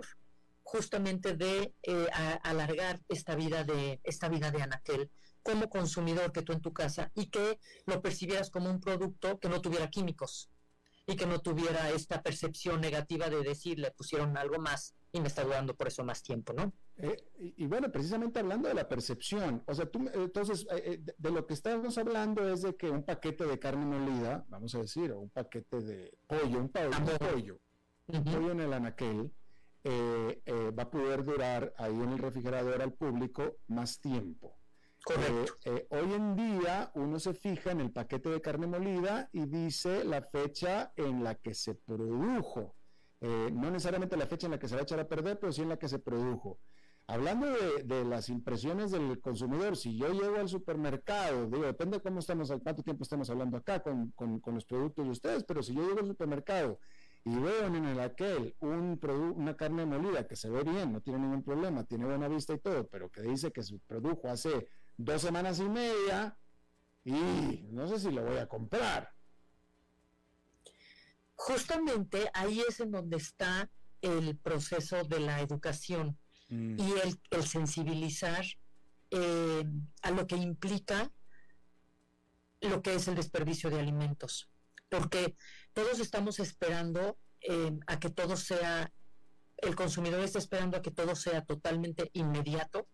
justamente 0.63 1.35
de 1.35 1.73
eh, 1.83 2.07
alargar 2.43 3.01
esta 3.09 3.35
vida 3.35 3.65
de 3.65 3.99
esta 4.05 4.29
vida 4.29 4.49
de 4.49 4.61
anaquel 4.61 5.11
como 5.43 5.69
consumidor 5.69 6.31
que 6.31 6.41
tú 6.41 6.53
en 6.53 6.61
tu 6.61 6.71
casa 6.71 7.11
y 7.15 7.25
que 7.25 7.59
lo 7.85 8.01
percibieras 8.01 8.49
como 8.49 8.69
un 8.69 8.79
producto 8.79 9.39
que 9.39 9.49
no 9.49 9.59
tuviera 9.59 9.89
químicos 9.89 10.49
y 11.05 11.17
que 11.17 11.25
no 11.25 11.41
tuviera 11.41 11.89
esta 11.89 12.21
percepción 12.21 12.79
negativa 12.79 13.29
de 13.29 13.41
decir 13.41 13.77
le 13.77 13.91
pusieron 13.91 14.37
algo 14.37 14.57
más 14.57 14.95
y 15.11 15.21
me 15.21 15.27
está 15.27 15.43
durando 15.43 15.75
por 15.75 15.87
eso 15.87 16.03
más 16.03 16.21
tiempo, 16.21 16.53
¿no? 16.53 16.71
Eh, 16.97 17.17
y, 17.57 17.65
bueno, 17.65 17.91
precisamente 17.91 18.39
hablando 18.39 18.67
de 18.67 18.75
la 18.75 18.87
percepción, 18.87 19.63
o 19.65 19.73
sea, 19.73 19.85
tú, 19.85 20.09
entonces, 20.13 20.67
eh, 20.71 20.99
de, 21.01 21.15
de, 21.17 21.31
lo 21.31 21.45
que 21.47 21.53
estamos 21.53 21.97
hablando 21.97 22.47
es 22.47 22.61
de 22.61 22.75
que 22.75 22.89
un 22.89 23.03
paquete 23.03 23.45
de 23.45 23.57
carne 23.57 23.85
molida, 23.85 24.45
vamos 24.49 24.75
a 24.75 24.79
decir, 24.79 25.11
o 25.11 25.19
un 25.19 25.29
paquete 25.29 25.81
de 25.81 26.17
pollo, 26.27 26.59
un, 26.59 26.69
pollo, 26.69 26.89
un 26.89 27.17
pollo, 27.17 27.59
un 28.07 28.23
pollo 28.23 28.51
en 28.51 28.59
el 28.59 28.73
anaquel, 28.73 29.31
eh, 29.83 30.71
va 30.77 30.83
a 30.83 30.91
poder 30.91 31.23
durar 31.23 31.73
ahí 31.77 31.93
en 31.93 32.09
el 32.09 32.19
refrigerador 32.19 32.81
al 32.81 32.93
público 32.93 33.57
más 33.67 33.99
tiempo. 33.99 34.55
Correcto. 35.01 35.53
hoy 35.91 36.13
en 36.13 36.35
día 36.35 36.91
uno 36.93 37.19
se 37.19 37.33
fija 37.33 37.71
en 37.71 37.79
el 37.79 37.89
paquete 37.89 38.29
de 38.29 38.41
carne 38.41 38.67
molida 38.67 39.29
y 39.31 39.45
dice 39.45 40.03
la 40.03 40.21
fecha 40.21 40.91
en 40.97 41.23
la 41.23 41.35
que 41.35 41.53
se 41.53 41.73
produjo 41.73 42.75
eh, 43.21 43.49
no 43.51 43.69
necesariamente 43.69 44.15
la 44.15 44.27
fecha 44.27 44.47
en 44.47 44.51
la 44.51 44.59
que 44.59 44.67
se 44.67 44.75
va 44.75 44.81
a 44.81 44.83
echar 44.83 44.99
a 44.99 45.07
perder, 45.07 45.39
pero 45.39 45.51
sí 45.51 45.61
en 45.61 45.69
la 45.69 45.77
que 45.77 45.89
se 45.89 45.99
produjo. 45.99 46.59
Hablando 47.07 47.47
de, 47.83 48.05
las 48.05 48.29
impresiones 48.29 48.91
del 48.91 49.19
consumidor, 49.19 49.75
si 49.75 49.97
yo 49.97 50.13
llego 50.13 50.35
al 50.35 50.47
supermercado, 50.47 51.47
digo, 51.47 51.63
depende 51.63 51.97
de 51.97 52.03
cómo 52.03 52.19
estamos, 52.19 52.53
cuánto 52.61 52.83
tiempo 52.83 53.03
estamos 53.03 53.29
hablando 53.31 53.57
acá 53.57 53.81
con, 53.81 54.13
los 54.45 54.65
productos 54.65 55.05
de 55.05 55.11
ustedes, 55.11 55.43
pero 55.43 55.63
si 55.63 55.73
yo 55.73 55.87
llego 55.87 56.01
al 56.01 56.07
supermercado 56.07 56.79
y 57.25 57.35
veo 57.35 57.65
en 57.65 57.83
el 57.83 57.99
aquel 57.99 58.55
un 58.59 58.99
una 59.35 59.57
carne 59.57 59.87
molida 59.87 60.27
que 60.27 60.35
se 60.35 60.51
ve 60.51 60.63
bien, 60.63 60.93
no 60.93 61.01
tiene 61.01 61.19
ningún 61.19 61.43
problema, 61.43 61.83
tiene 61.83 62.05
buena 62.05 62.27
vista 62.27 62.53
y 62.53 62.59
todo, 62.59 62.87
pero 62.87 63.09
que 63.09 63.23
dice 63.23 63.51
que 63.51 63.63
se 63.63 63.79
produjo 63.79 64.29
hace 64.29 64.69
dos 64.95 65.19
semanas 65.19 65.59
y 65.59 65.67
media, 65.67 66.37
y 67.03 67.69
no 67.71 67.87
sé 67.87 67.97
si 67.99 68.11
lo 68.11 68.23
voy 68.23 68.37
a 68.37 68.47
comprar 68.47 69.09
justamente 71.39 72.29
ahí 72.33 72.61
es 72.67 72.81
en 72.81 72.91
donde 72.91 73.15
está 73.15 73.71
el 74.01 74.37
proceso 74.37 75.03
de 75.05 75.21
la 75.21 75.39
educación 75.39 76.19
mm. 76.49 76.79
y 76.79 76.93
el, 77.31 77.47
sensibilizar 77.47 78.45
eh, 79.09 79.63
a 80.01 80.11
lo 80.11 80.27
que 80.27 80.35
implica 80.35 81.09
lo 82.59 82.81
que 82.81 82.93
es 82.93 83.07
el 83.07 83.15
desperdicio 83.15 83.69
de 83.69 83.79
alimentos. 83.79 84.49
Porque 84.89 85.37
todos 85.71 86.01
estamos 86.01 86.39
esperando 86.39 87.17
eh, 87.39 87.71
a 87.87 87.99
que 87.99 88.09
todo 88.09 88.35
sea, 88.35 88.91
el 89.57 89.75
consumidor 89.77 90.19
está 90.19 90.39
esperando 90.39 90.75
a 90.75 90.81
que 90.81 90.91
todo 90.91 91.15
sea 91.15 91.45
totalmente 91.45 92.09
inmediato. 92.13 92.89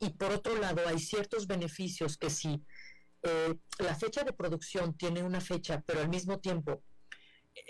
Y 0.00 0.10
por 0.10 0.32
otro 0.32 0.56
lado, 0.56 0.80
hay 0.88 0.98
ciertos 0.98 1.46
beneficios 1.46 2.16
que 2.16 2.30
si 2.30 2.64
eh, 3.22 3.54
la 3.80 3.94
fecha 3.94 4.24
de 4.24 4.32
producción 4.32 4.96
tiene 4.96 5.22
una 5.22 5.42
fecha, 5.42 5.82
pero 5.86 6.00
al 6.00 6.08
mismo 6.08 6.40
tiempo 6.40 6.82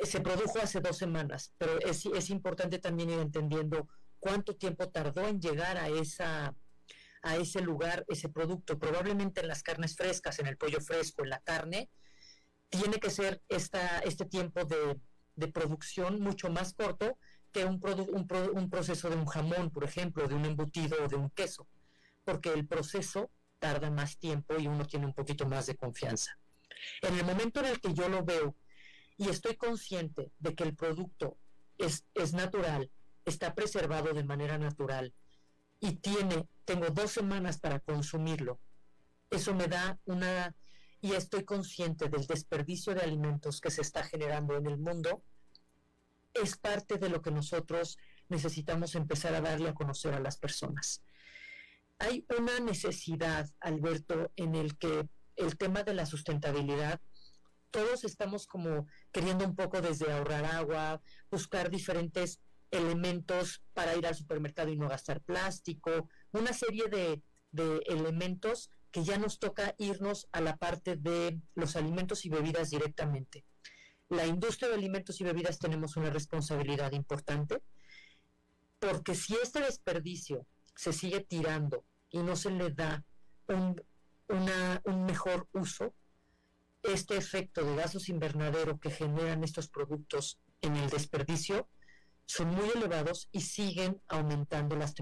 se 0.03 0.21
produjo 0.21 0.59
hace 0.61 0.81
dos 0.81 0.99
semanas, 0.99 1.53
pero 1.59 1.79
es, 1.81 2.07
es 2.07 2.31
importante 2.31 2.79
también 2.79 3.11
ir 3.11 3.19
entendiendo 3.19 3.89
cuánto 4.19 4.57
tiempo 4.57 4.89
tardó 4.89 5.27
en 5.27 5.41
llegar 5.41 5.77
a 5.77 5.89
esa 5.89 6.55
a 7.23 7.37
ese 7.37 7.61
lugar 7.61 8.05
ese 8.09 8.29
producto. 8.29 8.79
Probablemente 8.79 9.41
en 9.41 9.49
las 9.49 9.63
carnes 9.63 9.97
frescas, 9.97 10.39
en 10.39 10.47
el 10.47 10.57
pollo 10.57 10.81
fresco, 10.81 11.25
en 11.25 11.31
la 11.31 11.41
carne, 11.41 11.91
tiene 12.69 12.99
que 13.01 13.11
ser 13.11 13.43
esta, 13.49 13.99
este 14.01 14.25
tiempo 14.27 14.65
de, 14.65 15.01
de 15.35 15.49
producción 15.49 16.21
mucho 16.21 16.51
más 16.51 16.73
corto 16.73 17.19
que 17.53 17.65
un, 17.65 17.81
un, 17.83 18.29
un, 18.53 18.71
proceso 18.71 19.11
de 19.11 19.17
un 19.17 19.27
jamón, 19.27 19.71
por 19.71 19.85
ejemplo, 19.85 20.29
de 20.29 20.35
un 20.35 20.45
embutido 20.45 20.97
o 21.05 21.09
de 21.09 21.17
un 21.17 21.31
queso, 21.31 21.67
porque 22.25 22.53
el 22.53 22.67
proceso 22.67 23.31
tarda 23.59 23.91
más 23.91 24.19
tiempo 24.19 24.59
y 24.59 24.67
uno 24.67 24.87
tiene 24.87 25.07
un 25.07 25.15
poquito 25.15 25.47
más 25.47 25.67
de 25.67 25.77
confianza. 25.77 26.39
En 27.03 27.19
el 27.19 27.25
momento 27.25 27.61
en 27.61 27.67
el 27.67 27.81
que 27.81 27.95
yo 27.95 28.09
lo 28.09 28.25
veo 28.25 28.55
y 29.17 29.29
estoy 29.29 29.57
consciente 29.57 30.33
de 30.39 30.55
que 30.55 30.65
el 30.65 30.75
producto 30.75 31.39
es, 31.79 32.05
es 32.15 32.33
natural, 32.33 32.91
está 33.25 33.55
preservado 33.55 34.13
de 34.13 34.25
manera 34.25 34.59
natural 34.59 35.15
y 35.81 35.97
tiene, 35.97 36.49
tengo 36.65 36.91
dos 36.91 37.11
semanas 37.13 37.59
para 37.59 37.81
consumirlo 37.81 38.61
Eso 39.31 39.55
me 39.55 39.67
da 39.67 39.99
una, 40.05 40.55
y 41.01 41.13
estoy 41.13 41.45
consciente 41.45 42.09
del 42.09 42.27
desperdicio 42.27 42.95
de 42.95 43.03
alimentos 43.03 43.61
que 43.61 43.71
se 43.71 43.83
está 43.83 44.05
generando 44.05 44.57
en 44.57 44.67
el 44.67 44.79
mundo, 44.79 45.23
es 46.35 46.57
parte 46.57 46.99
de 46.99 47.09
lo 47.09 47.23
que 47.23 47.31
nosotros 47.31 47.99
necesitamos 48.29 48.95
empezar 48.95 49.35
a 49.35 49.41
darle 49.41 49.69
a 49.69 49.75
conocer 49.75 50.15
a 50.15 50.21
las 50.21 50.37
personas. 50.37 51.03
Hay 51.99 52.27
una 52.39 52.61
necesidad, 52.61 53.49
Alberto, 53.61 54.31
en 54.37 54.55
el 54.55 54.77
que 54.77 55.09
el 55.37 55.57
tema 55.57 55.83
de 55.83 55.95
la 55.95 56.07
sustentabilidad, 56.07 57.01
todos 57.77 58.05
estamos 58.05 58.47
como 58.47 58.87
queriendo 59.13 59.45
un 59.45 59.55
poco 59.55 59.83
desde 59.83 60.11
ahorrar 60.11 60.47
agua, 60.47 61.03
buscar 61.31 61.69
diferentes 61.71 62.41
elementos 62.71 63.63
para 63.75 63.95
ir 63.95 64.07
al 64.07 64.15
supermercado 64.15 64.71
y 64.71 64.79
no 64.79 64.89
gastar 64.89 65.21
plástico, 65.21 66.09
una 66.33 66.55
serie 66.55 66.85
de, 66.89 67.23
elementos 67.87 68.71
que 68.91 69.05
ya 69.05 69.19
nos 69.19 69.39
toca 69.39 69.75
irnos 69.77 70.27
a 70.33 70.41
la 70.41 70.57
parte 70.57 70.97
de 70.97 71.39
los 71.55 71.77
alimentos 71.77 72.25
y 72.25 72.31
bebidas 72.31 72.71
directamente. 72.71 73.45
La 74.09 74.27
industria 74.27 74.69
de 74.69 74.77
alimentos 74.77 75.21
y 75.21 75.25
bebidas 75.25 75.59
tenemos 75.59 75.97
una 75.99 76.09
responsabilidad 76.09 76.93
importante 76.93 77.63
porque 78.79 79.15
si 79.15 79.35
este 79.35 79.61
desperdicio 79.61 80.47
se 80.75 80.95
sigue 80.95 81.21
tirando 81.21 81.85
y 82.11 82.19
no 82.19 82.37
se 82.37 82.51
le 82.51 82.71
da 82.71 83.05
un 83.49 85.07
mejor 85.07 85.47
uso, 85.53 85.95
este 86.93 87.17
efecto 87.17 87.65
de 87.65 87.77
gasos 87.77 88.09
invernadero 88.09 88.79
que 88.79 88.91
generan 88.91 89.45
estos 89.45 89.69
productos 89.69 90.39
en 90.61 90.77
el 90.77 90.91
desperdicio 90.91 91.69
son 92.27 92.49
muy 92.49 92.69
elevados 92.75 93.29
y 93.33 93.41
siguen 93.41 94.01
aumentando 94.09 94.77
las 94.77 94.95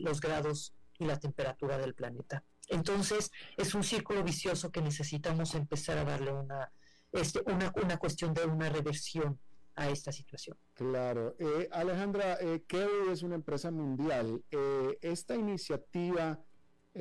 los 0.00 0.20
grados 0.20 0.74
y 0.98 1.06
la 1.06 1.18
temperatura 1.18 1.78
del 1.78 1.94
planeta. 1.94 2.44
Entonces, 2.68 3.30
es 3.56 3.74
un 3.74 3.84
círculo 3.84 4.22
vicioso 4.22 4.70
que 4.70 4.82
necesitamos 4.82 5.54
empezar 5.54 5.98
a 5.98 6.04
darle 6.04 6.32
una, 6.32 6.72
este, 7.12 7.40
una, 7.46 7.72
una 7.82 7.96
cuestión 7.96 8.34
de 8.34 8.44
una 8.44 8.68
reversión 8.68 9.38
a 9.76 9.88
esta 9.90 10.10
situación. 10.10 10.56
Claro. 10.74 11.36
Eh, 11.38 11.68
Alejandra, 11.70 12.38
eh, 12.40 12.64
es 13.12 13.22
una 13.22 13.36
empresa 13.36 13.70
mundial. 13.70 14.42
Eh, 14.50 14.98
esta 15.02 15.36
iniciativa, 15.36 16.40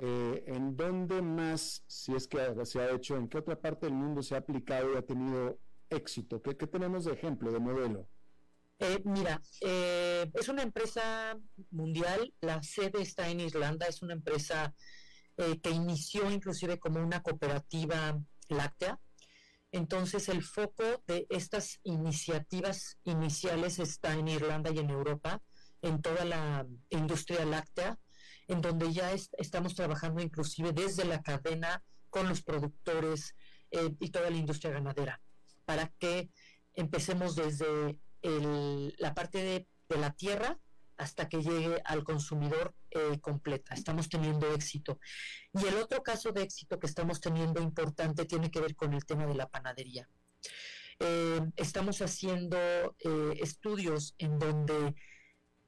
eh, 0.01 0.43
¿en 0.47 0.75
dónde 0.75 1.21
más, 1.21 1.83
si 1.87 2.13
es 2.13 2.27
que 2.27 2.37
se 2.65 2.81
ha 2.81 2.91
hecho, 2.91 3.15
en 3.15 3.29
qué 3.29 3.37
otra 3.37 3.59
parte 3.59 3.85
del 3.85 3.95
mundo 3.95 4.21
se 4.21 4.35
ha 4.35 4.39
aplicado 4.39 4.93
y 4.93 4.97
ha 4.97 5.01
tenido 5.01 5.57
éxito? 5.89 6.41
¿Qué, 6.41 6.57
qué 6.57 6.67
tenemos 6.67 7.05
de 7.05 7.13
ejemplo, 7.13 7.51
de 7.51 7.59
modelo? 7.59 8.07
mira, 9.05 9.41
es 9.61 10.49
una 10.49 10.61
empresa 10.61 11.39
mundial, 11.71 12.33
la 12.41 12.61
sede 12.61 13.01
está 13.01 13.29
en 13.29 13.39
Irlanda, 13.39 13.87
es 13.87 14.01
una 14.01 14.13
empresa 14.13 14.75
que 15.37 15.69
inició 15.69 16.29
inclusive 16.29 16.77
como 16.77 17.01
una 17.01 17.21
cooperativa 17.21 18.19
láctea, 18.49 18.99
entonces 19.75 20.29
el 20.29 20.41
foco 20.41 20.83
de 21.05 21.27
estas 21.29 21.79
iniciativas 21.83 22.97
iniciales 23.03 23.79
está 23.79 24.13
en 24.13 24.29
Irlanda 24.29 24.71
y 24.71 24.79
en 24.79 24.89
Europa, 24.89 25.41
en 25.81 26.01
toda 26.01 26.23
la 26.23 26.65
industria 26.89 27.43
láctea, 27.43 27.99
en 28.47 28.61
donde 28.61 28.91
ya 28.93 29.11
estamos 29.13 29.75
trabajando 29.75 30.21
inclusive 30.21 30.71
desde 30.71 31.05
la 31.05 31.21
cadena 31.21 31.83
con 32.09 32.29
los 32.29 32.41
productores 32.41 33.35
eh, 33.71 33.95
y 33.99 34.09
toda 34.11 34.29
la 34.29 34.37
industria 34.37 34.71
ganadera, 34.71 35.21
para 35.65 35.87
que 35.99 36.29
empecemos 36.73 37.35
desde 37.35 37.99
la 38.97 39.13
parte 39.13 39.67
de 39.87 39.97
la 39.97 40.11
tierra 40.13 40.57
hasta 40.97 41.27
que 41.27 41.41
llegue 41.41 41.81
al 41.85 42.03
consumidor 42.03 42.73
eh, 42.91 43.19
completa. 43.19 43.73
Estamos 43.73 44.09
teniendo 44.09 44.53
éxito. 44.53 44.99
Y 45.53 45.65
el 45.65 45.75
otro 45.77 46.01
caso 46.03 46.31
de 46.31 46.43
éxito 46.43 46.79
que 46.79 46.87
estamos 46.87 47.19
teniendo 47.19 47.61
importante 47.61 48.25
tiene 48.25 48.49
que 48.51 48.61
ver 48.61 48.75
con 48.75 48.93
el 48.93 49.05
tema 49.05 49.25
de 49.25 49.35
la 49.35 49.49
panadería. 49.49 50.07
Eh, 50.99 51.41
estamos 51.57 52.01
haciendo 52.01 52.57
eh, 52.57 53.33
estudios 53.41 54.15
en 54.17 54.39
donde 54.39 54.95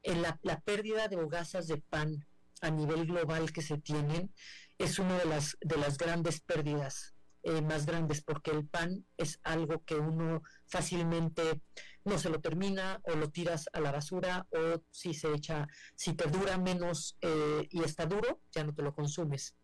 en 0.04 0.22
la, 0.22 0.40
la, 0.42 0.62
pérdida 0.62 1.10
de 1.10 1.18
hogazas 1.18 1.68
de 1.68 1.78
pan 1.78 2.26
a 2.62 2.70
nivel 2.70 3.06
global 3.06 3.52
que 3.52 3.62
se 3.62 3.78
tienen 3.78 4.34
es 4.78 5.00
una 5.00 5.18
de 5.18 5.26
las, 5.26 5.58
de 5.62 5.78
las 5.78 5.98
grandes 5.98 6.42
pérdidas 6.42 7.14
eh, 7.44 7.62
más 7.62 7.86
grandes, 7.86 8.22
porque 8.22 8.52
el 8.52 8.68
pan 8.68 9.06
es 9.16 9.40
algo 9.44 9.84
que 9.86 9.96
uno 9.96 10.44
fácilmente 10.66 11.62
no 12.04 12.20
se 12.20 12.30
lo 12.30 12.42
termina 12.42 13.00
o 13.04 13.16
lo 13.16 13.30
tiras 13.30 13.70
a 13.72 13.80
la 13.80 13.92
basura 13.92 14.46
o 14.50 14.82
si 14.92 15.14
se 15.14 15.34
echa, 15.34 15.66
si 15.96 16.14
te 16.14 16.30
dura 16.30 16.58
menos 16.58 17.18
eh, 17.22 17.68
y 17.70 17.84
está 17.84 18.06
duro, 18.06 18.42
ya 18.52 18.64
no 18.64 18.74
te 18.74 18.82
lo 18.82 18.94
consumes. 18.94 19.56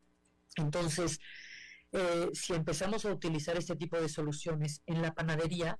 Entonces, 0.56 1.20
eh, 1.92 2.30
si 2.34 2.54
empezamos 2.54 3.06
a 3.06 3.12
utilizar 3.12 3.58
este 3.58 3.76
tipo 3.76 4.00
de 4.00 4.08
soluciones 4.08 4.82
en 4.86 5.02
la 5.02 5.14
panadería, 5.14 5.78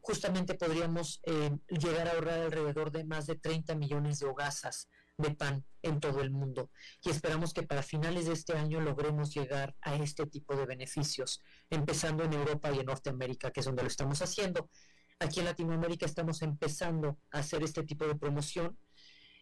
justamente 0.00 0.54
podríamos 0.54 1.20
llegar 1.68 2.08
a 2.08 2.12
ahorrar 2.12 2.40
alrededor 2.40 2.90
de 2.90 3.04
más 3.04 3.26
de 3.26 3.36
30 3.36 3.76
millones 3.76 4.18
de 4.18 4.26
hogazas 4.26 4.88
de 5.18 5.30
pan 5.34 5.64
en 5.82 6.00
todo 6.00 6.20
el 6.20 6.30
mundo 6.30 6.70
y 7.02 7.10
esperamos 7.10 7.52
que 7.52 7.62
para 7.62 7.82
finales 7.82 8.26
de 8.26 8.32
este 8.32 8.54
año 8.54 8.80
logremos 8.80 9.34
llegar 9.34 9.74
a 9.82 9.96
este 9.96 10.26
tipo 10.26 10.56
de 10.56 10.66
beneficios, 10.66 11.42
empezando 11.70 12.24
en 12.24 12.32
Europa 12.32 12.70
y 12.72 12.78
en 12.78 12.86
Norteamérica, 12.86 13.50
que 13.50 13.60
es 13.60 13.66
donde 13.66 13.82
lo 13.82 13.88
estamos 13.88 14.22
haciendo. 14.22 14.70
Aquí 15.18 15.40
en 15.40 15.46
Latinoamérica 15.46 16.06
estamos 16.06 16.42
empezando 16.42 17.18
a 17.30 17.38
hacer 17.38 17.62
este 17.62 17.82
tipo 17.84 18.06
de 18.06 18.14
promoción 18.14 18.78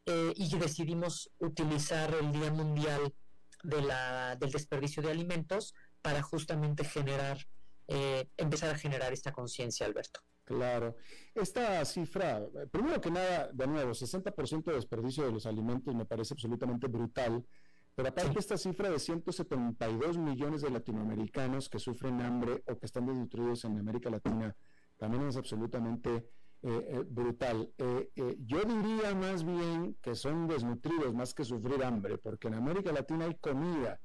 eh, 0.07 0.33
y 0.37 0.57
decidimos 0.59 1.31
utilizar 1.39 2.15
el 2.15 2.33
Día 2.33 2.51
Mundial 2.51 3.15
de 3.63 3.83
la, 3.83 4.37
del 4.37 4.51
Desperdicio 4.51 5.03
de 5.03 5.11
Alimentos 5.11 5.75
para 6.03 6.23
justamente 6.23 6.85
generar, 6.85 7.47
eh, 7.89 8.29
empezar 8.37 8.71
a 8.71 8.79
generar 8.79 9.13
esta 9.13 9.33
conciencia, 9.33 9.87
Alberto. 9.87 10.21
Claro. 10.51 10.97
Esta 11.33 11.85
cifra, 11.85 12.45
primero 12.73 13.01
que 13.01 13.09
nada, 13.09 13.51
de 13.53 13.69
nuevo, 13.69 13.93
60% 13.93 14.65
de 14.65 14.75
desperdicio 14.75 15.25
de 15.25 15.31
los 15.31 15.47
alimentos 15.47 15.95
me 15.95 16.05
parece 16.05 16.35
absolutamente 16.35 16.89
brutal, 16.89 17.47
pero 17.95 18.09
aparte 18.09 18.41
esta 18.41 18.57
cifra 18.59 18.91
de 18.91 18.99
172 18.99 20.19
millones 20.19 20.63
de 20.63 20.71
latinoamericanos 20.71 21.69
que 21.69 21.79
sufren 21.79 22.21
hambre 22.21 22.65
o 22.67 22.77
que 22.77 22.87
están 22.87 23.07
desnutridos 23.07 23.65
en 23.65 23.79
América 23.79 24.11
Latina, 24.11 24.57
también 24.97 25.29
es 25.29 25.37
absolutamente 25.37 26.17
eh, 26.17 26.25
eh, 26.63 27.05
brutal. 27.09 27.73
Eh, 27.79 28.37
yo 28.45 28.65
diría 28.65 29.15
más 29.15 29.45
bien 29.45 29.97
que 30.03 30.17
son 30.17 30.49
desnutridos 30.49 31.15
más 31.15 31.33
que 31.33 31.45
sufrir 31.45 31.85
hambre, 31.85 32.19
porque 32.19 32.49
en 32.49 32.55
América 32.55 32.91
Latina 32.91 33.27
hay 33.27 33.37
comida 33.37 34.01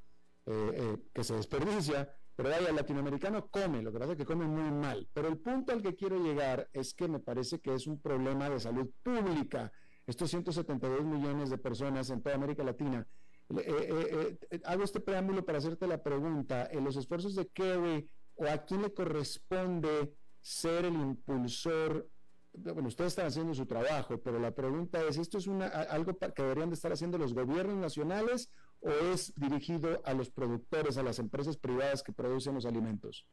que 0.45 1.23
se 1.23 1.33
desperdicia, 1.33 2.15
pero 2.35 2.49
vaya, 2.49 2.69
el 2.69 2.75
latinoamericano 2.75 3.47
come, 3.47 3.81
lo 3.81 3.91
que 3.91 3.99
pasa 3.99 4.11
es 4.11 4.17
que 4.17 4.25
come 4.25 4.45
muy 4.45 4.71
mal. 4.71 5.07
Pero 5.13 5.29
el 5.29 5.37
punto 5.37 5.71
al 5.71 5.81
que 5.81 5.95
quiero 5.95 6.21
llegar 6.21 6.69
es 6.73 6.93
que 6.93 7.07
me 7.07 7.19
parece 7.19 7.59
que 7.59 7.73
es 7.73 7.87
un 7.87 7.99
problema 8.01 8.49
de 8.49 8.59
salud 8.59 8.89
pública. 9.01 9.71
Estos 10.05 10.29
172 10.31 11.05
millones 11.05 11.49
de 11.49 11.57
personas 11.57 12.09
en 12.09 12.21
toda 12.21 12.35
América 12.35 12.63
Latina. 12.63 13.07
Eh, 13.49 13.63
eh, 13.67 14.37
eh, 14.51 14.61
hago 14.65 14.83
este 14.83 14.99
preámbulo 14.99 15.45
para 15.45 15.59
hacerte 15.59 15.87
la 15.87 16.03
pregunta. 16.03 16.67
En 16.71 16.83
los 16.83 16.97
esfuerzos 16.97 17.35
de 17.35 17.47
Kerry, 17.47 18.09
¿o 18.35 18.45
a 18.45 18.57
quién 18.65 18.81
le 18.81 18.93
corresponde 18.93 20.13
ser 20.41 20.85
el 20.85 20.93
impulsor 20.93 22.09
bueno, 22.57 22.87
ustedes 22.87 23.09
están 23.09 23.27
haciendo 23.27 23.53
su 23.53 23.65
trabajo, 23.65 24.17
pero 24.19 24.39
la 24.39 24.51
pregunta 24.51 25.01
es, 25.05 25.17
¿esto 25.17 25.37
es 25.37 25.47
una, 25.47 25.67
algo 25.67 26.17
que 26.17 26.41
deberían 26.41 26.69
de 26.69 26.75
estar 26.75 26.91
haciendo 26.91 27.17
los 27.17 27.33
gobiernos 27.33 27.75
nacionales 27.75 28.49
o 28.85 28.89
es 29.13 29.33
dirigido 29.35 30.01
a 30.05 30.13
los 30.13 30.29
productores, 30.29 30.97
a 30.97 31.03
las 31.03 31.17
empresas 31.19 31.57
privadas 31.57 32.03
que 32.03 32.13
producen 32.13 32.53
los 32.53 32.65
alimentos? 32.65 33.25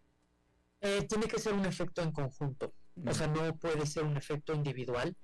Eh, 0.80 1.06
tiene 1.08 1.26
que 1.26 1.38
ser 1.38 1.52
un 1.52 1.66
efecto 1.66 2.02
en 2.02 2.10
conjunto, 2.10 2.74
o 3.06 3.14
sea, 3.14 3.26
no 3.26 3.54
puede 3.56 3.86
ser 3.86 4.04
un 4.04 4.16
efecto 4.16 4.54
individual. 4.54 5.14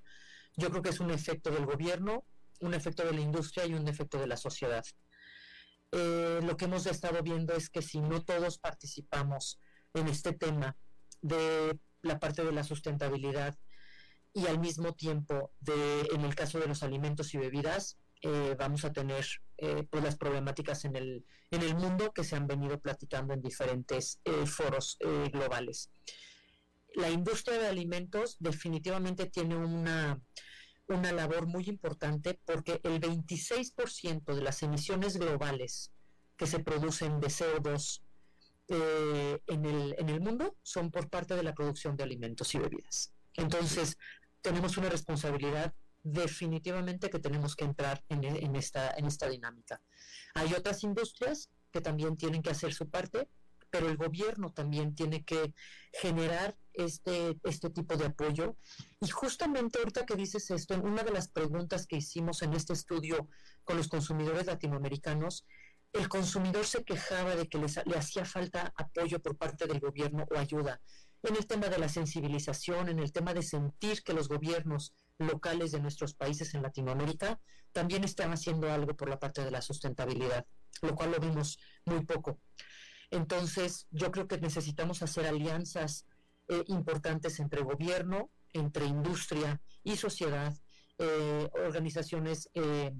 Yo 0.55 0.69
creo 0.69 0.81
que 0.81 0.89
es 0.89 0.99
un 0.99 1.11
efecto 1.11 1.51
del 1.51 1.65
gobierno, 1.65 2.23
un 2.61 2.73
efecto 2.73 3.03
de 3.03 3.13
la 3.13 3.21
industria 3.21 3.65
y 3.65 3.73
un 3.73 3.87
efecto 3.87 4.19
de 4.19 4.27
la 4.27 4.37
sociedad. 4.37 4.85
Eh, 5.91 6.39
lo 6.43 6.55
que 6.55 6.65
hemos 6.65 6.85
estado 6.85 7.21
viendo 7.23 7.53
es 7.55 7.69
que 7.69 7.81
si 7.81 7.99
no 7.99 8.23
todos 8.23 8.59
participamos 8.59 9.59
en 9.95 10.07
este 10.07 10.33
tema 10.33 10.77
de 11.21 11.77
la 12.03 12.19
parte 12.19 12.43
de 12.43 12.51
la 12.51 12.63
sustentabilidad, 12.63 13.57
y 14.31 14.45
al 14.45 14.59
mismo 14.59 14.93
tiempo, 14.93 15.51
de, 15.59 16.07
en 16.13 16.21
el 16.21 16.35
caso 16.35 16.59
de 16.59 16.67
los 16.67 16.83
alimentos 16.83 17.33
y 17.33 17.37
bebidas, 17.39 17.97
eh, 18.21 18.55
vamos 18.57 18.85
a 18.85 18.93
tener 18.93 19.25
eh, 19.61 19.85
pues 19.89 20.03
las 20.03 20.17
problemáticas 20.17 20.85
en 20.85 20.95
el, 20.95 21.25
en 21.51 21.61
el 21.61 21.75
mundo 21.75 22.11
que 22.13 22.23
se 22.23 22.35
han 22.35 22.47
venido 22.47 22.79
platicando 22.79 23.33
en 23.33 23.41
diferentes 23.41 24.19
eh, 24.25 24.45
foros 24.45 24.97
globales. 25.31 25.91
La 26.95 27.09
industria 27.09 27.59
de 27.59 27.67
alimentos 27.67 28.37
definitivamente 28.39 29.27
tiene 29.27 29.55
una, 29.55 30.19
una 30.87 31.11
labor 31.11 31.45
muy 31.45 31.65
importante 31.67 32.39
porque 32.45 32.81
el 32.83 32.99
26% 32.99 34.33
de 34.33 34.41
las 34.41 34.63
emisiones 34.63 35.17
globales 35.17 35.91
que 36.35 36.47
se 36.47 36.59
producen 36.59 37.19
de 37.19 37.27
CO2 37.27 38.01
en, 38.67 39.65
el, 39.65 39.95
en 39.97 40.09
el 40.09 40.19
mundo 40.19 40.55
son 40.63 40.89
por 40.89 41.09
parte 41.09 41.35
de 41.35 41.43
la 41.43 41.53
producción 41.53 41.95
de 41.95 42.03
alimentos 42.03 42.53
y 42.55 42.59
bebidas. 42.59 43.13
Entonces, 43.35 43.97
tenemos 44.41 44.77
una 44.77 44.89
responsabilidad 44.89 45.73
definitivamente 46.03 47.09
que 47.09 47.19
tenemos 47.19 47.55
que 47.55 47.65
entrar 47.65 48.03
en, 48.09 48.55
esta, 48.55 48.91
en 48.91 49.05
esta 49.05 49.29
dinámica. 49.29 49.81
Hay 50.33 50.53
otras 50.53 50.83
industrias 50.83 51.49
que 51.71 51.81
también 51.81 52.17
tienen 52.17 52.41
que 52.41 52.49
hacer 52.49 52.73
su 52.73 52.89
parte, 52.89 53.29
pero 53.69 53.87
el 53.87 53.97
gobierno 53.97 54.51
también 54.51 54.95
tiene 54.95 55.23
que 55.23 55.53
generar 55.93 56.57
este, 56.73 57.37
este 57.43 57.69
tipo 57.69 57.95
de 57.97 58.07
apoyo. 58.07 58.55
Y 58.99 59.09
justamente 59.09 59.79
ahorita 59.79 60.05
que 60.05 60.15
dices 60.15 60.49
esto, 60.49 60.73
en 60.73 60.85
una 60.85 61.03
de 61.03 61.11
las 61.11 61.27
preguntas 61.27 61.85
que 61.85 61.97
hicimos 61.97 62.41
en 62.41 62.53
este 62.53 62.73
estudio 62.73 63.29
con 63.63 63.77
los 63.77 63.87
consumidores 63.87 64.47
latinoamericanos, 64.47 65.45
el 65.93 66.07
consumidor 66.07 66.65
se 66.65 66.83
quejaba 66.83 67.35
de 67.35 67.47
que 67.47 67.57
le 67.57 67.97
hacía 67.97 68.25
falta 68.25 68.73
apoyo 68.75 69.19
por 69.19 69.37
parte 69.37 69.65
del 69.65 69.79
gobierno 69.79 70.25
o 70.29 70.37
ayuda 70.37 70.79
en 71.23 71.35
el 71.35 71.47
tema 71.47 71.67
de 71.67 71.77
la 71.77 71.89
sensibilización, 71.89 72.89
en 72.89 72.99
el 72.99 73.11
tema 73.11 73.33
de 73.33 73.43
sentir 73.43 74.03
que 74.03 74.13
los 74.13 74.29
gobiernos 74.29 74.93
locales 75.19 75.71
de 75.71 75.79
nuestros 75.79 76.13
países 76.13 76.53
en 76.55 76.63
Latinoamérica 76.63 77.39
también 77.71 78.03
están 78.03 78.31
haciendo 78.31 78.71
algo 78.71 78.95
por 78.95 79.09
la 79.09 79.19
parte 79.19 79.43
de 79.43 79.51
la 79.51 79.61
sustentabilidad, 79.61 80.45
lo 80.81 80.95
cual 80.95 81.11
lo 81.11 81.19
vimos 81.19 81.59
muy 81.85 82.03
poco. 82.05 82.39
Entonces, 83.11 83.87
yo 83.91 84.11
creo 84.11 84.27
que 84.27 84.39
necesitamos 84.39 85.01
hacer 85.03 85.27
alianzas 85.27 86.05
eh, 86.47 86.63
importantes 86.67 87.39
entre 87.39 87.61
gobierno, 87.61 88.31
entre 88.53 88.85
industria 88.85 89.61
y 89.83 89.97
sociedad, 89.97 90.55
eh, 90.97 91.49
organizaciones 91.65 92.49
eh, 92.53 92.91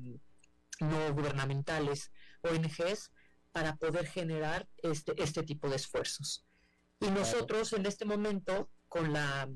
no 0.79 1.13
gubernamentales, 1.13 2.11
ONGs, 2.43 3.11
para 3.51 3.75
poder 3.75 4.05
generar 4.07 4.67
este, 4.77 5.13
este 5.21 5.43
tipo 5.43 5.69
de 5.69 5.77
esfuerzos. 5.77 6.45
Y 6.99 7.09
nosotros 7.09 7.73
en 7.73 7.85
este 7.85 8.05
momento, 8.05 8.69
con 8.87 9.13
la 9.13 9.49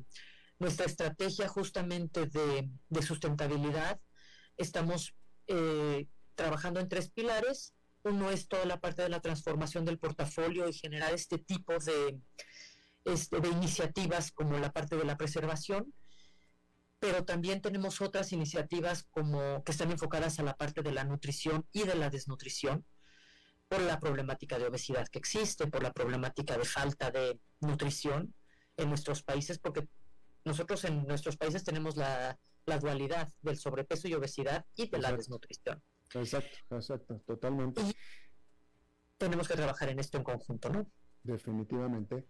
nuestra 0.63 0.85
estrategia 0.85 1.49
justamente 1.49 2.25
de, 2.25 3.01
sustentabilidad, 3.01 3.99
estamos 4.55 5.13
eh, 5.47 6.07
trabajando 6.35 6.79
en 6.79 6.87
tres 6.87 7.09
pilares. 7.09 7.73
Uno 8.03 8.31
es 8.31 8.47
toda 8.47 8.65
la 8.65 8.79
parte 8.79 9.01
de 9.01 9.09
la 9.09 9.19
transformación 9.19 9.83
del 9.83 9.99
portafolio 9.99 10.69
y 10.69 10.73
generar 10.73 11.13
este 11.13 11.37
tipo 11.37 11.73
de, 11.79 12.17
este, 13.03 13.41
de 13.41 13.49
iniciativas 13.49 14.31
como 14.31 14.57
la 14.57 14.71
parte 14.71 14.95
de 14.95 15.03
la 15.03 15.17
preservación, 15.17 15.93
pero 16.99 17.25
también 17.25 17.61
tenemos 17.61 17.99
otras 17.99 18.31
iniciativas 18.31 19.03
como 19.11 19.63
que 19.65 19.73
están 19.73 19.91
enfocadas 19.91 20.39
a 20.39 20.43
la 20.43 20.55
parte 20.55 20.81
de 20.81 20.93
la 20.93 21.03
nutrición 21.03 21.67
y 21.73 21.83
de 21.83 21.95
la 21.95 22.09
desnutrición 22.09 22.85
por 23.67 23.81
la 23.81 23.99
problemática 23.99 24.57
de 24.57 24.67
obesidad 24.67 25.09
que 25.09 25.19
existe, 25.19 25.67
por 25.67 25.83
la 25.83 25.91
problemática 25.91 26.57
de 26.57 26.63
falta 26.63 27.11
de 27.11 27.37
nutrición 27.59 28.33
en 28.77 28.87
nuestros 28.87 29.23
países, 29.23 29.59
porque 29.59 29.87
nosotros 30.45 30.83
en 30.85 31.05
nuestros 31.05 31.37
países 31.37 31.63
tenemos 31.63 31.95
la, 31.95 32.39
dualidad 32.79 33.29
del 33.41 33.57
sobrepeso 33.57 34.07
y 34.07 34.13
obesidad 34.13 34.65
y 34.75 34.89
de 34.89 34.97
la 34.97 35.11
desnutrición. 35.11 35.81
Exacto, 36.13 36.57
exacto, 36.71 37.21
totalmente. 37.25 37.81
tenemos 39.17 39.47
que 39.47 39.55
trabajar 39.55 39.89
en 39.89 39.99
esto 39.99 40.17
en 40.17 40.23
conjunto, 40.23 40.69
¿no? 40.69 40.87
Definitivamente. 41.23 42.25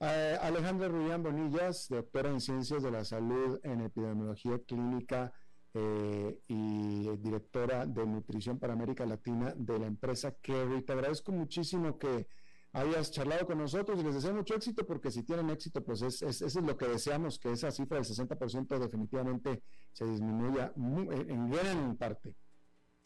Eh, 0.00 0.38
Alejandra 0.40 0.88
Rullán 0.88 1.22
Bonillas, 1.22 1.88
doctora 1.88 2.30
en 2.30 2.40
Ciencias 2.40 2.82
de 2.82 2.90
la 2.90 3.04
Salud 3.04 3.58
en 3.64 3.80
Epidemiología 3.80 4.58
Clínica 4.66 5.32
eh, 5.74 6.38
y 6.46 7.16
directora 7.16 7.84
de 7.84 8.06
nutrición 8.06 8.58
para 8.58 8.74
América 8.74 9.04
Latina 9.04 9.52
de 9.56 9.78
la 9.78 9.86
empresa 9.86 10.32
Kerry. 10.40 10.82
Te 10.82 10.92
agradezco 10.92 11.32
muchísimo 11.32 11.98
que 11.98 12.28
hayas 12.72 13.10
charlado 13.10 13.46
con 13.46 13.58
nosotros 13.58 14.00
y 14.00 14.02
les 14.02 14.14
deseo 14.14 14.34
mucho 14.34 14.54
éxito 14.54 14.86
porque 14.86 15.10
si 15.10 15.22
tienen 15.22 15.50
éxito, 15.50 15.82
pues 15.82 16.02
es, 16.02 16.22
eso 16.22 16.46
es 16.46 16.54
lo 16.54 16.76
que 16.76 16.86
deseamos, 16.86 17.38
que 17.38 17.52
esa 17.52 17.70
cifra 17.70 17.98
del 17.98 18.06
60% 18.06 18.78
definitivamente 18.78 19.62
se 19.92 20.04
disminuya 20.04 20.72
en 20.76 21.50
gran 21.50 21.96
parte. 21.96 22.34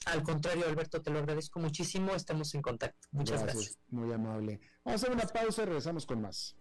Al 0.07 0.23
contrario, 0.23 0.67
Alberto, 0.67 1.01
te 1.01 1.11
lo 1.11 1.21
agradezco 1.21 1.61
muchísimo. 1.61 2.13
Estamos 2.13 2.53
en 2.55 2.63
contacto. 2.63 3.07
Muchas 3.13 3.43
gracias. 3.45 3.79
Muy 3.89 4.13
amable. 4.13 4.61
Vamos 4.85 5.01
a 5.01 5.07
hacer 5.07 5.17
una 5.17 5.27
pausa 5.27 5.63
y 5.63 5.67
regresamos 5.67 6.07
con 6.07 6.23
más. 6.23 6.57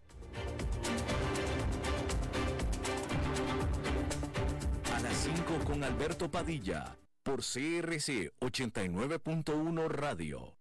con 5.65 5.83
Alberto 5.83 6.29
Padilla 6.29 6.97
por 7.23 7.41
CRC 7.41 8.31
89.1 8.39 9.87
Radio. 9.89 10.60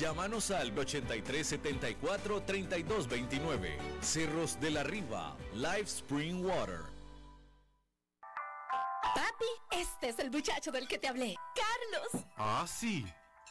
Llámanos 0.00 0.50
al 0.50 0.76
8374 0.78 2.42
3229. 2.46 3.78
Cerros 4.00 4.58
de 4.58 4.70
la 4.70 4.82
Riva, 4.82 5.36
Live 5.52 5.82
Spring 5.82 6.42
Water. 6.42 6.80
Papi, 9.14 9.78
este 9.78 10.08
es 10.08 10.18
el 10.18 10.30
muchacho 10.30 10.72
del 10.72 10.88
que 10.88 10.96
te 10.96 11.06
hablé, 11.06 11.36
Carlos. 11.54 12.24
Ah, 12.38 12.64
sí. 12.66 13.04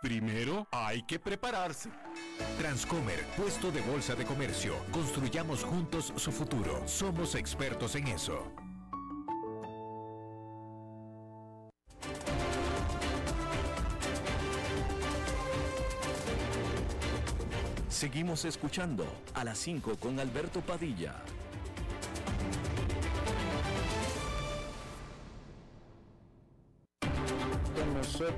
primero 0.00 0.66
hay 0.70 1.02
que 1.02 1.18
prepararse. 1.18 1.90
Transcomer, 2.58 3.24
puesto 3.36 3.70
de 3.70 3.80
bolsa 3.82 4.14
de 4.14 4.24
comercio. 4.24 4.74
Construyamos 4.90 5.64
juntos 5.64 6.12
su 6.16 6.32
futuro. 6.32 6.86
Somos 6.86 7.34
expertos 7.34 7.94
en 7.94 8.08
eso. 8.08 8.52
Seguimos 17.88 18.46
escuchando 18.46 19.04
a 19.34 19.44
las 19.44 19.58
5 19.58 19.96
con 19.96 20.18
Alberto 20.20 20.62
Padilla. 20.62 21.16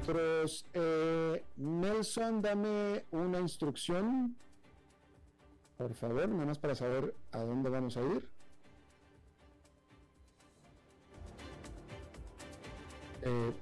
Nosotros, 0.03 0.67
eh, 0.75 1.45
Nelson, 1.57 2.43
dame 2.43 3.05
una 3.13 3.39
instrucción, 3.39 4.37
por 5.77 5.95
favor, 5.95 6.29
nada 6.29 6.47
más 6.47 6.59
para 6.59 6.75
saber 6.75 7.15
a 7.31 7.39
dónde 7.39 7.71
vamos 7.71 7.97
a 7.97 8.01
ir. 8.01 8.29
Eh, 13.23 13.53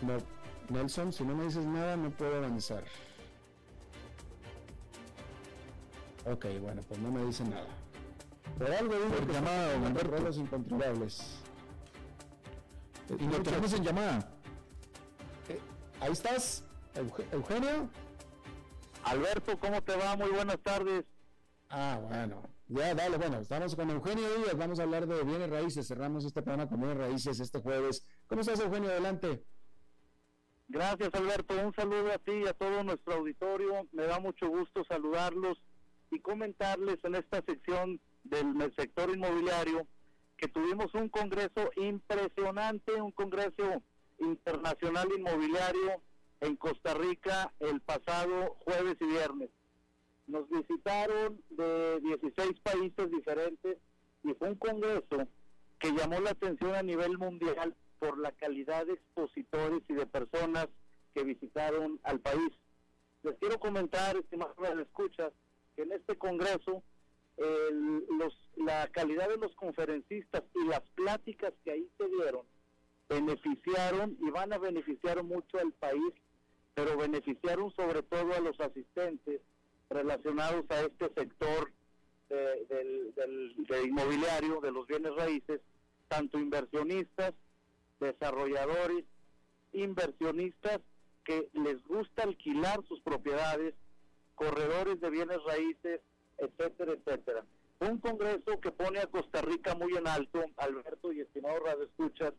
no, 0.00 0.16
Nelson, 0.70 1.12
si 1.12 1.22
no 1.22 1.36
me 1.36 1.44
dices 1.44 1.66
nada, 1.66 1.94
no 1.96 2.08
puedo 2.08 2.38
avanzar. 2.38 2.84
Ok, 6.24 6.46
bueno, 6.62 6.80
pues 6.88 6.98
no 7.00 7.12
me 7.12 7.26
dice 7.26 7.44
nada. 7.44 7.68
Por 8.58 8.72
algo 8.72 8.94
digo 8.94 9.26
que 9.26 9.32
llamada, 9.34 10.02
roles 10.02 10.38
incontrolables. 10.38 11.42
Y 13.18 13.24
lo 13.26 13.42
tenemos 13.42 13.72
en 13.74 13.84
llamada. 13.84 14.35
Ahí 16.06 16.12
estás, 16.12 16.64
Eugenio. 17.32 17.90
Alberto, 19.02 19.58
¿cómo 19.58 19.82
te 19.82 19.96
va? 19.96 20.14
Muy 20.14 20.30
buenas 20.30 20.60
tardes. 20.60 21.04
Ah, 21.68 21.98
bueno. 22.00 22.44
Ya, 22.68 22.94
dale, 22.94 23.16
bueno, 23.16 23.40
estamos 23.40 23.74
con 23.74 23.90
Eugenio 23.90 24.24
Díaz, 24.36 24.56
vamos 24.56 24.78
a 24.78 24.84
hablar 24.84 25.08
de 25.08 25.24
bienes 25.24 25.50
raíces, 25.50 25.88
cerramos 25.88 26.24
este 26.24 26.42
programa 26.42 26.68
con 26.68 26.78
bienes 26.78 26.96
raíces 26.96 27.40
este 27.40 27.58
jueves. 27.58 28.06
¿Cómo 28.28 28.42
estás, 28.42 28.60
Eugenio? 28.60 28.90
Adelante. 28.90 29.42
Gracias, 30.68 31.12
Alberto. 31.12 31.54
Un 31.60 31.74
saludo 31.74 32.12
a 32.12 32.18
ti 32.18 32.34
y 32.34 32.46
a 32.46 32.52
todo 32.52 32.84
nuestro 32.84 33.14
auditorio. 33.14 33.88
Me 33.90 34.04
da 34.04 34.20
mucho 34.20 34.48
gusto 34.48 34.84
saludarlos 34.84 35.60
y 36.12 36.20
comentarles 36.20 36.98
en 37.02 37.16
esta 37.16 37.42
sección 37.42 38.00
del 38.22 38.72
sector 38.76 39.10
inmobiliario 39.10 39.88
que 40.36 40.46
tuvimos 40.46 40.94
un 40.94 41.08
congreso 41.08 41.68
impresionante, 41.74 42.92
un 43.02 43.10
congreso 43.10 43.82
internacional 44.18 45.08
inmobiliario 45.16 46.02
en 46.40 46.56
Costa 46.56 46.94
Rica 46.94 47.52
el 47.60 47.80
pasado 47.80 48.56
jueves 48.64 48.96
y 49.00 49.06
viernes. 49.06 49.50
Nos 50.26 50.48
visitaron 50.48 51.40
de 51.50 52.00
16 52.00 52.60
países 52.60 53.10
diferentes 53.10 53.78
y 54.24 54.34
fue 54.34 54.48
un 54.48 54.56
congreso 54.56 55.28
que 55.78 55.92
llamó 55.92 56.20
la 56.20 56.30
atención 56.30 56.74
a 56.74 56.82
nivel 56.82 57.16
mundial 57.18 57.76
por 57.98 58.18
la 58.18 58.32
calidad 58.32 58.86
de 58.86 58.94
expositores 58.94 59.82
y 59.88 59.94
de 59.94 60.06
personas 60.06 60.68
que 61.14 61.22
visitaron 61.22 62.00
al 62.02 62.20
país. 62.20 62.52
Les 63.22 63.36
quiero 63.38 63.58
comentar, 63.58 64.16
estimados 64.16 64.56
escuchas, 64.80 65.32
que 65.74 65.82
en 65.82 65.92
este 65.92 66.16
congreso 66.16 66.82
los, 67.38 68.34
la 68.56 68.88
calidad 68.88 69.28
de 69.28 69.36
los 69.36 69.54
conferencistas 69.56 70.42
y 70.54 70.66
las 70.66 70.80
pláticas 70.94 71.52
que 71.64 71.70
ahí 71.70 71.88
se 71.98 72.08
dieron 72.08 72.46
beneficiaron 73.08 74.16
y 74.20 74.30
van 74.30 74.52
a 74.52 74.58
beneficiar 74.58 75.22
mucho 75.22 75.58
al 75.58 75.72
país, 75.72 76.12
pero 76.74 76.96
beneficiaron 76.96 77.70
sobre 77.74 78.02
todo 78.02 78.34
a 78.34 78.40
los 78.40 78.58
asistentes 78.60 79.40
relacionados 79.88 80.64
a 80.70 80.82
este 80.82 81.12
sector 81.14 81.70
del, 82.28 83.14
del 83.14 83.86
inmobiliario, 83.86 84.60
de 84.60 84.72
los 84.72 84.86
bienes 84.86 85.14
raíces, 85.14 85.60
tanto 86.08 86.38
inversionistas, 86.38 87.34
desarrolladores, 88.00 89.04
inversionistas 89.72 90.80
que 91.24 91.48
les 91.52 91.82
gusta 91.86 92.22
alquilar 92.22 92.84
sus 92.88 93.00
propiedades, 93.00 93.74
corredores 94.34 95.00
de 95.00 95.10
bienes 95.10 95.38
raíces, 95.44 96.00
etcétera, 96.38 96.92
etcétera. 96.92 97.44
Un 97.80 97.98
congreso 97.98 98.60
que 98.60 98.70
pone 98.70 99.00
a 99.00 99.06
Costa 99.06 99.42
Rica 99.42 99.74
muy 99.74 99.96
en 99.96 100.06
alto, 100.06 100.44
Alberto 100.56 101.12
y 101.12 101.20
estimado 101.20 101.58
Radio 101.60 101.84
Escuchas, 101.84 102.32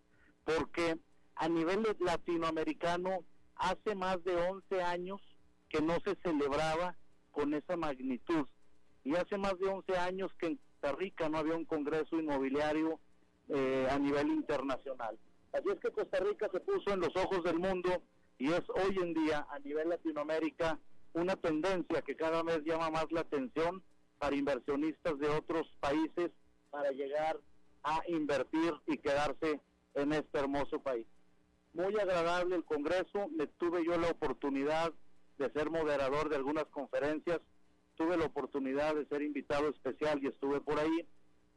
porque 0.47 0.97
a 1.35 1.49
nivel 1.49 1.83
latinoamericano 1.99 3.25
hace 3.55 3.95
más 3.95 4.23
de 4.23 4.33
11 4.33 4.81
años 4.81 5.21
que 5.67 5.81
no 5.81 5.99
se 6.05 6.15
celebraba 6.23 6.95
con 7.31 7.53
esa 7.53 7.75
magnitud. 7.75 8.47
Y 9.03 9.15
hace 9.15 9.37
más 9.37 9.59
de 9.59 9.67
11 9.67 9.97
años 9.97 10.31
que 10.39 10.47
en 10.47 10.55
Costa 10.55 10.95
Rica 10.97 11.27
no 11.27 11.39
había 11.39 11.55
un 11.55 11.65
congreso 11.65 12.17
inmobiliario 12.17 12.97
eh, 13.49 13.87
a 13.89 13.99
nivel 13.99 14.29
internacional. 14.29 15.19
Así 15.51 15.67
es 15.69 15.79
que 15.81 15.91
Costa 15.91 16.19
Rica 16.21 16.49
se 16.51 16.61
puso 16.61 16.93
en 16.93 17.01
los 17.01 17.13
ojos 17.17 17.43
del 17.43 17.59
mundo 17.59 18.01
y 18.37 18.51
es 18.53 18.63
hoy 18.69 18.97
en 19.01 19.13
día 19.13 19.45
a 19.49 19.59
nivel 19.59 19.89
Latinoamérica 19.89 20.79
una 21.13 21.35
tendencia 21.35 22.01
que 22.03 22.15
cada 22.15 22.41
vez 22.43 22.63
llama 22.63 22.89
más 22.89 23.07
la 23.11 23.21
atención 23.21 23.83
para 24.17 24.35
inversionistas 24.35 25.19
de 25.19 25.27
otros 25.27 25.67
países 25.81 26.31
para 26.69 26.91
llegar 26.91 27.37
a 27.83 28.01
invertir 28.07 28.73
y 28.87 28.97
quedarse 28.97 29.59
en 29.97 30.13
este 30.13 30.39
hermoso 30.39 30.79
país. 30.79 31.05
Muy 31.73 31.95
agradable 31.99 32.55
el 32.55 32.63
Congreso, 32.63 33.27
me 33.35 33.47
tuve 33.47 33.83
yo 33.85 33.97
la 33.97 34.09
oportunidad 34.09 34.93
de 35.37 35.51
ser 35.51 35.69
moderador 35.69 36.29
de 36.29 36.35
algunas 36.35 36.65
conferencias, 36.65 37.39
tuve 37.95 38.17
la 38.17 38.25
oportunidad 38.25 38.95
de 38.95 39.05
ser 39.07 39.21
invitado 39.21 39.69
especial 39.69 40.19
y 40.23 40.27
estuve 40.27 40.61
por 40.61 40.79
ahí 40.79 41.07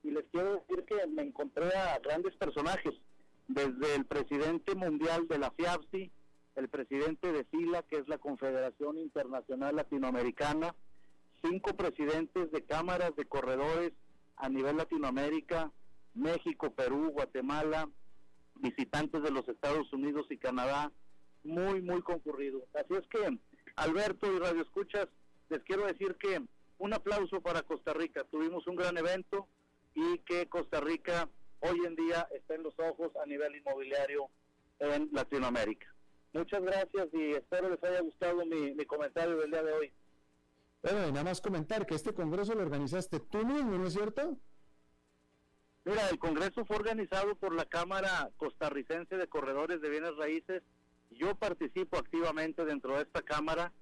y 0.03 0.11
les 0.11 0.24
quiero 0.32 0.55
decir 0.55 0.84
que 0.84 1.07
me 1.07 1.22
encontré 1.22 1.74
a 1.76 1.99
grandes 1.99 2.34
personajes, 2.36 2.95
desde 3.49 3.97
el 3.97 4.07
presidente 4.07 4.74
mundial 4.74 5.26
de 5.28 5.38
la 5.38 5.51
FIAPSI, 5.51 6.11
el 6.55 6.68
presidente 6.68 7.32
de 7.32 7.45
SILA, 7.51 7.82
que 7.82 7.97
es 7.97 8.09
la 8.09 8.18
Confederación 8.18 8.97
Internacional 8.99 9.76
Latinoamericana, 9.76 10.74
cinco 11.43 11.74
presidentes 11.74 12.51
de 12.53 12.64
cámaras 12.64 13.14
de 13.16 13.24
corredores 13.24 13.93
a 14.36 14.49
nivel 14.49 14.76
Latinoamérica, 14.76 15.70
México, 16.14 16.70
Perú, 16.70 17.11
Guatemala, 17.11 17.88
visitantes 18.61 19.22
de 19.22 19.30
los 19.30 19.48
Estados 19.48 19.92
Unidos 19.92 20.26
y 20.30 20.38
Canadá, 20.38 20.92
muy, 21.44 21.80
muy 21.82 22.02
concurrido. 22.02 22.66
Así 22.74 22.94
es 22.94 23.06
que, 23.08 23.38
Alberto 23.76 24.32
y 24.32 24.38
Radio 24.38 24.62
Escuchas, 24.62 25.08
les 25.48 25.62
quiero 25.64 25.86
decir 25.86 26.16
que 26.16 26.42
un 26.78 26.94
aplauso 26.94 27.40
para 27.40 27.62
Costa 27.62 27.92
Rica. 27.92 28.24
Tuvimos 28.24 28.66
un 28.66 28.76
gran 28.76 28.96
evento 28.96 29.46
y 29.94 30.18
que 30.20 30.48
Costa 30.48 30.80
Rica 30.80 31.28
hoy 31.61 31.78
en 31.86 31.94
día 31.94 32.26
está 32.34 32.54
en 32.54 32.62
los 32.62 32.78
ojos 32.78 33.12
a 33.22 33.26
nivel 33.26 33.54
inmobiliario 33.56 34.28
en 34.78 35.11
Latinoamérica. 35.12 35.86
Muchas 36.32 36.62
gracias 36.62 37.08
y 37.12 37.32
espero 37.32 37.68
les 37.68 37.82
haya 37.84 38.00
gustado 38.00 38.44
mi, 38.46 38.74
comentario 38.86 39.36
del 39.36 39.50
día 39.50 39.62
de 39.62 39.72
hoy. 39.72 39.92
Bueno, 40.82 41.08
y 41.08 41.12
nada 41.12 41.24
más 41.24 41.40
comentar 41.40 41.86
que 41.86 41.94
este 41.94 42.14
congreso 42.14 42.54
lo 42.54 42.62
organizaste 42.62 43.20
tú 43.20 43.44
mismo, 43.44 43.76
¿no 43.76 43.86
es 43.86 43.92
cierto? 43.92 44.38
Mira, 45.85 46.09
el 46.11 46.18
congreso 46.18 46.64
fue 46.64 46.76
organizado 46.76 47.35
por 47.37 47.55
la 47.55 47.64
Cámara 47.64 48.31
Costarricense 48.37 49.16
de 49.16 49.28
Corredores 49.28 49.81
de 49.81 49.89
Bienes 49.89 50.14
Raíces. 50.16 50.62
Yo 51.11 51.35
participo 51.35 51.97
activamente 51.97 52.64
dentro 52.64 52.97
de 52.97 53.03
esta 53.03 53.22
Cámara 53.22 53.72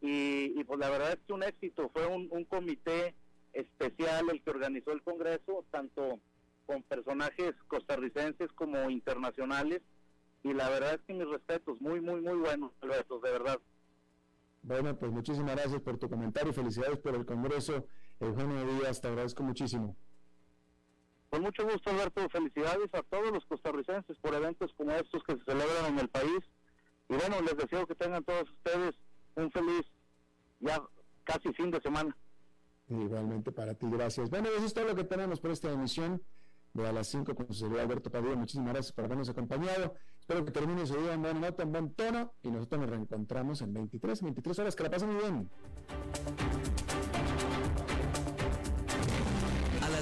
y, 0.00 0.62
pues 0.64 0.78
la 0.78 0.90
verdad 0.90 1.12
es 1.12 1.18
que 1.26 1.32
un 1.32 1.42
éxito. 1.42 1.90
Fue 1.92 2.06
un, 2.06 2.44
comité 2.44 3.14
especial 3.54 4.26
el 4.30 4.42
que 4.42 4.50
organizó 4.50 4.92
el 4.92 5.02
congreso, 5.02 5.64
tanto 5.70 6.20
con 6.66 6.82
personajes 6.82 7.54
costarricenses 7.68 8.52
como 8.52 8.90
internacionales 8.90 9.80
y 10.42 10.52
la 10.52 10.68
verdad 10.68 10.94
es 10.94 11.00
que 11.06 11.14
mis 11.14 11.28
respetos, 11.28 11.80
muy, 11.80 12.00
muy, 12.00 12.20
muy 12.20 12.34
buenos, 12.34 12.72
Alberto, 12.82 13.18
de 13.20 13.30
verdad. 13.30 13.58
Bueno, 14.62 14.96
pues 14.96 15.10
muchísimas 15.10 15.56
gracias 15.56 15.80
por 15.80 15.96
tu 15.96 16.08
comentario, 16.08 16.52
felicidades 16.52 16.98
por 16.98 17.14
el 17.14 17.24
Congreso, 17.24 17.86
Eugenio 18.20 18.66
Díaz, 18.66 19.00
te 19.00 19.08
agradezco 19.08 19.42
muchísimo. 19.42 19.96
Con 21.36 21.44
mucho 21.44 21.64
gusto, 21.64 21.90
Alberto, 21.90 22.26
felicidades 22.30 22.88
a 22.94 23.02
todos 23.02 23.30
los 23.30 23.44
costarricenses 23.44 24.16
por 24.22 24.32
eventos 24.32 24.72
como 24.74 24.92
estos 24.92 25.22
que 25.22 25.34
se 25.34 25.44
celebran 25.44 25.92
en 25.92 25.98
el 25.98 26.08
país. 26.08 26.40
Y 27.10 27.14
bueno, 27.14 27.42
les 27.42 27.54
deseo 27.58 27.86
que 27.86 27.94
tengan 27.94 28.24
todos 28.24 28.48
ustedes 28.50 28.94
un 29.34 29.50
feliz, 29.50 29.82
ya 30.60 30.80
casi 31.24 31.52
fin 31.52 31.70
de 31.70 31.78
semana. 31.82 32.16
Igualmente 32.88 33.52
para 33.52 33.74
ti, 33.74 33.86
gracias. 33.86 34.30
Bueno, 34.30 34.48
eso 34.48 34.64
es 34.64 34.72
todo 34.72 34.86
lo 34.86 34.94
que 34.94 35.04
tenemos 35.04 35.38
por 35.38 35.50
esta 35.50 35.70
emisión 35.70 36.22
de 36.72 36.88
a 36.88 36.92
las 36.92 37.08
5 37.08 37.34
con 37.34 37.48
su 37.48 37.52
servidor 37.52 37.82
Alberto 37.82 38.10
Padilla. 38.10 38.36
Muchísimas 38.36 38.72
gracias 38.72 38.92
por 38.94 39.04
habernos 39.04 39.28
acompañado. 39.28 39.92
Espero 40.18 40.42
que 40.42 40.52
termine 40.52 40.86
su 40.86 40.96
día 40.96 41.12
en 41.12 41.20
buena 41.20 41.38
nota, 41.38 41.64
en 41.64 41.72
buen 41.72 41.92
tono 41.92 42.32
y 42.42 42.50
nosotros 42.50 42.80
nos 42.80 42.88
reencontramos 42.88 43.60
en 43.60 43.74
23, 43.74 44.22
23 44.22 44.58
horas. 44.60 44.74
Que 44.74 44.84
la 44.84 44.90
pasen 44.90 45.12
muy 45.12 45.20
bien. 45.22 45.50